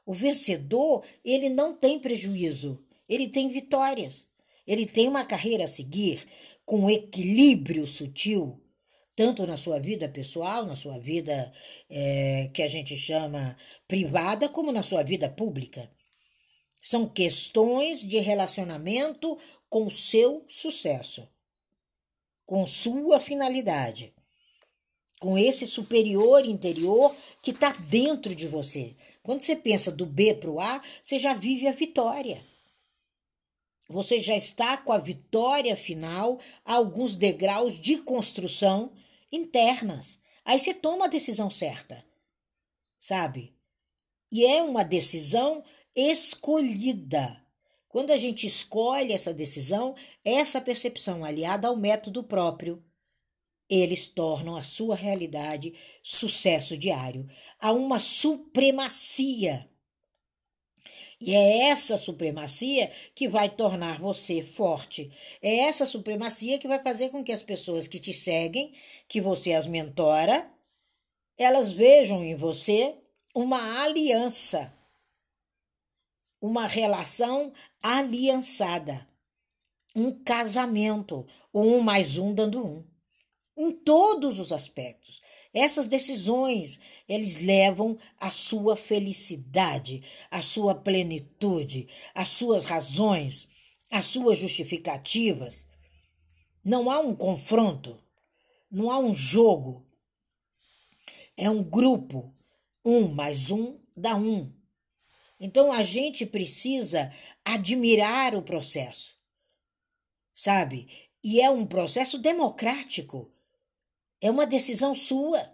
O 0.05 0.13
vencedor, 0.13 1.03
ele 1.23 1.49
não 1.49 1.75
tem 1.75 1.99
prejuízo, 1.99 2.83
ele 3.07 3.27
tem 3.27 3.49
vitórias. 3.49 4.27
Ele 4.67 4.88
tem 4.88 5.07
uma 5.07 5.23
carreira 5.23 5.65
a 5.65 5.67
seguir 5.67 6.25
com 6.65 6.89
equilíbrio 6.89 7.86
sutil, 7.86 8.59
tanto 9.15 9.45
na 9.45 9.55
sua 9.55 9.79
vida 9.79 10.09
pessoal, 10.09 10.65
na 10.65 10.75
sua 10.75 10.97
vida 10.97 11.53
é, 11.88 12.49
que 12.51 12.63
a 12.63 12.67
gente 12.67 12.97
chama 12.97 13.55
privada, 13.88 14.49
como 14.49 14.71
na 14.71 14.81
sua 14.81 15.03
vida 15.03 15.29
pública. 15.29 15.89
São 16.86 17.09
questões 17.09 18.01
de 18.01 18.19
relacionamento 18.19 19.39
com 19.67 19.89
seu 19.89 20.45
sucesso, 20.47 21.27
com 22.45 22.67
sua 22.67 23.19
finalidade, 23.19 24.13
com 25.19 25.36
esse 25.36 25.65
superior 25.65 26.45
interior 26.45 27.15
que 27.41 27.49
está 27.49 27.71
dentro 27.71 28.36
de 28.36 28.47
você. 28.47 28.95
Quando 29.23 29.41
você 29.41 29.55
pensa 29.55 29.91
do 29.91 30.05
B 30.05 30.36
para 30.36 30.51
o 30.51 30.59
A, 30.59 30.79
você 31.01 31.17
já 31.17 31.33
vive 31.33 31.67
a 31.67 31.71
vitória. 31.71 32.45
Você 33.89 34.19
já 34.19 34.38
está 34.38 34.77
com 34.77 34.91
a 34.91 34.99
vitória 34.99 35.75
final 35.75 36.39
alguns 36.63 37.15
degraus 37.15 37.79
de 37.79 37.97
construção 37.97 38.93
internas. 39.31 40.19
Aí 40.45 40.59
você 40.59 40.71
toma 40.71 41.05
a 41.05 41.09
decisão 41.09 41.49
certa, 41.49 42.05
sabe? 42.99 43.55
E 44.31 44.45
é 44.45 44.61
uma 44.61 44.83
decisão 44.83 45.63
escolhida. 45.95 47.41
Quando 47.87 48.11
a 48.11 48.17
gente 48.17 48.45
escolhe 48.45 49.13
essa 49.13 49.33
decisão, 49.33 49.95
essa 50.23 50.59
percepção 50.59 51.23
aliada 51.23 51.69
ao 51.69 51.77
método 51.77 52.23
próprio, 52.23 52.83
eles 53.69 54.05
tornam 54.07 54.57
a 54.57 54.61
sua 54.61 54.95
realidade 54.95 55.73
sucesso 56.03 56.77
diário. 56.77 57.27
Há 57.57 57.71
uma 57.71 57.99
supremacia. 57.99 59.69
E 61.21 61.33
é 61.33 61.69
essa 61.69 61.95
supremacia 61.95 62.91
que 63.15 63.29
vai 63.29 63.47
tornar 63.47 63.97
você 63.97 64.43
forte. 64.43 65.09
É 65.41 65.59
essa 65.59 65.85
supremacia 65.85 66.59
que 66.59 66.67
vai 66.67 66.83
fazer 66.83 67.09
com 67.09 67.23
que 67.23 67.31
as 67.31 67.41
pessoas 67.41 67.87
que 67.87 67.97
te 67.97 68.13
seguem, 68.13 68.73
que 69.07 69.21
você 69.21 69.53
as 69.53 69.65
mentora, 69.65 70.51
elas 71.37 71.71
vejam 71.71 72.21
em 72.23 72.35
você 72.35 72.93
uma 73.33 73.81
aliança 73.81 74.74
uma 76.45 76.67
relação 76.67 77.51
aliançada, 77.81 79.07
um 79.95 80.11
casamento, 80.11 81.25
um 81.51 81.81
mais 81.81 82.19
um 82.19 82.35
dando 82.35 82.63
um. 82.63 82.85
em 83.57 83.71
todos 83.71 84.37
os 84.37 84.51
aspectos. 84.51 85.21
Essas 85.51 85.87
decisões, 85.87 86.79
eles 87.09 87.41
levam 87.41 87.97
à 88.19 88.29
sua 88.29 88.77
felicidade, 88.77 90.03
à 90.29 90.39
sua 90.43 90.75
plenitude, 90.75 91.87
às 92.13 92.29
suas 92.29 92.65
razões, 92.65 93.47
às 93.89 94.05
suas 94.05 94.37
justificativas. 94.37 95.67
Não 96.63 96.91
há 96.91 96.99
um 96.99 97.15
confronto, 97.15 97.99
não 98.69 98.91
há 98.91 98.99
um 98.99 99.15
jogo. 99.15 99.83
É 101.35 101.49
um 101.49 101.63
grupo. 101.63 102.31
Um 102.85 103.07
mais 103.07 103.49
um 103.49 103.79
dá 103.97 104.15
um. 104.15 104.53
Então 105.39 105.71
a 105.71 105.83
gente 105.83 106.25
precisa 106.25 107.13
admirar 107.43 108.36
o 108.36 108.41
processo, 108.41 109.15
sabe? 110.33 110.88
E 111.23 111.41
é 111.41 111.49
um 111.49 111.65
processo 111.65 112.17
democrático. 112.17 113.31
É 114.21 114.29
uma 114.31 114.45
decisão 114.45 114.95
sua. 114.95 115.53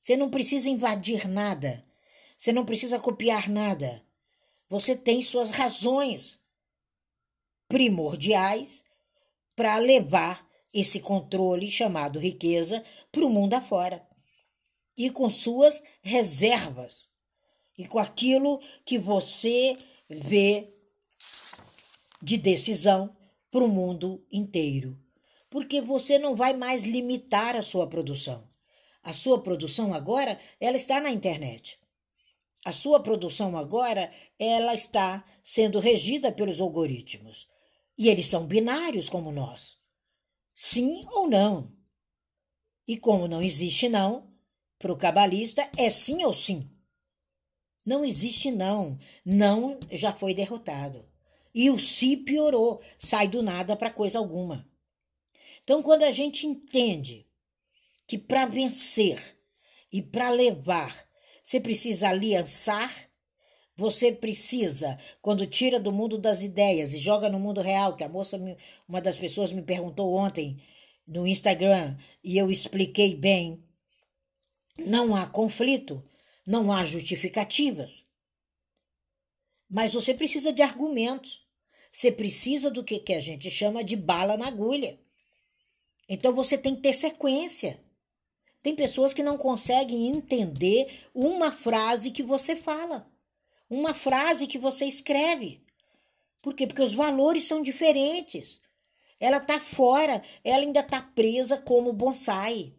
Você 0.00 0.16
não 0.16 0.30
precisa 0.30 0.68
invadir 0.68 1.26
nada. 1.26 1.84
Você 2.38 2.52
não 2.52 2.64
precisa 2.64 3.00
copiar 3.00 3.48
nada. 3.48 4.04
Você 4.68 4.94
tem 4.94 5.22
suas 5.22 5.50
razões 5.50 6.38
primordiais 7.68 8.84
para 9.56 9.78
levar 9.78 10.46
esse 10.72 11.00
controle 11.00 11.70
chamado 11.70 12.18
riqueza 12.18 12.84
para 13.10 13.24
o 13.24 13.30
mundo 13.30 13.54
afora. 13.54 14.06
E 14.96 15.10
com 15.10 15.30
suas 15.30 15.82
reservas. 16.02 17.08
E 17.76 17.86
com 17.86 17.98
aquilo 17.98 18.60
que 18.84 18.98
você 18.98 19.76
vê 20.08 20.68
de 22.22 22.36
decisão 22.36 23.14
para 23.50 23.64
o 23.64 23.68
mundo 23.68 24.24
inteiro 24.30 24.98
porque 25.54 25.80
você 25.80 26.18
não 26.18 26.34
vai 26.34 26.52
mais 26.52 26.82
limitar 26.82 27.54
a 27.54 27.62
sua 27.62 27.86
produção. 27.86 28.44
A 29.04 29.12
sua 29.12 29.40
produção 29.40 29.94
agora, 29.94 30.36
ela 30.58 30.76
está 30.76 31.00
na 31.00 31.10
internet. 31.10 31.78
A 32.64 32.72
sua 32.72 32.98
produção 32.98 33.56
agora, 33.56 34.10
ela 34.36 34.74
está 34.74 35.24
sendo 35.44 35.78
regida 35.78 36.32
pelos 36.32 36.60
algoritmos. 36.60 37.48
E 37.96 38.08
eles 38.08 38.26
são 38.26 38.48
binários 38.48 39.08
como 39.08 39.30
nós. 39.30 39.76
Sim 40.56 41.06
ou 41.12 41.30
não. 41.30 41.72
E 42.84 42.96
como 42.96 43.28
não 43.28 43.40
existe 43.40 43.88
não, 43.88 44.34
para 44.76 44.92
o 44.92 44.98
cabalista 44.98 45.70
é 45.78 45.88
sim 45.88 46.24
ou 46.24 46.32
sim. 46.32 46.68
Não 47.84 48.04
existe 48.04 48.50
não. 48.50 48.98
Não 49.24 49.78
já 49.90 50.12
foi 50.12 50.34
derrotado. 50.34 51.04
E 51.54 51.70
o 51.70 51.78
si 51.78 52.16
piorou, 52.16 52.80
sai 52.98 53.28
do 53.28 53.42
nada 53.42 53.76
para 53.76 53.90
coisa 53.90 54.18
alguma. 54.18 54.68
Então, 55.62 55.82
quando 55.82 56.02
a 56.02 56.10
gente 56.10 56.46
entende 56.46 57.26
que 58.06 58.18
para 58.18 58.44
vencer 58.44 59.38
e 59.92 60.02
para 60.02 60.30
levar, 60.30 61.08
você 61.42 61.60
precisa 61.60 62.08
aliançar, 62.08 62.92
você 63.76 64.12
precisa, 64.12 64.98
quando 65.20 65.46
tira 65.46 65.80
do 65.80 65.92
mundo 65.92 66.18
das 66.18 66.42
ideias 66.42 66.92
e 66.92 66.98
joga 66.98 67.28
no 67.28 67.40
mundo 67.40 67.60
real, 67.60 67.96
que 67.96 68.04
a 68.04 68.08
moça, 68.08 68.38
uma 68.88 69.00
das 69.00 69.16
pessoas 69.16 69.52
me 69.52 69.62
perguntou 69.62 70.14
ontem 70.14 70.60
no 71.06 71.26
Instagram 71.26 71.96
e 72.22 72.38
eu 72.38 72.50
expliquei 72.50 73.14
bem, 73.14 73.62
não 74.78 75.14
há 75.14 75.26
conflito, 75.26 76.02
não 76.46 76.72
há 76.72 76.84
justificativas. 76.84 78.06
Mas 79.70 79.92
você 79.92 80.14
precisa 80.14 80.52
de 80.52 80.62
argumentos. 80.62 81.44
Você 81.90 82.10
precisa 82.10 82.70
do 82.70 82.82
que, 82.82 83.12
a 83.12 83.20
gente 83.20 83.50
chama 83.50 83.84
de 83.84 83.96
bala 83.96 84.36
na 84.36 84.48
agulha. 84.48 84.98
Então 86.08 86.34
você 86.34 86.58
tem 86.58 86.74
que 86.74 86.82
ter 86.82 86.92
sequência. 86.92 87.80
Tem 88.62 88.74
pessoas 88.74 89.12
que 89.12 89.22
não 89.22 89.36
conseguem 89.36 90.08
entender 90.08 91.08
uma 91.14 91.52
frase 91.52 92.10
que 92.10 92.22
você 92.22 92.56
fala, 92.56 93.06
uma 93.68 93.92
frase 93.92 94.46
que 94.46 94.58
você 94.58 94.86
escreve. 94.86 95.62
Por 96.40 96.54
quê? 96.54 96.66
Porque 96.66 96.82
os 96.82 96.94
valores 96.94 97.44
são 97.44 97.62
diferentes. 97.62 98.60
Ela 99.20 99.36
está 99.36 99.60
fora, 99.60 100.22
ela 100.42 100.62
ainda 100.62 100.80
está 100.80 101.00
presa 101.00 101.58
como 101.58 101.92
bonsai. 101.92 102.74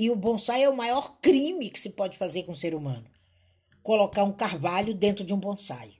E 0.00 0.10
o 0.10 0.16
bonsai 0.16 0.62
é 0.62 0.68
o 0.70 0.76
maior 0.76 1.20
crime 1.20 1.68
que 1.68 1.78
se 1.78 1.90
pode 1.90 2.16
fazer 2.16 2.44
com 2.44 2.52
o 2.52 2.56
ser 2.56 2.74
humano. 2.74 3.06
Colocar 3.82 4.24
um 4.24 4.32
carvalho 4.32 4.94
dentro 4.94 5.24
de 5.24 5.34
um 5.34 5.38
bonsai. 5.38 5.98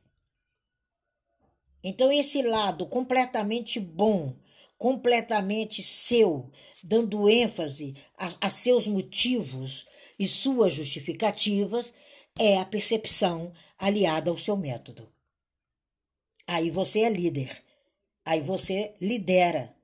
Então, 1.84 2.10
esse 2.10 2.40
lado 2.42 2.86
completamente 2.86 3.78
bom 3.78 4.34
completamente 4.80 5.82
seu, 5.82 6.50
dando 6.82 7.28
ênfase 7.28 7.94
a, 8.16 8.46
a 8.46 8.48
seus 8.48 8.88
motivos 8.88 9.86
e 10.18 10.26
suas 10.26 10.72
justificativas, 10.72 11.92
é 12.38 12.56
a 12.56 12.64
percepção 12.64 13.52
aliada 13.78 14.30
ao 14.30 14.38
seu 14.38 14.56
método. 14.56 15.12
Aí 16.46 16.70
você 16.70 17.00
é 17.00 17.10
líder. 17.10 17.62
Aí 18.24 18.40
você 18.40 18.94
lidera. 18.98 19.76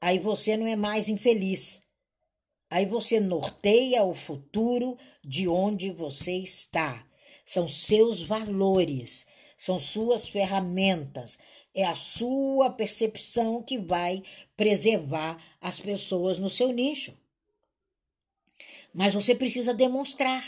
Aí 0.00 0.18
você 0.18 0.56
não 0.56 0.66
é 0.66 0.74
mais 0.74 1.08
infeliz. 1.08 1.81
Aí 2.72 2.86
você 2.86 3.20
norteia 3.20 4.02
o 4.02 4.14
futuro 4.14 4.96
de 5.22 5.46
onde 5.46 5.90
você 5.90 6.32
está. 6.32 7.06
São 7.44 7.68
seus 7.68 8.22
valores, 8.22 9.26
são 9.58 9.78
suas 9.78 10.26
ferramentas, 10.26 11.38
é 11.74 11.84
a 11.84 11.94
sua 11.94 12.70
percepção 12.70 13.62
que 13.62 13.76
vai 13.76 14.22
preservar 14.56 15.36
as 15.60 15.78
pessoas 15.78 16.38
no 16.38 16.48
seu 16.48 16.72
nicho. 16.72 17.14
Mas 18.94 19.12
você 19.12 19.34
precisa 19.34 19.74
demonstrar. 19.74 20.42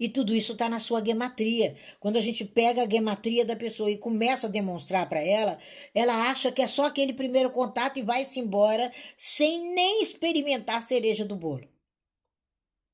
E 0.00 0.08
tudo 0.08 0.34
isso 0.34 0.52
está 0.54 0.66
na 0.66 0.80
sua 0.80 1.04
gematria. 1.04 1.76
Quando 2.00 2.16
a 2.16 2.22
gente 2.22 2.42
pega 2.42 2.82
a 2.82 2.88
gematria 2.88 3.44
da 3.44 3.54
pessoa 3.54 3.90
e 3.90 3.98
começa 3.98 4.46
a 4.46 4.50
demonstrar 4.50 5.06
para 5.06 5.20
ela, 5.20 5.58
ela 5.94 6.30
acha 6.30 6.50
que 6.50 6.62
é 6.62 6.66
só 6.66 6.86
aquele 6.86 7.12
primeiro 7.12 7.50
contato 7.50 7.98
e 7.98 8.02
vai-se 8.02 8.40
embora 8.40 8.90
sem 9.14 9.74
nem 9.74 10.02
experimentar 10.02 10.78
a 10.78 10.80
cereja 10.80 11.22
do 11.22 11.36
bolo. 11.36 11.68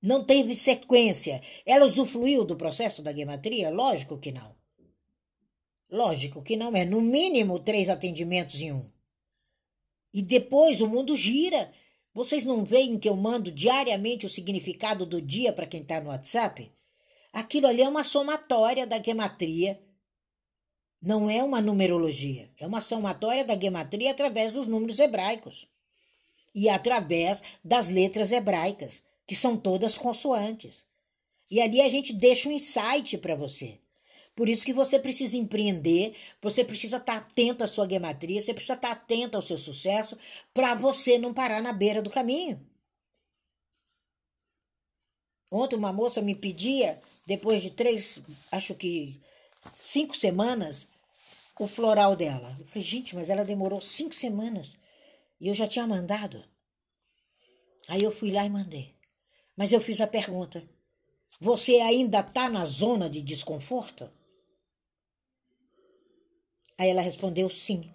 Não 0.02 0.24
teve 0.24 0.52
sequência. 0.56 1.40
Ela 1.64 1.84
usufruiu 1.84 2.44
do 2.44 2.56
processo 2.56 3.00
da 3.00 3.14
gematria? 3.14 3.70
Lógico 3.70 4.18
que 4.18 4.32
não. 4.32 4.56
Lógico 5.88 6.42
que 6.42 6.56
não 6.56 6.76
é. 6.76 6.84
No 6.84 7.00
mínimo, 7.00 7.60
três 7.60 7.88
atendimentos 7.88 8.60
em 8.60 8.72
um. 8.72 8.90
E 10.12 10.22
depois 10.22 10.80
o 10.80 10.88
mundo 10.88 11.14
gira. 11.14 11.72
Vocês 12.12 12.44
não 12.44 12.64
veem 12.64 12.98
que 12.98 13.08
eu 13.08 13.14
mando 13.14 13.52
diariamente 13.52 14.26
o 14.26 14.28
significado 14.28 15.06
do 15.06 15.22
dia 15.22 15.52
para 15.52 15.66
quem 15.66 15.82
está 15.82 16.00
no 16.00 16.08
WhatsApp? 16.08 16.72
Aquilo 17.36 17.66
ali 17.66 17.82
é 17.82 17.88
uma 17.88 18.02
somatória 18.02 18.86
da 18.86 18.96
gematria. 18.98 19.78
Não 21.02 21.28
é 21.28 21.44
uma 21.44 21.60
numerologia. 21.60 22.50
É 22.58 22.66
uma 22.66 22.80
somatória 22.80 23.44
da 23.44 23.60
gematria 23.60 24.10
através 24.10 24.54
dos 24.54 24.66
números 24.66 24.98
hebraicos. 24.98 25.68
E 26.54 26.66
através 26.70 27.42
das 27.62 27.90
letras 27.90 28.32
hebraicas, 28.32 29.02
que 29.26 29.36
são 29.36 29.54
todas 29.54 29.98
consoantes. 29.98 30.86
E 31.50 31.60
ali 31.60 31.82
a 31.82 31.90
gente 31.90 32.14
deixa 32.14 32.48
um 32.48 32.52
insight 32.52 33.18
para 33.18 33.34
você. 33.34 33.78
Por 34.34 34.48
isso 34.48 34.64
que 34.64 34.72
você 34.72 34.98
precisa 34.98 35.36
empreender, 35.36 36.16
você 36.40 36.64
precisa 36.64 36.96
estar 36.96 37.20
tá 37.20 37.26
atento 37.26 37.62
à 37.62 37.66
sua 37.66 37.86
gematria, 37.86 38.40
você 38.40 38.54
precisa 38.54 38.76
estar 38.76 38.94
tá 38.94 38.94
atento 38.94 39.36
ao 39.36 39.42
seu 39.42 39.58
sucesso 39.58 40.16
para 40.54 40.74
você 40.74 41.18
não 41.18 41.34
parar 41.34 41.60
na 41.60 41.74
beira 41.74 42.00
do 42.00 42.08
caminho. 42.08 42.66
Ontem 45.50 45.76
uma 45.76 45.92
moça 45.92 46.20
me 46.22 46.34
pedia, 46.34 47.00
depois 47.26 47.60
de 47.60 47.70
três, 47.70 48.20
acho 48.52 48.74
que 48.74 49.20
cinco 49.76 50.16
semanas, 50.16 50.86
o 51.58 51.66
floral 51.66 52.14
dela. 52.14 52.56
Eu 52.58 52.66
falei, 52.66 52.82
gente, 52.86 53.14
mas 53.14 53.28
ela 53.28 53.44
demorou 53.44 53.80
cinco 53.80 54.14
semanas 54.14 54.76
e 55.40 55.48
eu 55.48 55.54
já 55.54 55.66
tinha 55.66 55.86
mandado. 55.86 56.44
Aí 57.88 58.02
eu 58.02 58.12
fui 58.12 58.30
lá 58.30 58.44
e 58.44 58.50
mandei. 58.50 58.94
Mas 59.56 59.72
eu 59.72 59.80
fiz 59.80 60.00
a 60.00 60.06
pergunta: 60.06 60.62
você 61.40 61.76
ainda 61.80 62.20
está 62.20 62.48
na 62.48 62.64
zona 62.64 63.10
de 63.10 63.20
desconforto? 63.20 64.10
Aí 66.78 66.90
ela 66.90 67.02
respondeu 67.02 67.48
sim. 67.48 67.90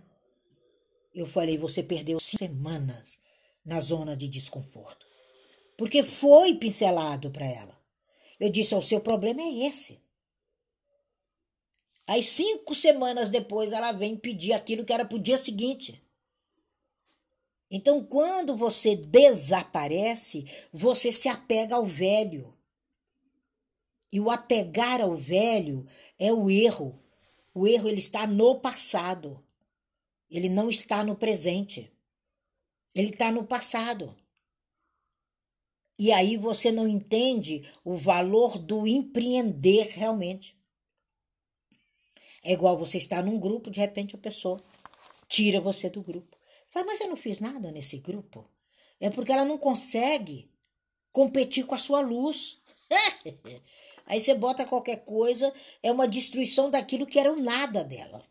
Eu 1.13 1.25
falei: 1.25 1.57
você 1.57 1.81
perdeu 1.83 2.19
semanas 2.19 3.19
na 3.63 3.79
zona 3.79 4.15
de 4.15 4.27
desconforto. 4.27 5.05
Porque 5.77 6.03
foi 6.03 6.55
pincelado 6.55 7.31
para 7.31 7.45
ela. 7.45 7.80
Eu 8.41 8.49
disse: 8.49 8.73
o 8.73 8.81
seu 8.81 8.99
problema 8.99 9.39
é 9.39 9.67
esse. 9.67 10.01
Aí, 12.07 12.23
cinco 12.23 12.73
semanas 12.73 13.29
depois, 13.29 13.71
ela 13.71 13.91
vem 13.91 14.17
pedir 14.17 14.53
aquilo 14.53 14.83
que 14.83 14.91
era 14.91 15.05
para 15.05 15.15
o 15.15 15.21
dia 15.21 15.37
seguinte. 15.37 16.03
Então, 17.69 18.03
quando 18.03 18.57
você 18.57 18.95
desaparece, 18.95 20.45
você 20.73 21.11
se 21.11 21.29
apega 21.29 21.75
ao 21.75 21.85
velho. 21.85 22.57
E 24.11 24.19
o 24.19 24.31
apegar 24.31 24.99
ao 24.99 25.15
velho 25.15 25.87
é 26.17 26.33
o 26.33 26.49
erro. 26.49 26.99
O 27.53 27.67
erro 27.67 27.87
ele 27.87 27.99
está 27.99 28.25
no 28.25 28.59
passado. 28.59 29.41
Ele 30.29 30.49
não 30.49 30.67
está 30.67 31.03
no 31.03 31.15
presente. 31.15 31.93
Ele 32.95 33.11
está 33.11 33.31
no 33.31 33.45
passado. 33.45 34.17
E 36.01 36.11
aí 36.11 36.35
você 36.35 36.71
não 36.71 36.87
entende 36.87 37.63
o 37.85 37.95
valor 37.95 38.57
do 38.57 38.87
empreender 38.87 39.83
realmente. 39.89 40.57
É 42.43 42.53
igual 42.53 42.75
você 42.75 42.97
estar 42.97 43.23
num 43.23 43.39
grupo, 43.39 43.69
de 43.69 43.79
repente 43.79 44.15
a 44.15 44.17
pessoa 44.17 44.59
tira 45.27 45.61
você 45.61 45.91
do 45.91 46.01
grupo. 46.01 46.35
Fala, 46.71 46.87
mas 46.87 46.99
eu 46.99 47.07
não 47.07 47.15
fiz 47.15 47.37
nada 47.37 47.71
nesse 47.71 47.99
grupo. 47.99 48.49
É 48.99 49.11
porque 49.11 49.31
ela 49.31 49.45
não 49.45 49.59
consegue 49.59 50.49
competir 51.11 51.67
com 51.67 51.75
a 51.75 51.77
sua 51.77 52.01
luz. 52.01 52.59
Aí 54.07 54.19
você 54.19 54.33
bota 54.33 54.65
qualquer 54.65 55.05
coisa, 55.05 55.53
é 55.83 55.91
uma 55.91 56.07
destruição 56.07 56.71
daquilo 56.71 57.05
que 57.05 57.19
era 57.19 57.31
o 57.31 57.39
nada 57.39 57.83
dela. 57.83 58.25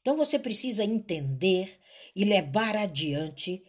Então 0.00 0.16
você 0.16 0.36
precisa 0.36 0.82
entender 0.82 1.78
e 2.12 2.24
levar 2.24 2.76
adiante 2.76 3.62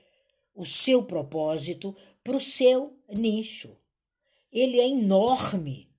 o 0.56 0.66
seu 0.66 1.04
propósito 1.04 1.96
para 2.26 2.36
o 2.36 2.42
seu 2.42 3.00
nicho. 3.08 3.78
Ele 4.52 4.80
é 4.82 4.88
enorme. 4.88 5.96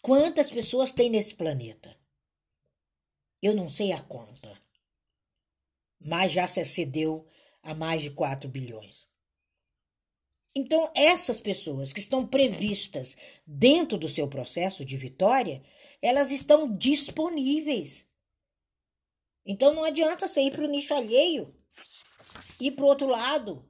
Quantas 0.00 0.50
pessoas 0.50 0.92
tem 0.92 1.10
nesse 1.10 1.34
planeta? 1.34 1.98
Eu 3.42 3.52
não 3.52 3.68
sei 3.68 3.90
a 3.90 4.00
conta, 4.00 4.56
mas 6.00 6.30
já 6.30 6.46
se 6.46 6.60
excedeu 6.60 7.26
a 7.60 7.74
mais 7.74 8.04
de 8.04 8.12
4 8.12 8.48
bilhões. 8.48 9.04
Então, 10.54 10.88
essas 10.94 11.40
pessoas 11.40 11.92
que 11.92 11.98
estão 11.98 12.24
previstas 12.24 13.16
dentro 13.44 13.98
do 13.98 14.08
seu 14.08 14.28
processo 14.28 14.84
de 14.84 14.96
vitória, 14.96 15.64
elas 16.00 16.30
estão 16.30 16.72
disponíveis. 16.76 18.06
Então, 19.44 19.74
não 19.74 19.82
adianta 19.82 20.28
você 20.28 20.42
ir 20.42 20.52
para 20.52 20.62
o 20.62 20.68
nicho 20.68 20.94
alheio, 20.94 21.52
ir 22.60 22.72
para 22.72 22.84
o 22.84 22.88
outro 22.88 23.08
lado. 23.08 23.68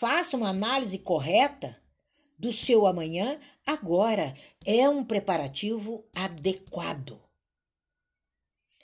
Faça 0.00 0.34
uma 0.34 0.48
análise 0.48 0.96
correta 0.96 1.76
do 2.38 2.50
seu 2.50 2.86
amanhã 2.86 3.38
agora. 3.66 4.34
É 4.64 4.88
um 4.88 5.04
preparativo 5.04 6.08
adequado. 6.14 7.20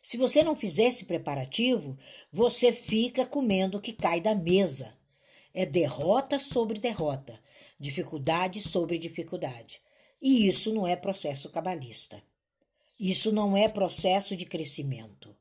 Se 0.02 0.18
você 0.18 0.42
não 0.42 0.54
fizer 0.54 0.88
esse 0.88 1.06
preparativo, 1.06 1.96
você 2.30 2.70
fica 2.70 3.24
comendo 3.24 3.78
o 3.78 3.80
que 3.80 3.94
cai 3.94 4.20
da 4.20 4.34
mesa. 4.34 4.94
É 5.54 5.64
derrota 5.64 6.38
sobre 6.38 6.78
derrota, 6.78 7.42
dificuldade 7.80 8.60
sobre 8.60 8.98
dificuldade. 8.98 9.80
E 10.20 10.46
isso 10.46 10.70
não 10.70 10.86
é 10.86 10.94
processo 10.96 11.48
cabalista. 11.48 12.22
Isso 13.00 13.32
não 13.32 13.56
é 13.56 13.70
processo 13.70 14.36
de 14.36 14.44
crescimento. 14.44 15.34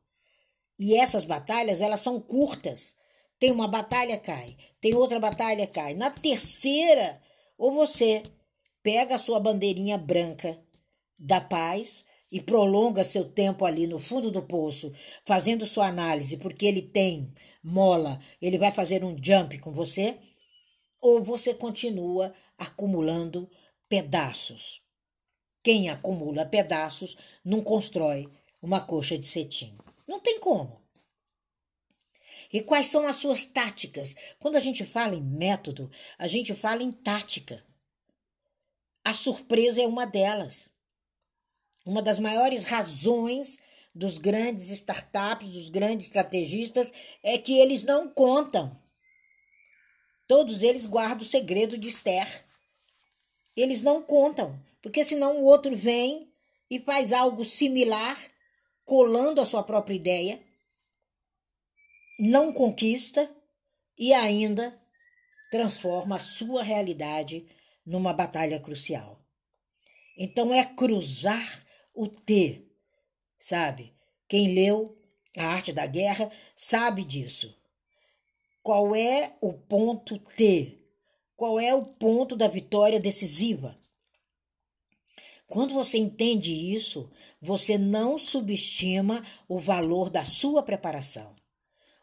E 0.80 0.96
essas 0.96 1.26
batalhas, 1.26 1.82
elas 1.82 2.00
são 2.00 2.18
curtas. 2.18 2.96
Tem 3.38 3.52
uma 3.52 3.68
batalha, 3.68 4.18
cai. 4.18 4.56
Tem 4.86 4.94
outra 4.94 5.20
batalha, 5.20 5.66
cai. 5.66 5.96
Na 5.96 6.12
terceira, 6.12 7.20
ou 7.58 7.72
você 7.72 8.22
pega 8.84 9.16
a 9.16 9.18
sua 9.18 9.40
bandeirinha 9.40 9.98
branca 9.98 10.62
da 11.18 11.42
paz 11.42 12.06
e 12.32 12.40
prolonga 12.40 13.04
seu 13.04 13.28
tempo 13.28 13.66
ali 13.66 13.88
no 13.88 14.00
fundo 14.00 14.30
do 14.30 14.44
poço, 14.44 14.94
fazendo 15.26 15.66
sua 15.66 15.88
análise, 15.88 16.38
porque 16.38 16.68
ele 16.68 16.84
tem 16.84 17.34
mola, 17.64 18.20
ele 18.40 18.60
vai 18.60 18.72
fazer 18.72 19.04
um 19.04 19.18
jump 19.20 19.58
com 19.58 19.72
você, 19.72 20.20
ou 21.02 21.20
você 21.24 21.52
continua 21.52 22.32
acumulando 22.56 23.50
pedaços. 23.90 24.84
Quem 25.64 25.90
acumula 25.90 26.46
pedaços 26.46 27.18
não 27.44 27.60
constrói 27.60 28.30
uma 28.62 28.82
coxa 28.82 29.18
de 29.18 29.26
cetim. 29.26 29.76
Não 30.08 30.20
tem 30.20 30.40
como. 30.40 30.85
E 32.56 32.62
quais 32.62 32.88
são 32.88 33.06
as 33.06 33.18
suas 33.18 33.43
táticas? 33.43 34.16
Quando 34.39 34.56
a 34.56 34.62
gente 34.62 34.86
fala 34.86 35.14
em 35.14 35.22
método, 35.22 35.91
a 36.18 36.26
gente 36.26 36.56
fala 36.56 36.82
em 36.82 36.89
tática. 36.89 37.62
A 39.03 39.14
surpresa 39.14 39.82
é 39.82 39.86
uma 39.86 40.06
delas. 40.06 40.70
Uma 41.86 42.01
das 42.01 42.18
maiores 42.18 42.64
razões 42.64 43.60
dos 43.93 44.18
grandes 44.18 44.70
startups, 44.70 45.49
dos 45.49 45.70
grandes 45.70 46.08
estrategistas, 46.08 46.93
é 47.22 47.38
que 47.38 47.60
eles 47.60 47.84
não 47.84 48.08
contam. 48.08 48.80
Todos 50.26 50.64
eles 50.64 50.86
guardam 50.86 51.24
o 51.24 51.30
segredo 51.30 51.78
de 51.78 51.89
Esther. 51.89 52.45
Eles 53.53 53.82
não 53.82 54.01
contam, 54.01 54.58
porque 54.82 55.03
senão 55.03 55.41
o 55.41 55.43
outro 55.43 55.76
vem 55.76 56.32
e 56.72 56.80
faz 56.80 57.12
algo 57.12 57.43
similar, 57.43 58.18
colando 58.86 59.41
a 59.41 59.45
sua 59.45 59.62
própria 59.62 59.95
ideia, 59.95 60.45
não 62.20 62.53
conquista 62.53 63.30
e 63.97 64.13
ainda 64.13 64.80
transforma 65.51 66.18
a 66.18 66.20
sua 66.20 66.63
realidade 66.63 67.45
numa 67.86 68.13
batalha 68.13 68.59
crucial. 68.59 69.24
Então 70.18 70.53
é 70.53 70.63
cruzar 70.63 71.66
o 71.93 72.07
T 72.07 72.66
sabe? 73.45 73.93
Quem 74.28 74.55
leu 74.55 74.97
A 75.38 75.45
Arte 75.45 75.72
da 75.72 75.86
Guerra 75.86 76.32
sabe 76.55 77.03
disso. 77.03 77.55
Qual 78.63 78.95
é 78.95 79.36
o 79.39 79.53
ponto 79.53 80.18
T? 80.18 80.80
Qual 81.36 81.59
é 81.59 81.76
o 81.76 81.86
ponto 81.86 82.36
da 82.36 82.47
vitória 82.47 82.99
decisiva? 82.99 83.78
Quando 85.47 85.76
você 85.76 85.99
entende 85.99 86.51
isso, 86.51 87.11
você 87.39 87.78
não 87.78 88.18
subestima 88.18 89.24
o 89.47 89.59
valor 89.59 90.09
da 90.09 90.26
sua 90.26 90.63
preparação, 90.63 91.36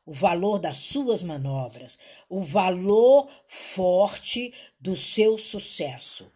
o 0.05 0.12
valor 0.12 0.59
das 0.59 0.78
suas 0.78 1.22
manobras, 1.22 1.98
o 2.28 2.42
valor 2.42 3.30
forte 3.46 4.53
do 4.80 4.96
seu 4.96 5.38
sucesso. 5.38 6.30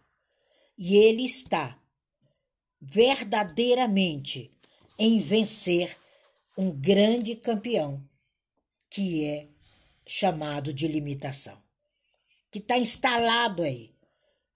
E 0.77 0.95
ele 0.95 1.25
está 1.25 1.77
verdadeiramente 2.79 4.51
em 4.97 5.19
vencer 5.19 5.97
um 6.57 6.71
grande 6.71 7.35
campeão 7.35 8.03
que 8.89 9.25
é 9.25 9.47
chamado 10.05 10.73
de 10.73 10.87
limitação, 10.87 11.57
que 12.49 12.59
está 12.59 12.77
instalado 12.77 13.61
aí, 13.63 13.93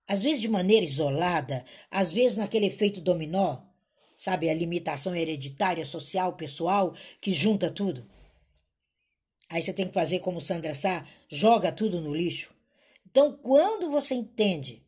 às 0.08 0.22
vezes 0.22 0.42
de 0.42 0.48
maneira 0.48 0.86
isolada, 0.86 1.66
às 1.90 2.12
vezes 2.12 2.38
naquele 2.38 2.68
efeito 2.68 3.02
dominó, 3.02 3.62
sabe, 4.16 4.50
a 4.50 4.54
limitação 4.54 5.16
hereditária, 5.16 5.84
social, 5.84 6.34
pessoal, 6.34 6.96
que 7.20 7.34
junta 7.34 7.70
tudo. 7.70 8.08
Aí 9.52 9.62
você 9.62 9.74
tem 9.74 9.88
que 9.88 9.94
fazer 9.94 10.20
como 10.20 10.40
Sandra 10.40 10.74
Sá, 10.74 11.06
joga 11.28 11.72
tudo 11.74 12.00
no 12.00 12.16
lixo. 12.16 12.56
Então, 13.06 13.34
quando 13.34 13.92
você 13.92 14.16
entende 14.16 14.82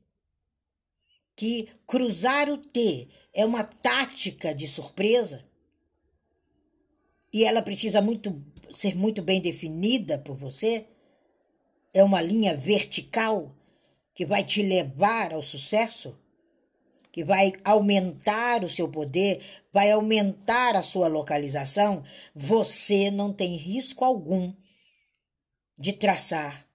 que 1.36 1.68
cruzar 1.86 2.50
o 2.50 2.58
T 2.58 3.10
é 3.34 3.46
uma 3.46 3.64
tática 3.64 4.56
de 4.56 4.66
surpresa 4.66 5.44
e 7.32 7.44
ela 7.44 7.62
precisa 7.62 8.02
muito 8.02 8.42
ser 8.72 8.96
muito 8.96 9.22
bem 9.22 9.42
definida 9.42 10.18
por 10.18 10.38
você. 10.38 10.88
É 11.94 12.04
uma 12.04 12.22
linha 12.22 12.56
vertical 12.56 13.54
que 14.16 14.26
vai 14.26 14.46
te 14.46 14.62
levar 14.62 15.34
ao 15.34 15.42
sucesso, 15.42 16.18
que 17.14 17.24
vai 17.24 17.54
aumentar 17.64 18.64
o 18.64 18.68
seu 18.68 18.90
poder, 18.90 19.46
vai 19.72 19.92
aumentar 19.92 20.76
a 20.76 20.82
sua 20.82 21.08
localização. 21.08 22.04
Você 22.34 23.12
não 23.12 23.32
tem 23.32 23.56
risco 23.56 24.04
algum 24.04 24.52
de 25.78 25.94
traçar 25.94 26.68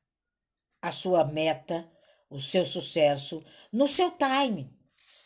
a 0.81 0.93
sua 0.93 1.25
meta, 1.25 1.91
o 2.31 2.39
seu 2.39 2.65
sucesso 2.65 3.45
no 3.73 3.89
seu 3.89 4.13
time. 4.13 4.71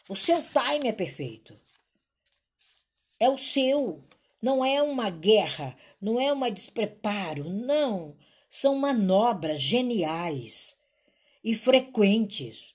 O 0.08 0.16
seu 0.16 0.42
time 0.42 0.88
é 0.88 0.92
perfeito. 0.92 1.60
É 3.20 3.28
o 3.28 3.36
seu. 3.36 4.02
Não 4.40 4.64
é 4.64 4.82
uma 4.82 5.10
guerra, 5.10 5.76
não 6.00 6.18
é 6.18 6.32
um 6.32 6.50
despreparo, 6.50 7.44
não. 7.50 8.16
São 8.48 8.76
manobras 8.76 9.60
geniais 9.60 10.74
e 11.44 11.54
frequentes. 11.54 12.74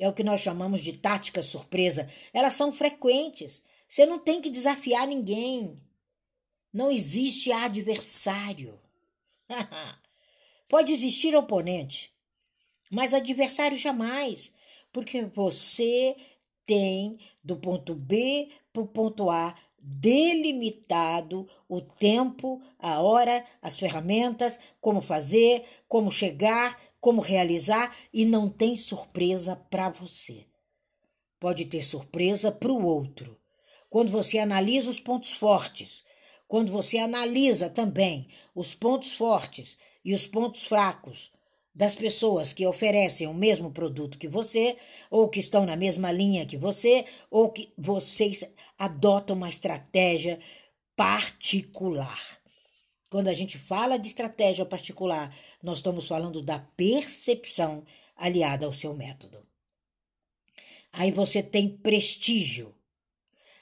É 0.00 0.08
o 0.08 0.14
que 0.14 0.24
nós 0.24 0.40
chamamos 0.40 0.80
de 0.80 0.94
tática 0.94 1.42
surpresa. 1.42 2.08
Elas 2.32 2.54
são 2.54 2.72
frequentes. 2.72 3.62
Você 3.86 4.06
não 4.06 4.18
tem 4.18 4.40
que 4.40 4.48
desafiar 4.48 5.06
ninguém. 5.06 5.78
Não 6.72 6.90
existe 6.90 7.52
adversário. 7.52 8.80
Pode 10.66 10.94
existir 10.94 11.36
oponente, 11.36 12.14
mas 12.90 13.12
adversário 13.12 13.76
jamais, 13.76 14.54
porque 14.92 15.22
você 15.22 16.16
tem 16.64 17.18
do 17.42 17.56
ponto 17.56 17.94
B 17.94 18.48
para 18.72 18.82
o 18.82 18.86
ponto 18.86 19.28
A 19.28 19.54
delimitado 19.82 21.48
o 21.68 21.80
tempo, 21.80 22.62
a 22.78 23.00
hora, 23.00 23.44
as 23.60 23.78
ferramentas, 23.78 24.58
como 24.80 25.00
fazer, 25.00 25.64
como 25.88 26.10
chegar, 26.10 26.78
como 27.00 27.20
realizar 27.20 27.94
e 28.12 28.24
não 28.24 28.48
tem 28.48 28.76
surpresa 28.76 29.56
para 29.56 29.88
você. 29.88 30.44
Pode 31.38 31.64
ter 31.64 31.82
surpresa 31.82 32.52
para 32.52 32.70
o 32.70 32.84
outro. 32.84 33.38
Quando 33.88 34.10
você 34.10 34.38
analisa 34.38 34.90
os 34.90 35.00
pontos 35.00 35.32
fortes, 35.32 36.04
quando 36.46 36.70
você 36.70 36.98
analisa 36.98 37.70
também 37.70 38.28
os 38.54 38.74
pontos 38.74 39.12
fortes 39.12 39.78
e 40.04 40.12
os 40.12 40.26
pontos 40.26 40.64
fracos 40.64 41.32
das 41.74 41.94
pessoas 41.94 42.52
que 42.52 42.66
oferecem 42.66 43.26
o 43.26 43.34
mesmo 43.34 43.70
produto 43.70 44.18
que 44.18 44.28
você, 44.28 44.76
ou 45.10 45.28
que 45.28 45.40
estão 45.40 45.64
na 45.64 45.76
mesma 45.76 46.10
linha 46.12 46.44
que 46.44 46.56
você, 46.56 47.04
ou 47.30 47.50
que 47.50 47.72
vocês 47.78 48.44
adotam 48.78 49.36
uma 49.36 49.48
estratégia 49.48 50.38
particular. 50.96 52.39
Quando 53.10 53.26
a 53.26 53.34
gente 53.34 53.58
fala 53.58 53.98
de 53.98 54.06
estratégia 54.06 54.64
particular, 54.64 55.34
nós 55.60 55.78
estamos 55.78 56.06
falando 56.06 56.40
da 56.40 56.60
percepção 56.60 57.84
aliada 58.16 58.64
ao 58.64 58.72
seu 58.72 58.94
método. 58.94 59.44
Aí 60.92 61.10
você 61.10 61.42
tem 61.42 61.68
prestígio. 61.68 62.72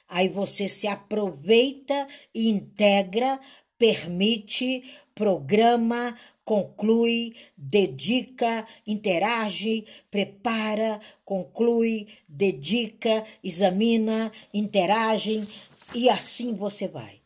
Aí 0.07 0.29
você 0.29 0.67
se 0.67 0.87
aproveita 0.87 2.07
integra, 2.33 3.39
permite, 3.75 4.83
programa, 5.15 6.15
conclui, 6.45 7.35
dedica, 7.57 8.67
interage, 8.85 9.85
prepara, 10.11 10.99
conclui, 11.25 12.07
dedica, 12.27 13.25
examina, 13.43 14.31
interage 14.53 15.47
e 15.95 16.07
assim 16.07 16.55
você 16.55 16.87
vai. 16.87 17.18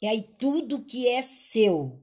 E 0.00 0.06
aí 0.06 0.22
tudo 0.38 0.84
que 0.84 1.08
é 1.08 1.22
seu 1.22 2.00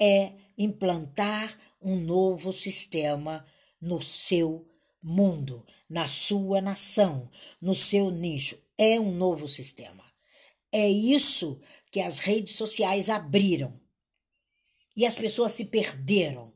é 0.00 0.32
implantar 0.56 1.58
um 1.80 1.96
novo 1.96 2.52
sistema 2.52 3.46
no 3.80 4.00
seu 4.00 4.66
mundo, 5.02 5.64
na 5.88 6.08
sua 6.08 6.60
nação, 6.60 7.30
no 7.60 7.74
seu 7.74 8.10
nicho. 8.10 8.58
É 8.78 8.98
um 8.98 9.12
novo 9.12 9.46
sistema. 9.46 10.04
É 10.72 10.88
isso 10.88 11.60
que 11.90 12.00
as 12.00 12.18
redes 12.18 12.56
sociais 12.56 13.10
abriram. 13.10 13.78
E 14.96 15.04
as 15.04 15.14
pessoas 15.14 15.52
se 15.52 15.66
perderam. 15.66 16.52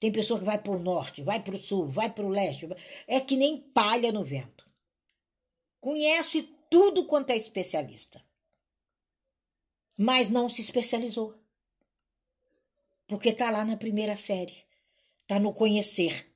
Tem 0.00 0.10
pessoa 0.10 0.38
que 0.38 0.44
vai 0.44 0.58
para 0.58 0.72
o 0.72 0.78
norte, 0.78 1.22
vai 1.22 1.42
para 1.42 1.54
o 1.54 1.58
sul, 1.58 1.86
vai 1.88 2.10
para 2.10 2.26
o 2.26 2.28
leste. 2.28 2.68
É 3.06 3.20
que 3.20 3.36
nem 3.36 3.58
palha 3.58 4.10
no 4.10 4.24
vento. 4.24 4.68
Conhece 5.80 6.42
tudo 6.68 7.06
quanto 7.06 7.30
é 7.30 7.36
especialista. 7.36 8.22
Mas 9.96 10.28
não 10.28 10.48
se 10.48 10.60
especializou. 10.60 11.34
Porque 13.06 13.30
está 13.30 13.50
lá 13.50 13.64
na 13.64 13.76
primeira 13.76 14.16
série. 14.16 14.56
Está 15.22 15.38
no 15.38 15.52
conhecer 15.52 16.30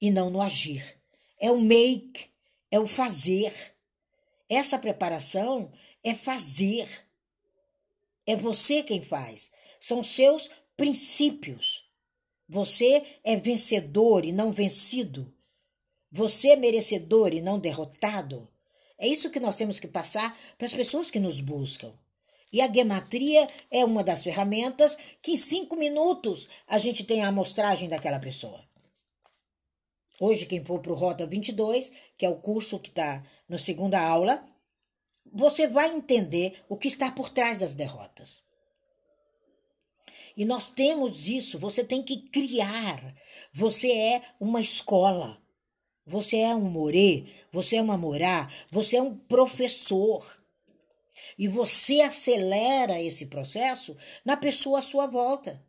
e 0.00 0.10
não 0.10 0.30
no 0.30 0.40
agir. 0.40 0.98
É 1.38 1.50
o 1.50 1.60
make, 1.60 2.28
é 2.70 2.78
o 2.78 2.86
fazer. 2.86 3.52
Essa 4.48 4.78
preparação 4.78 5.72
é 6.02 6.14
fazer. 6.14 6.88
É 8.26 8.36
você 8.36 8.82
quem 8.82 9.04
faz. 9.04 9.50
São 9.80 10.02
seus 10.02 10.50
princípios. 10.76 11.84
Você 12.48 13.04
é 13.22 13.36
vencedor 13.36 14.24
e 14.24 14.32
não 14.32 14.52
vencido. 14.52 15.32
Você 16.10 16.48
é 16.48 16.56
merecedor 16.56 17.34
e 17.34 17.42
não 17.42 17.58
derrotado. 17.58 18.48
É 18.96 19.06
isso 19.06 19.30
que 19.30 19.38
nós 19.38 19.56
temos 19.56 19.78
que 19.78 19.86
passar 19.86 20.36
para 20.56 20.66
as 20.66 20.72
pessoas 20.72 21.10
que 21.10 21.20
nos 21.20 21.40
buscam. 21.40 21.92
E 22.52 22.60
a 22.60 22.72
gematria 22.72 23.46
é 23.70 23.84
uma 23.84 24.02
das 24.02 24.22
ferramentas 24.22 24.96
que 25.20 25.32
em 25.32 25.36
cinco 25.36 25.76
minutos 25.76 26.48
a 26.66 26.78
gente 26.78 27.04
tem 27.04 27.22
a 27.22 27.28
amostragem 27.28 27.88
daquela 27.88 28.18
pessoa. 28.18 28.66
Hoje, 30.20 30.46
quem 30.46 30.64
for 30.64 30.80
para 30.80 30.92
o 30.92 30.96
Rota 30.96 31.26
22, 31.26 31.92
que 32.16 32.26
é 32.26 32.28
o 32.28 32.40
curso 32.40 32.80
que 32.80 32.88
está 32.88 33.22
na 33.48 33.58
segunda 33.58 34.00
aula, 34.00 34.44
você 35.32 35.68
vai 35.68 35.94
entender 35.94 36.64
o 36.68 36.76
que 36.76 36.88
está 36.88 37.10
por 37.10 37.30
trás 37.30 37.58
das 37.58 37.72
derrotas. 37.72 38.42
E 40.36 40.44
nós 40.44 40.70
temos 40.70 41.28
isso, 41.28 41.58
você 41.58 41.84
tem 41.84 42.02
que 42.02 42.28
criar. 42.30 43.14
Você 43.52 43.90
é 43.90 44.22
uma 44.40 44.60
escola. 44.60 45.36
Você 46.06 46.38
é 46.38 46.54
um 46.54 46.70
morê, 46.70 47.26
você 47.52 47.76
é 47.76 47.82
uma 47.82 47.98
morá, 47.98 48.50
você 48.70 48.96
é 48.96 49.02
um 49.02 49.14
professor. 49.14 50.24
E 51.38 51.46
você 51.46 52.00
acelera 52.00 53.00
esse 53.00 53.26
processo 53.26 53.96
na 54.24 54.36
pessoa 54.36 54.80
à 54.80 54.82
sua 54.82 55.06
volta. 55.06 55.64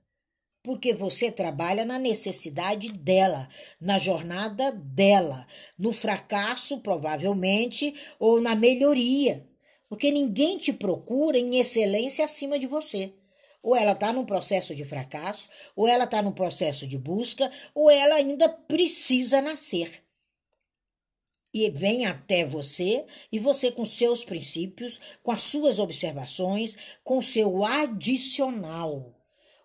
Porque 0.63 0.93
você 0.93 1.31
trabalha 1.31 1.85
na 1.85 1.99
necessidade 1.99 2.91
dela, 2.91 3.47
na 3.79 3.99
jornada 3.99 4.71
dela, 4.71 5.47
no 5.77 5.93
fracasso, 5.93 6.79
provavelmente, 6.81 7.93
ou 8.19 8.41
na 8.41 8.55
melhoria. 8.55 9.47
Porque 9.87 10.11
ninguém 10.11 10.57
te 10.57 10.73
procura 10.73 11.37
em 11.37 11.59
excelência 11.59 12.25
acima 12.25 12.57
de 12.57 12.65
você. 12.65 13.13
Ou 13.61 13.75
ela 13.75 13.91
está 13.91 14.11
num 14.11 14.25
processo 14.25 14.73
de 14.73 14.83
fracasso, 14.83 15.49
ou 15.75 15.87
ela 15.87 16.05
está 16.05 16.21
num 16.21 16.31
processo 16.31 16.87
de 16.87 16.97
busca, 16.97 17.49
ou 17.75 17.91
ela 17.91 18.15
ainda 18.15 18.49
precisa 18.49 19.41
nascer 19.41 20.08
e 21.53 21.69
vem 21.69 22.05
até 22.05 22.45
você, 22.45 23.05
e 23.31 23.39
você, 23.39 23.71
com 23.71 23.85
seus 23.85 24.23
princípios, 24.23 24.99
com 25.23 25.31
as 25.31 25.41
suas 25.41 25.79
observações, 25.79 26.75
com 27.03 27.21
seu 27.21 27.63
adicional. 27.63 29.15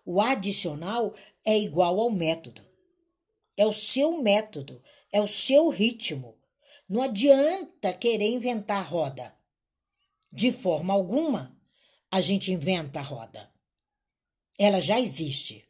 O 0.03 0.19
adicional 0.19 1.13
é 1.45 1.57
igual 1.57 1.99
ao 1.99 2.09
método. 2.09 2.65
É 3.57 3.65
o 3.65 3.73
seu 3.73 4.21
método, 4.21 4.81
é 5.11 5.21
o 5.21 5.27
seu 5.27 5.69
ritmo. 5.69 6.37
Não 6.87 7.01
adianta 7.01 7.93
querer 7.93 8.29
inventar 8.29 8.87
roda. 8.87 9.35
De 10.31 10.51
forma 10.51 10.93
alguma, 10.93 11.57
a 12.11 12.21
gente 12.21 12.51
inventa 12.51 12.99
a 12.99 13.03
roda. 13.03 13.51
Ela 14.59 14.81
já 14.81 14.99
existe. 14.99 15.67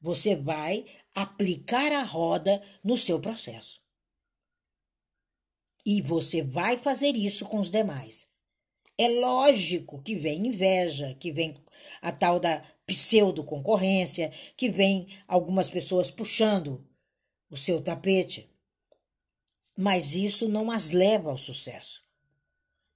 Você 0.00 0.36
vai 0.36 0.84
aplicar 1.14 1.92
a 1.92 2.02
roda 2.02 2.62
no 2.82 2.96
seu 2.96 3.20
processo. 3.20 3.83
E 5.84 6.00
você 6.00 6.42
vai 6.42 6.78
fazer 6.78 7.16
isso 7.16 7.44
com 7.46 7.60
os 7.60 7.70
demais. 7.70 8.26
É 8.96 9.08
lógico 9.08 10.00
que 10.00 10.14
vem 10.14 10.46
inveja, 10.46 11.16
que 11.18 11.32
vem 11.32 11.54
a 12.00 12.12
tal 12.12 12.38
da 12.38 12.62
pseudo-concorrência, 12.86 14.32
que 14.56 14.70
vem 14.70 15.08
algumas 15.26 15.68
pessoas 15.68 16.10
puxando 16.10 16.86
o 17.50 17.56
seu 17.56 17.82
tapete. 17.82 18.48
Mas 19.76 20.14
isso 20.14 20.48
não 20.48 20.70
as 20.70 20.90
leva 20.90 21.30
ao 21.30 21.36
sucesso. 21.36 22.04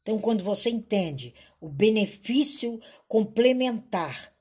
Então, 0.02 0.18
quando 0.20 0.44
você 0.44 0.70
entende 0.70 1.34
o 1.60 1.68
benefício 1.68 2.80
complementar 3.06 4.32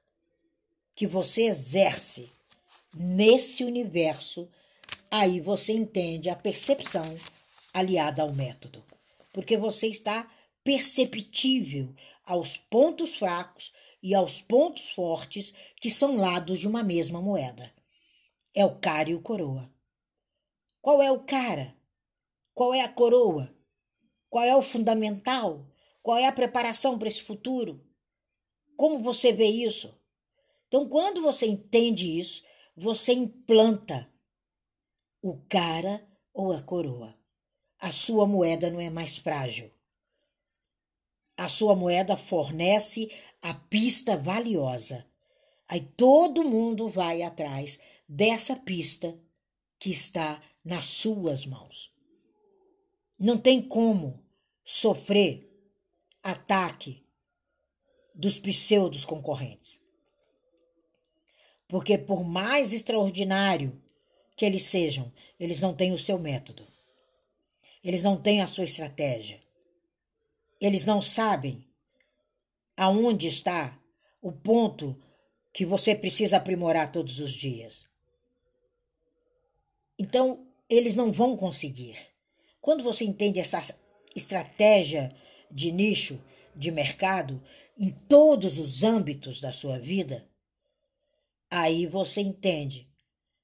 que 0.96 1.08
você 1.08 1.44
exerce 1.44 2.30
nesse 2.96 3.64
universo, 3.64 4.48
aí 5.10 5.40
você 5.40 5.74
entende 5.74 6.30
a 6.30 6.36
percepção 6.36 7.18
aliada 7.78 8.24
ao 8.24 8.34
método, 8.34 8.84
porque 9.32 9.58
você 9.58 9.88
está 9.88 10.30
perceptível 10.64 11.94
aos 12.26 12.58
pontos 12.58 13.16
fracos 13.16 13.72
e 14.02 14.14
aos 14.16 14.42
pontos 14.42 14.90
fortes 14.92 15.54
que 15.80 15.90
são 15.90 16.18
lados 16.18 16.60
de 16.60 16.68
uma 16.68 16.84
mesma 16.84 17.22
moeda. 17.22 17.74
É 18.54 18.66
o 18.66 18.80
cara 18.80 19.10
e 19.10 19.16
o 19.16 19.22
coroa. 19.22 19.72
Qual 20.82 21.02
é 21.02 21.12
o 21.12 21.24
cara? 21.24 21.76
Qual 22.54 22.74
é 22.74 22.82
a 22.82 22.90
coroa? 22.90 23.56
Qual 24.30 24.44
é 24.44 24.56
o 24.56 24.62
fundamental? 24.62 25.66
Qual 26.02 26.18
é 26.18 26.28
a 26.28 26.32
preparação 26.32 26.98
para 26.98 27.08
esse 27.08 27.22
futuro? 27.22 27.86
Como 28.76 29.00
você 29.00 29.32
vê 29.32 29.48
isso? 29.48 29.96
Então, 30.68 30.88
quando 30.88 31.22
você 31.22 31.46
entende 31.46 32.18
isso, 32.20 32.44
você 32.76 33.14
implanta 33.14 34.12
o 35.22 35.38
cara 35.48 36.06
ou 36.34 36.52
a 36.52 36.62
coroa 36.62 37.17
a 37.80 37.92
sua 37.92 38.26
moeda 38.26 38.70
não 38.70 38.80
é 38.80 38.90
mais 38.90 39.18
frágil. 39.18 39.72
A 41.36 41.48
sua 41.48 41.76
moeda 41.76 42.18
fornece 42.18 43.12
a 43.42 43.54
pista 43.54 44.18
valiosa. 44.18 45.06
Aí 45.68 45.82
todo 45.82 46.44
mundo 46.44 46.90
vai 46.90 47.22
atrás 47.22 47.80
dessa 48.08 48.56
pista 48.56 49.18
que 49.78 49.90
está 49.92 50.42
nas 50.64 50.88
suas 50.88 51.46
mãos. 51.46 51.94
Não 53.20 53.38
tem 53.38 53.62
como 53.62 54.24
sofrer 54.64 55.48
ataque 56.24 57.06
dos 58.14 58.40
pseudos 58.40 59.06
concorrentes. 59.06 59.80
Porque 61.68 61.98
por 61.98 62.24
mais 62.24 62.74
extraordinário 62.74 63.80
que 64.36 64.46
eles 64.46 64.64
sejam, 64.64 65.12
eles 65.40 65.60
não 65.62 65.74
têm 65.74 65.92
o 65.92 65.98
seu 65.98 66.18
método. 66.18 66.66
Eles 67.88 68.04
não 68.04 68.22
têm 68.22 68.42
a 68.42 68.48
sua 68.48 68.66
estratégia. 68.66 69.42
Eles 70.60 70.86
não 70.86 71.02
sabem 71.02 71.66
aonde 72.76 73.30
está 73.30 73.82
o 74.22 74.30
ponto 74.30 75.02
que 75.54 75.66
você 75.66 75.96
precisa 75.96 76.36
aprimorar 76.36 76.92
todos 76.92 77.22
os 77.22 77.32
dias. 77.32 77.88
Então, 79.98 80.46
eles 80.70 80.96
não 80.96 81.14
vão 81.14 81.38
conseguir. 81.38 81.98
Quando 82.60 82.84
você 82.84 83.06
entende 83.06 83.40
essa 83.40 83.64
estratégia 84.14 85.16
de 85.50 85.72
nicho, 85.72 86.22
de 86.54 86.70
mercado, 86.72 87.42
em 87.78 87.90
todos 87.90 88.60
os 88.60 88.84
âmbitos 88.84 89.40
da 89.40 89.54
sua 89.54 89.80
vida, 89.80 90.30
aí 91.50 91.88
você 91.88 92.20
entende 92.20 92.92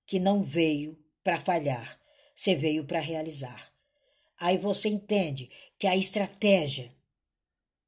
que 0.05 0.19
não 0.19 0.43
veio 0.43 1.01
para 1.23 1.39
falhar, 1.39 1.97
você 2.35 2.53
veio 2.53 2.83
para 2.83 2.99
realizar. 2.99 3.72
Aí 4.43 4.57
você 4.57 4.89
entende 4.89 5.49
que 5.79 5.87
a 5.87 5.95
estratégia 5.95 6.93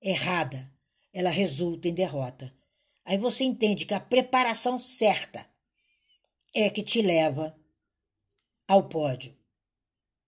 errada, 0.02 0.74
ela 1.12 1.30
resulta 1.30 1.90
em 1.90 1.94
derrota. 1.94 2.56
Aí 3.04 3.18
você 3.18 3.44
entende 3.44 3.86
que 3.86 3.94
a 3.94 4.00
preparação 4.00 4.80
certa 4.80 5.46
é 6.54 6.70
que 6.70 6.82
te 6.82 7.02
leva 7.02 7.60
ao 8.70 8.88
pódio. 8.88 9.38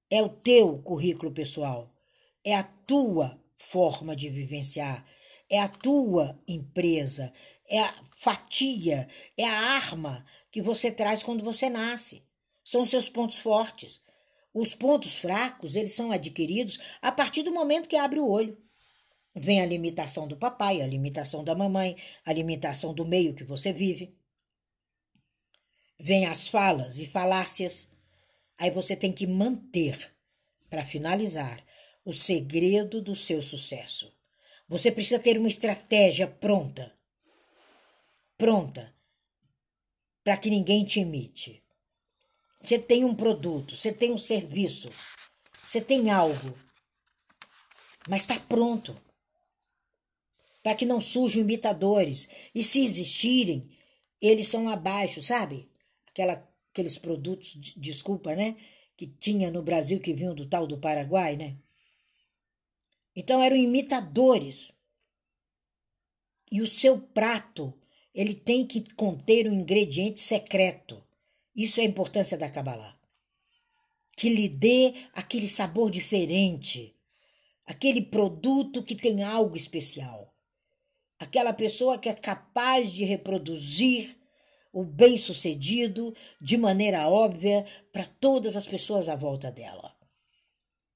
É 0.09 0.21
o 0.21 0.28
teu 0.28 0.80
currículo 0.80 1.32
pessoal, 1.32 1.95
é 2.43 2.53
a 2.53 2.63
tua 2.63 3.41
forma 3.57 4.13
de 4.13 4.30
vivenciar, 4.30 5.05
é 5.49 5.61
a 5.61 5.69
tua 5.69 6.38
empresa, 6.45 7.32
é 7.69 7.80
a 7.80 8.03
fatia, 8.17 9.07
é 9.38 9.45
a 9.45 9.75
arma 9.78 10.25
que 10.51 10.61
você 10.61 10.91
traz 10.91 11.23
quando 11.23 11.41
você 11.41 11.69
nasce. 11.69 12.21
São 12.65 12.82
os 12.82 12.89
seus 12.89 13.07
pontos 13.07 13.38
fortes. 13.38 14.05
Os 14.60 14.74
pontos 14.74 15.16
fracos, 15.16 15.76
eles 15.76 15.93
são 15.93 16.12
adquiridos 16.12 16.80
a 16.99 17.12
partir 17.12 17.43
do 17.43 17.53
momento 17.53 17.88
que 17.88 17.95
abre 17.95 18.20
o 18.20 18.28
olho. 18.28 18.58
Vem 19.36 19.62
a 19.62 19.66
limitação 19.68 20.28
do 20.28 20.36
papai, 20.36 20.82
a 20.82 20.88
limitação 20.88 21.43
da 21.43 21.53
mamãe, 21.53 21.95
a 22.26 22.34
limitação 22.34 22.91
do 22.91 23.05
meio 23.05 23.36
que 23.36 23.43
você 23.43 23.72
vive. 23.72 24.18
Vem 25.99 26.26
as 26.26 26.47
falas 26.47 26.97
e 26.97 27.05
falácias. 27.05 27.88
Aí 28.58 28.72
você 28.72 28.95
tem 28.95 29.14
que 29.14 29.28
manter, 29.28 30.12
para 30.72 30.84
finalizar, 30.84 31.64
o 32.03 32.12
segredo 32.12 32.99
do 32.99 33.14
seu 33.14 33.43
sucesso. 33.43 34.12
Você 34.68 34.91
precisa 34.91 35.20
ter 35.20 35.38
uma 35.38 35.49
estratégia 35.49 36.28
pronta. 36.28 36.97
Pronta 38.36 38.91
para 40.24 40.36
que 40.36 40.49
ninguém 40.49 40.84
te 40.84 40.99
imite. 40.99 41.64
Você 42.62 42.80
tem 42.80 43.05
um 43.05 43.16
produto, 43.16 43.76
você 43.76 43.91
tem 43.91 44.12
um 44.12 44.18
serviço, 44.18 44.89
você 45.64 45.80
tem 45.80 46.10
algo, 46.10 46.58
mas 48.08 48.22
está 48.22 48.39
pronto 48.39 48.99
para 50.68 50.76
que 50.76 50.86
não 50.86 50.99
surjam 50.99 51.43
imitadores. 51.43 52.28
E 52.53 52.62
se 52.62 52.82
existirem, 52.82 53.70
eles 54.22 54.49
são 54.49 54.68
abaixo, 54.68 55.22
sabe? 55.22 55.70
Aquela, 56.10 56.45
aqueles 56.72 56.97
produtos, 56.97 57.53
desculpa, 57.78 58.36
né? 58.36 58.58
Que 58.97 59.08
tinha 59.08 59.49
no 59.49 59.62
Brasil 59.62 59.99
que 60.01 60.14
vinham 60.14 60.36
do 60.36 60.45
tal 60.45 60.68
do 60.68 60.78
Paraguai, 60.78 61.38
né? 61.38 61.58
Então 63.16 63.41
eram 63.41 63.55
imitadores. 63.55 64.74
E 66.51 66.62
o 66.62 66.68
seu 66.68 66.99
prato, 66.99 67.74
ele 68.14 68.34
tem 68.34 68.66
que 68.66 68.93
conter 68.93 69.47
um 69.47 69.53
ingrediente 69.53 70.20
secreto. 70.20 71.01
Isso 71.58 71.80
é 71.80 71.84
a 71.84 71.88
importância 71.88 72.38
da 72.38 72.47
Kabbalah. 72.47 72.95
Que 74.16 74.30
lhe 74.30 74.47
dê 74.47 74.93
aquele 75.14 75.47
sabor 75.47 75.89
diferente, 75.89 76.95
aquele 77.66 78.03
produto 78.03 78.84
que 78.84 78.95
tem 78.95 79.24
algo 79.24 79.58
especial. 79.58 80.32
Aquela 81.18 81.51
pessoa 81.51 81.97
que 81.97 82.10
é 82.10 82.14
capaz 82.14 82.91
de 82.91 83.03
reproduzir 83.03 84.16
o 84.72 84.84
bem-sucedido 84.84 86.16
de 86.39 86.58
maneira 86.58 87.10
óbvia 87.10 87.66
para 87.91 88.05
todas 88.05 88.55
as 88.55 88.68
pessoas 88.68 89.10
à 89.10 89.16
volta 89.16 89.51
dela. 89.51 89.97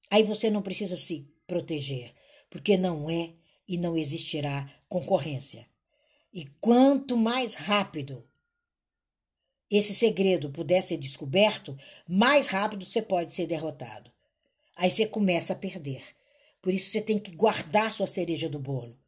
Aí 0.08 0.22
você 0.22 0.48
não 0.48 0.62
precisa 0.62 0.94
se 0.94 1.28
proteger, 1.44 2.14
porque 2.48 2.76
não 2.76 3.10
é 3.10 3.34
e 3.66 3.76
não 3.76 3.96
existirá 3.96 4.70
concorrência. 4.88 5.66
E 6.32 6.46
quanto 6.60 7.16
mais 7.16 7.54
rápido 7.54 8.24
esse 9.76 9.94
segredo 9.94 10.50
puder 10.50 10.82
ser 10.82 10.96
descoberto, 10.98 11.76
mais 12.08 12.48
rápido 12.48 12.84
você 12.84 13.00
pode 13.00 13.34
ser 13.34 13.46
derrotado. 13.46 14.12
Aí 14.76 14.90
você 14.90 15.06
começa 15.06 15.52
a 15.52 15.56
perder. 15.56 16.02
Por 16.60 16.72
isso 16.72 16.90
você 16.90 17.00
tem 17.00 17.18
que 17.18 17.30
guardar 17.30 17.92
sua 17.92 18.06
cereja 18.06 18.48
do 18.48 18.58
bolo 18.58 18.98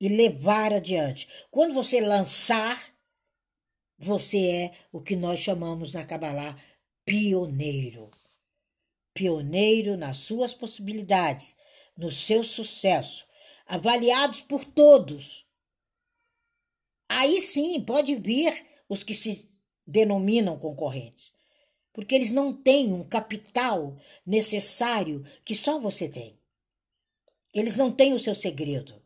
e 0.00 0.08
levar 0.08 0.72
adiante. 0.72 1.28
Quando 1.50 1.74
você 1.74 2.00
lançar, 2.00 2.94
você 3.98 4.38
é 4.46 4.72
o 4.92 5.00
que 5.00 5.16
nós 5.16 5.40
chamamos 5.40 5.92
na 5.92 6.04
Kabbalah 6.04 6.56
pioneiro 7.04 8.10
pioneiro 9.18 9.96
nas 9.96 10.18
suas 10.18 10.54
possibilidades, 10.54 11.56
no 11.96 12.08
seu 12.08 12.44
sucesso, 12.44 13.26
avaliados 13.66 14.40
por 14.40 14.64
todos. 14.64 15.44
Aí 17.08 17.40
sim 17.40 17.80
pode 17.80 18.14
vir 18.14 18.64
os 18.88 19.02
que 19.02 19.12
se 19.12 19.47
denominam 19.88 20.58
concorrentes, 20.58 21.32
porque 21.94 22.14
eles 22.14 22.30
não 22.30 22.52
têm 22.52 22.92
um 22.92 23.02
capital 23.02 23.96
necessário 24.24 25.24
que 25.42 25.54
só 25.54 25.80
você 25.80 26.06
tem. 26.06 26.38
Eles 27.54 27.76
não 27.76 27.90
têm 27.90 28.12
o 28.12 28.18
seu 28.18 28.34
segredo. 28.34 29.02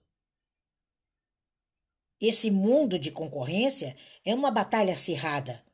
Esse 2.20 2.50
mundo 2.50 2.98
de 2.98 3.12
concorrência 3.12 3.96
é 4.24 4.34
uma 4.34 4.50
batalha 4.50 4.92
acirrada 4.92 5.64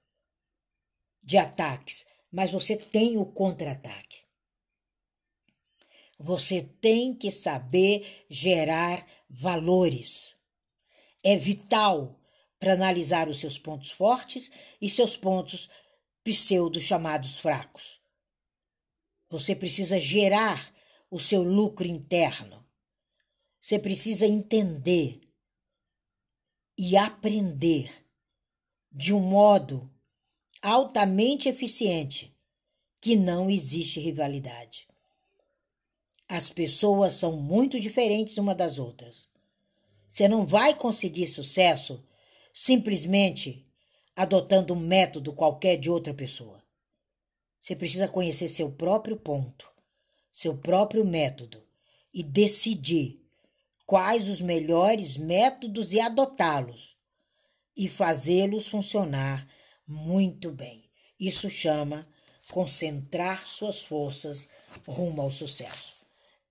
de 1.23 1.39
ataques, 1.39 2.07
mas 2.31 2.51
você 2.51 2.77
tem 2.77 3.17
o 3.17 3.25
contra-ataque. 3.25 4.19
Você 6.19 6.63
tem 6.63 7.15
que 7.15 7.31
saber 7.31 8.27
gerar 8.29 9.07
valores. 9.29 10.35
É 11.23 11.37
vital 11.37 12.18
para 12.59 12.73
analisar 12.73 13.29
os 13.29 13.39
seus 13.39 13.59
pontos 13.59 13.91
fortes 13.91 14.51
e 14.81 14.89
seus 14.89 15.17
pontos 15.17 15.69
pseudo 16.25 16.81
chamados 16.81 17.37
fracos. 17.37 18.01
Você 19.31 19.55
precisa 19.55 20.01
gerar 20.01 20.73
o 21.11 21.19
seu 21.19 21.43
lucro 21.43 21.87
interno. 21.87 22.67
Você 23.61 23.79
precisa 23.79 24.27
entender 24.27 25.21
e 26.77 26.97
aprender 26.97 27.91
de 28.91 29.13
um 29.13 29.21
modo 29.21 29.91
altamente 30.63 31.49
eficiente 31.49 32.35
que 33.01 33.15
não 33.15 33.51
existe 33.51 34.01
rivalidade. 34.01 34.89
As 36.29 36.51
pessoas 36.51 37.15
são 37.15 37.33
muito 37.33 37.79
diferentes 37.81 38.39
uma 38.39 38.55
das 38.55 38.79
outras. 38.79 39.29
Você 40.09 40.27
não 40.29 40.47
vai 40.47 40.75
conseguir 40.75 41.27
sucesso 41.27 42.05
simplesmente 42.61 43.65
adotando 44.17 44.75
um 44.75 44.81
método 44.81 45.33
qualquer 45.33 45.77
de 45.77 45.89
outra 45.89 46.13
pessoa. 46.13 46.61
Você 47.63 47.77
precisa 47.77 48.09
conhecer 48.09 48.49
seu 48.49 48.69
próprio 48.69 49.17
ponto, 49.17 49.71
seu 50.33 50.59
próprio 50.59 51.05
método 51.05 51.65
e 52.13 52.21
decidir 52.25 53.25
quais 53.87 54.29
os 54.29 54.41
melhores 54.41 55.17
métodos 55.17 55.93
e 55.93 56.01
adotá-los 56.01 56.97
e 57.77 57.89
fazê-los 57.89 58.67
funcionar 58.67 59.47
muito 59.87 60.51
bem. 60.51 60.91
Isso 61.19 61.49
chama 61.49 62.09
concentrar 62.51 63.47
suas 63.47 63.85
forças 63.85 64.49
rumo 64.85 65.23
ao 65.23 65.31
sucesso. 65.31 65.95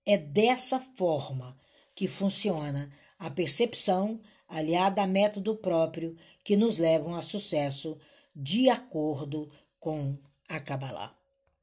É 0.06 0.16
dessa 0.16 0.80
forma 0.96 1.54
que 1.94 2.08
funciona 2.08 2.90
a 3.18 3.28
percepção 3.28 4.18
aliada 4.48 5.02
a 5.02 5.06
método 5.06 5.54
próprio 5.56 6.16
que 6.42 6.56
nos 6.56 6.78
levam 6.78 7.14
a 7.14 7.22
sucesso 7.22 7.98
de 8.34 8.68
acordo 8.70 9.50
com 9.78 10.16
a 10.48 10.58
Kabbalah. 10.58 11.17